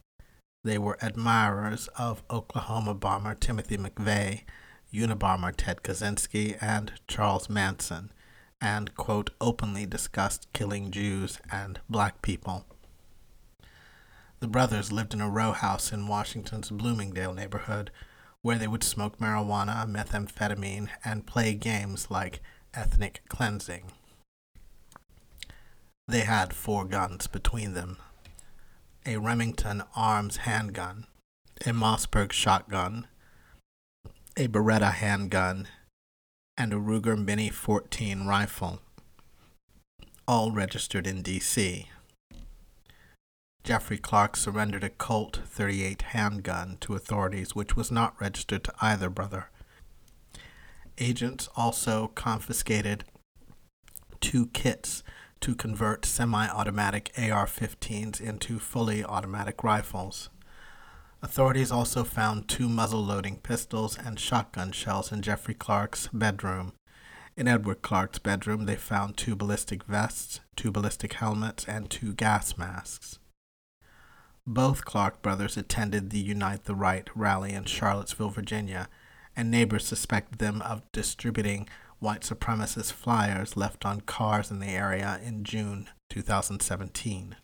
They 0.65 0.79
were 0.79 0.99
admirers 1.01 1.89
of 1.99 2.23
Oklahoma 2.31 2.95
bomber 2.95 3.35
Timothy 3.35 3.77
McVeigh, 3.77 4.43
Unabomber 4.93 5.53
Ted 5.57 5.83
Kaczynski, 5.83 6.57
and 6.61 6.93
Charles 7.07 7.49
Manson, 7.49 8.11
and, 8.61 8.95
quote, 8.95 9.31
openly 9.41 9.87
discussed 9.87 10.49
killing 10.53 10.91
Jews 10.91 11.39
and 11.51 11.81
black 11.89 12.23
people. 12.23 12.65
The 14.41 14.49
brothers 14.49 14.93
lived 14.93 15.15
in 15.15 15.21
a 15.21 15.29
row 15.29 15.53
house 15.53 15.93
in 15.93 16.07
Washington's 16.07 16.71
Bloomingdale 16.71 17.35
neighborhood 17.35 17.91
where 18.43 18.59
they 18.59 18.69
would 18.69 18.85
smoke 18.85 19.19
marijuana, 19.19 19.87
methamphetamine, 19.87 20.89
and 21.05 21.27
play 21.27 21.55
games 21.55 22.11
like 22.11 22.41
ethnic 22.75 23.23
cleansing. 23.29 23.91
They 26.07 26.21
had 26.21 26.55
four 26.55 26.85
guns 26.85 27.27
between 27.27 27.75
them. 27.75 27.99
a 29.07 29.17
Remington 29.17 29.83
Arms 29.97 30.39
handgun, 30.39 31.07
a 31.65 31.71
Mossberg 31.71 32.31
shotgun, 32.33 33.07
a 34.37 34.49
Beretta 34.49 34.93
handgun, 34.93 35.67
and 36.57 36.73
a 36.73 36.77
Ruger 36.77 37.17
Mini 37.17 37.49
14 37.49 38.27
rifle, 38.27 38.81
all 40.27 40.53
registered 40.53 41.07
in 41.07 41.23
D.C. 41.23 41.89
Jeffrey 43.65 43.99
Clark 43.99 44.37
surrendered 44.37 44.85
a 44.85 44.89
Colt 44.89 45.41
38 45.45 46.03
handgun 46.03 46.79
to 46.81 46.95
authorities, 46.95 47.55
which 47.55 47.77
was 47.77 47.91
not 47.91 48.19
registered 48.21 48.65
to 48.65 48.75
either 48.81 49.11
brother. 49.11 49.51
Agents 50.99 51.49
also 51.55 52.09
confiscated 52.09 53.05
two 54.21 54.47
kits 54.47 55.03
to 55.41 55.55
convert 55.55 56.05
semi 56.05 56.49
automatic 56.49 57.13
AR 57.17 57.47
15s 57.47 58.21
into 58.21 58.59
fully 58.59 59.05
automatic 59.05 59.63
rifles. 59.63 60.31
Authorities 61.23 61.71
also 61.73 62.05
found 62.05 62.49
two 62.49 62.69
muzzle 62.69 63.05
loading 63.05 63.39
pistols 63.39 63.99
and 63.99 64.19
shotgun 64.19 64.73
shells 64.73 65.11
in 65.13 65.21
Jeffrey 65.23 65.55
Clark's 65.55 66.09
bedroom. 66.13 66.73
In 67.37 67.49
Edward 67.49 67.83
Clark's 67.83 68.19
bedroom, 68.19 68.67
they 68.67 68.77
found 68.77 69.17
two 69.17 69.37
ballistic 69.37 69.85
vests, 69.85 70.41
two 70.57 70.71
ballistic 70.71 71.15
helmets, 71.15 71.65
and 71.67 71.89
two 71.91 72.13
gas 72.13 72.57
masks. 72.57 73.18
Both 74.51 74.87
Clark 74.87 75.21
brothers 75.21 75.59
attended 75.59 76.09
the 76.09 76.19
Unite 76.19 76.65
the 76.65 76.75
Right 76.75 77.07
rally 77.15 77.53
in 77.53 77.65
Charlottesville, 77.65 78.31
Virginia, 78.31 78.89
and 79.37 79.51
neighbors 79.51 79.85
suspected 79.85 80.39
them 80.39 80.63
of 80.63 80.91
distributing 80.91 81.69
white 81.99 82.23
supremacist 82.23 82.95
flyers 82.95 83.59
left 83.59 83.85
on 83.85 84.01
cars 84.01 84.51
in 84.51 84.59
the 84.59 84.69
area 84.69 85.21
in 85.23 85.45
June 85.45 85.91
2017. 86.09 87.37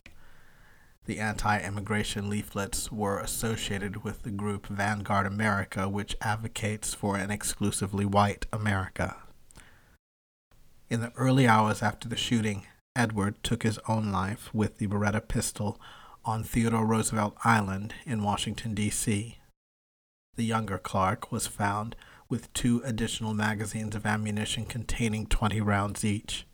The 1.05 1.19
anti 1.19 1.61
immigration 1.61 2.31
leaflets 2.31 2.91
were 2.91 3.19
associated 3.19 4.03
with 4.03 4.23
the 4.23 4.31
group 4.31 4.67
Vanguard 4.69 5.27
America, 5.27 5.91
which 5.91 6.17
advocates 6.23 6.95
for 6.95 7.19
an 7.19 7.31
exclusively 7.31 8.07
white 8.07 8.47
America. 8.51 9.17
In 10.89 11.03
the 11.03 11.13
early 11.17 11.47
hours 11.47 11.83
after 11.83 12.09
the 12.09 12.17
shooting, 12.17 12.67
Edward 12.97 13.43
took 13.43 13.63
his 13.63 13.79
own 13.87 14.11
life 14.11 14.49
with 14.55 14.79
the 14.79 14.87
Beretta 14.87 15.21
pistol 15.21 15.79
on 16.25 16.43
Theodore 16.43 16.87
Roosevelt 16.87 17.37
Island 17.45 17.95
in 18.07 18.23
Washington, 18.23 18.75
D.C. 18.75 19.39
The 20.37 20.45
younger 20.45 20.79
Clark 20.79 21.31
was 21.31 21.47
found 21.47 21.95
with 22.29 22.53
two 22.53 22.83
additional 22.85 23.35
magazines 23.35 23.95
of 23.95 24.07
ammunition 24.07 24.65
containing 24.65 25.27
20 25.27 25.61
rounds 25.61 26.05
each. 26.05 26.47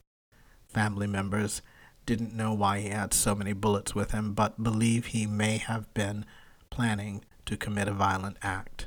Family 0.68 1.06
members 1.06 1.62
didn't 2.06 2.34
know 2.34 2.52
why 2.52 2.80
he 2.80 2.88
had 2.88 3.14
so 3.14 3.34
many 3.34 3.52
bullets 3.52 3.94
with 3.94 4.10
him, 4.10 4.34
but 4.34 4.62
believe 4.62 5.06
he 5.06 5.26
may 5.26 5.58
have 5.58 5.92
been 5.94 6.26
planning 6.68 7.24
to 7.46 7.56
commit 7.56 7.88
a 7.88 7.92
violent 7.92 8.36
act. 8.42 8.86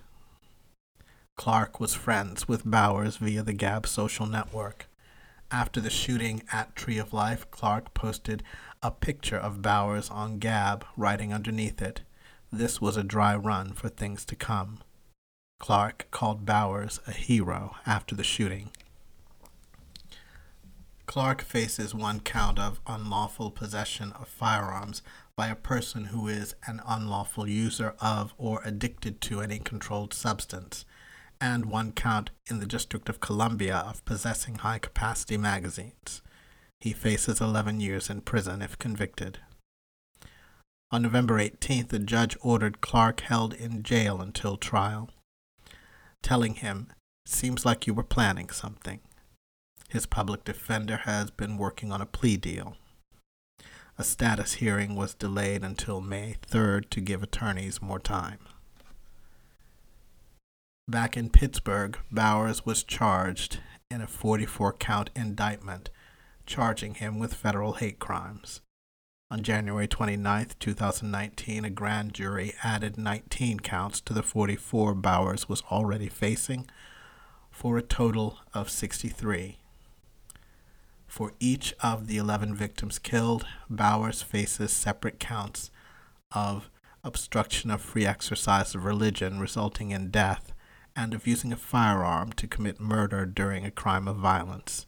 Clark 1.36 1.80
was 1.80 1.94
friends 1.96 2.48
with 2.48 2.70
Bowers 2.70 3.18
via 3.18 3.42
the 3.42 3.54
Gab 3.54 3.88
social 3.88 4.26
network. 4.26 4.88
After 5.52 5.80
the 5.80 5.90
shooting 5.90 6.44
at 6.52 6.76
Tree 6.76 6.98
of 6.98 7.14
Life, 7.14 7.50
Clark 7.50 7.94
posted 7.94 8.44
a 8.84 8.92
picture 8.92 9.38
of 9.38 9.62
Bowers 9.62 10.10
on 10.10 10.40
Gab, 10.40 10.86
writing 10.98 11.34
underneath 11.34 11.82
it, 11.82 12.02
This 12.52 12.82
was 12.82 12.98
a 12.98 13.04
dry 13.04 13.34
run 13.34 13.72
for 13.72 13.88
things 13.88 14.26
to 14.26 14.36
come. 14.36 14.80
Clark 15.60 16.08
called 16.12 16.46
Bowers 16.46 17.00
a 17.08 17.12
hero 17.12 17.78
after 17.86 18.14
the 18.14 18.26
shooting. 18.26 18.72
Clark 21.06 21.42
faces 21.42 21.96
one 21.96 22.20
count 22.20 22.60
of 22.60 22.82
unlawful 22.86 23.52
possession 23.52 24.12
of 24.14 24.28
firearms 24.28 25.02
by 25.38 25.48
a 25.48 25.56
person 25.56 26.06
who 26.06 26.28
is 26.28 26.56
an 26.68 26.82
unlawful 26.86 27.48
user 27.48 27.96
of 28.02 28.34
or 28.38 28.62
addicted 28.66 29.22
to 29.22 29.40
any 29.40 29.60
controlled 29.60 30.14
substance, 30.14 30.84
and 31.40 31.68
one 31.68 31.94
count 31.94 32.32
in 32.50 32.60
the 32.60 32.66
District 32.66 33.08
of 33.08 33.22
Columbia 33.22 33.78
of 33.78 34.04
possessing 34.04 34.56
high 34.56 34.80
capacity 34.80 35.38
magazines. 35.38 36.22
He 36.84 36.92
faces 36.92 37.40
11 37.40 37.80
years 37.80 38.10
in 38.10 38.20
prison 38.20 38.62
if 38.62 38.78
convicted. 38.78 39.40
On 40.92 41.02
November 41.02 41.40
18th, 41.40 41.88
the 41.88 41.98
judge 41.98 42.36
ordered 42.42 42.82
Clark 42.82 43.22
held 43.22 43.54
in 43.54 43.84
jail 43.84 44.20
until 44.20 44.58
trial 44.58 45.10
telling 46.22 46.56
him, 46.56 46.88
Seems 47.26 47.66
like 47.66 47.88
you 47.88 47.94
were 47.94 48.04
planning 48.04 48.50
something. 48.50 49.00
His 49.88 50.06
public 50.06 50.44
defender 50.44 50.98
has 51.06 51.32
been 51.32 51.58
working 51.58 51.90
on 51.90 52.02
a 52.02 52.06
plea 52.06 52.36
deal. 52.36 52.76
A 53.98 54.04
status 54.04 54.56
hearing 54.56 54.94
was 54.94 55.14
delayed 55.14 55.64
until 55.64 56.02
May 56.02 56.36
3rd 56.46 56.90
to 56.90 57.00
give 57.00 57.24
attorneys 57.24 57.82
more 57.82 58.00
time. 58.00 58.40
Back 60.86 61.16
in 61.16 61.30
Pittsburgh, 61.30 61.98
Bowers 62.12 62.66
was 62.66 62.84
charged 62.84 63.60
in 63.90 64.02
a 64.02 64.08
44 64.08 64.74
count 64.74 65.12
indictment, 65.16 65.90
charging 66.46 66.96
him 66.96 67.20
with 67.20 67.34
federal 67.34 67.74
hate 67.74 68.00
crimes. 68.00 68.62
On 69.32 69.42
January 69.42 69.88
29, 69.88 70.48
2019, 70.60 71.66
a 71.66 71.70
grand 71.70 72.14
jury 72.14 72.54
added 72.64 72.98
19 72.98 73.62
counts 73.62 74.00
to 74.02 74.14
the 74.14 74.22
44 74.22 74.94
Bowers 74.94 75.50
was 75.50 75.64
already 75.72 76.08
facing 76.08 76.68
for 77.50 77.78
a 77.78 77.82
total 77.82 78.40
of 78.54 78.70
63. 78.70 79.58
For 81.08 81.34
each 81.40 81.74
of 81.82 82.08
the 82.08 82.18
11 82.18 82.56
victims 82.56 83.00
killed, 83.00 83.46
Bowers 83.70 84.22
faces 84.22 84.72
separate 84.72 85.20
counts 85.20 85.72
of 86.32 86.70
obstruction 87.04 87.70
of 87.72 87.82
free 87.82 88.06
exercise 88.06 88.74
of 88.76 88.86
religion 88.86 89.40
resulting 89.40 89.92
in 89.92 90.10
death 90.10 90.54
and 90.96 91.14
of 91.14 91.28
using 91.28 91.52
a 91.52 91.58
firearm 91.58 92.32
to 92.34 92.48
commit 92.48 92.80
murder 92.80 93.26
during 93.26 93.66
a 93.66 93.72
crime 93.72 94.08
of 94.08 94.18
violence. 94.18 94.86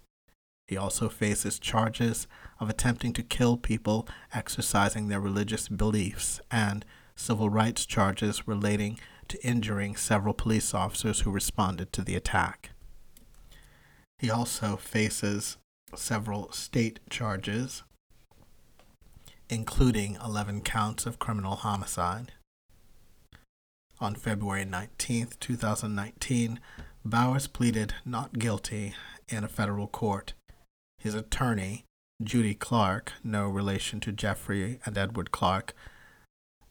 He 0.68 0.78
also 0.78 1.10
faces 1.10 1.60
charges 1.60 2.28
of 2.60 2.70
attempting 2.70 3.14
to 3.14 3.24
kill 3.24 3.58
people 3.58 4.08
exercising 4.34 5.08
their 5.08 5.20
religious 5.20 5.68
beliefs 5.68 6.42
and 6.50 6.84
civil 7.16 7.50
rights 7.50 7.86
charges 7.86 8.48
relating 8.48 9.00
to 9.28 9.46
injuring 9.46 9.96
several 9.96 10.34
police 10.34 10.74
officers 10.74 11.22
who 11.22 11.32
responded 11.32 11.94
to 11.94 12.02
the 12.02 12.16
attack. 12.16 12.72
He 14.18 14.30
also 14.30 14.76
faces 14.76 15.58
several 15.96 16.52
state 16.52 17.00
charges, 17.10 17.84
including 19.50 20.18
11 20.24 20.62
counts 20.62 21.06
of 21.06 21.20
criminal 21.20 21.56
homicide. 21.56 22.34
On 24.00 24.16
February 24.16 24.66
19, 24.66 25.30
2019, 25.40 26.60
Bowers 27.04 27.48
pleaded 27.48 27.94
not 28.04 28.40
guilty 28.40 28.96
in 29.30 29.44
a 29.44 29.48
federal 29.48 29.88
court 29.88 30.34
his 31.06 31.14
attorney, 31.14 31.86
Judy 32.24 32.56
Clark, 32.56 33.14
no 33.24 33.48
relation 33.48 34.00
to 34.00 34.12
Jeffrey 34.12 34.80
and 34.88 34.98
Edward 34.98 35.30
Clark, 35.30 35.76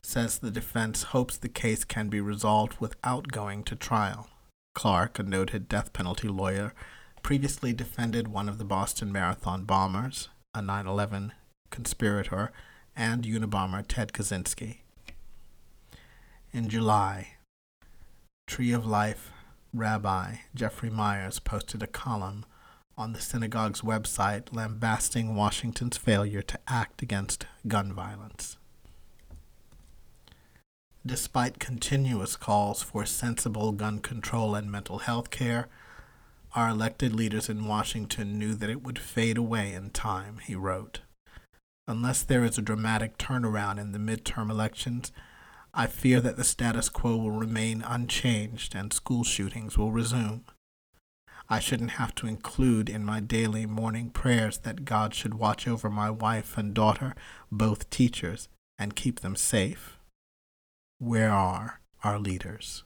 says 0.03 0.41
the 0.41 0.51
defense 0.51 1.05
hopes 1.05 1.37
the 1.37 1.49
case 1.49 1.85
can 1.85 2.09
be 2.09 2.21
resolved 2.21 2.81
without 2.81 3.29
going 3.29 3.63
to 3.63 3.77
trial. 3.77 4.29
Clark, 4.75 5.21
a 5.21 5.23
noted 5.23 5.69
death 5.69 5.93
penalty 5.93 6.27
lawyer, 6.27 6.75
previously 7.23 7.73
defended 7.73 8.27
one 8.27 8.49
of 8.49 8.59
the 8.59 8.65
Boston 8.65 9.13
Marathon 9.13 9.63
bombers, 9.63 10.31
a 10.53 10.61
9 10.61 10.89
11 10.89 11.33
conspirator, 11.71 12.51
and 12.97 13.23
Unabomber 13.23 13.85
Ted 13.87 14.13
Kaczynski. 14.13 14.79
In 16.53 16.69
July, 16.69 17.37
Tree 18.49 18.73
of 18.73 18.85
Life 18.85 19.31
Rabbi 19.73 20.39
Jeffrey 20.57 20.91
Myers 20.91 21.39
posted 21.39 21.85
a 21.85 21.87
column 21.87 22.45
on 22.97 23.13
the 23.13 23.21
synagogue's 23.21 23.81
website 23.81 24.53
lambasting 24.53 25.35
Washington's 25.35 25.97
failure 25.97 26.43
to 26.43 26.59
act 26.69 27.03
against 27.03 27.47
gun 27.67 27.93
violence. 27.93 28.57
Despite 31.07 31.59
continuous 31.59 32.35
calls 32.37 32.83
for 32.83 33.05
sensible 33.05 33.73
gun 33.73 33.99
control 33.99 34.55
and 34.55 34.73
mental 34.73 34.99
health 34.99 35.31
care, 35.31 35.69
our 36.55 36.71
elected 36.71 37.15
leaders 37.15 37.49
in 37.49 37.67
Washington 37.67 38.39
knew 38.39 38.55
that 38.55 38.71
it 38.71 38.83
would 38.83 38.99
fade 38.99 39.37
away 39.37 39.75
in 39.75 39.91
time, 39.91 40.39
he 40.39 40.55
wrote. 40.55 41.01
Unless 41.87 42.23
there 42.23 42.45
is 42.45 42.57
a 42.57 42.63
dramatic 42.63 43.19
turnaround 43.19 43.79
in 43.79 43.93
the 43.93 43.99
midterm 43.99 44.51
elections, 44.51 45.13
I 45.75 45.89
fear 45.89 46.21
that 46.21 46.37
the 46.37 46.45
status 46.45 46.89
quo 46.89 47.17
will 47.17 47.33
remain 47.33 47.83
unchanged 47.83 48.75
and 48.75 48.93
school 48.93 49.25
shootings 49.25 49.77
will 49.77 49.93
resume. 49.93 50.45
I 51.55 51.61
shouldn't 51.61 51.93
have 51.93 52.17
to 52.17 52.27
include 52.27 52.89
in 52.91 53.05
my 53.05 53.21
daily 53.21 53.65
morning 53.65 54.11
prayers 54.11 54.59
that 54.65 54.85
God 54.85 55.15
should 55.15 55.35
watch 55.35 55.69
over 55.69 55.89
my 55.89 56.11
wife 56.11 56.59
and 56.59 56.75
daughter, 56.75 57.15
both 57.49 57.89
teachers, 57.91 58.49
and 58.77 58.97
keep 58.97 59.21
them 59.21 59.37
safe. 59.37 60.01
Where 60.99 61.31
are 61.31 61.81
our 62.03 62.19
leaders? 62.19 62.83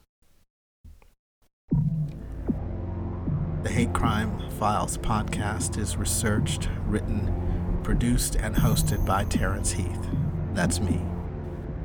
The 3.63 3.71
Hate 3.71 3.91
Crime 3.91 4.47
Files 4.59 4.99
podcast 4.99 5.79
is 5.79 5.97
researched, 5.97 6.69
written, 6.85 7.79
produced, 7.81 8.35
and 8.35 8.55
hosted 8.55 9.03
by 9.03 9.23
Terrence 9.23 9.71
Heath. 9.71 10.07
That's 10.53 10.79
me. 10.79 11.01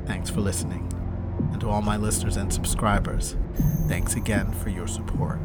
Thanks 0.05 0.29
for 0.29 0.41
listening. 0.41 0.87
And 1.51 1.59
to 1.61 1.67
all 1.67 1.81
my 1.81 1.97
listeners 1.97 2.37
and 2.37 2.53
subscribers, 2.53 3.37
thanks 3.87 4.15
again 4.15 4.51
for 4.51 4.69
your 4.69 4.87
support. 4.87 5.39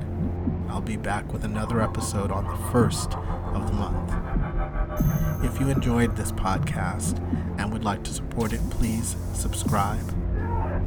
I'll 0.71 0.81
be 0.81 0.97
back 0.97 1.33
with 1.33 1.45
another 1.45 1.83
episode 1.83 2.31
on 2.31 2.47
the 2.47 2.71
first 2.71 3.15
of 3.15 3.67
the 3.67 3.73
month. 3.73 5.45
If 5.45 5.59
you 5.59 5.69
enjoyed 5.69 6.17
this 6.17 6.31
podcast 6.31 7.19
and 7.59 7.73
would 7.73 7.83
like 7.83 8.05
to 8.05 8.13
support 8.15 8.53
it, 8.53 8.61
please 8.71 9.17
subscribe, 9.33 10.01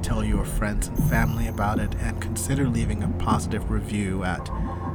tell 0.01 0.23
your 0.23 0.45
friends 0.45 0.87
and 0.87 1.09
family 1.09 1.47
about 1.47 1.79
it, 1.79 1.93
and 1.95 2.21
consider 2.21 2.67
leaving 2.67 3.03
a 3.03 3.09
positive 3.19 3.69
review 3.69 4.23
at 4.23 4.49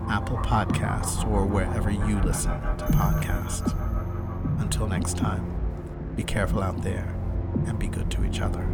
Apple 0.08 0.38
Podcasts 0.38 1.28
or 1.30 1.44
wherever 1.44 1.90
you 1.90 2.20
listen 2.22 2.52
to 2.52 2.86
podcasts. 2.86 3.70
Until 4.60 4.86
next 4.86 5.18
time, 5.18 5.54
be 6.16 6.22
careful 6.22 6.62
out 6.62 6.82
there 6.82 7.14
and 7.66 7.78
be 7.78 7.88
good 7.88 8.10
to 8.12 8.24
each 8.24 8.40
other. 8.40 8.66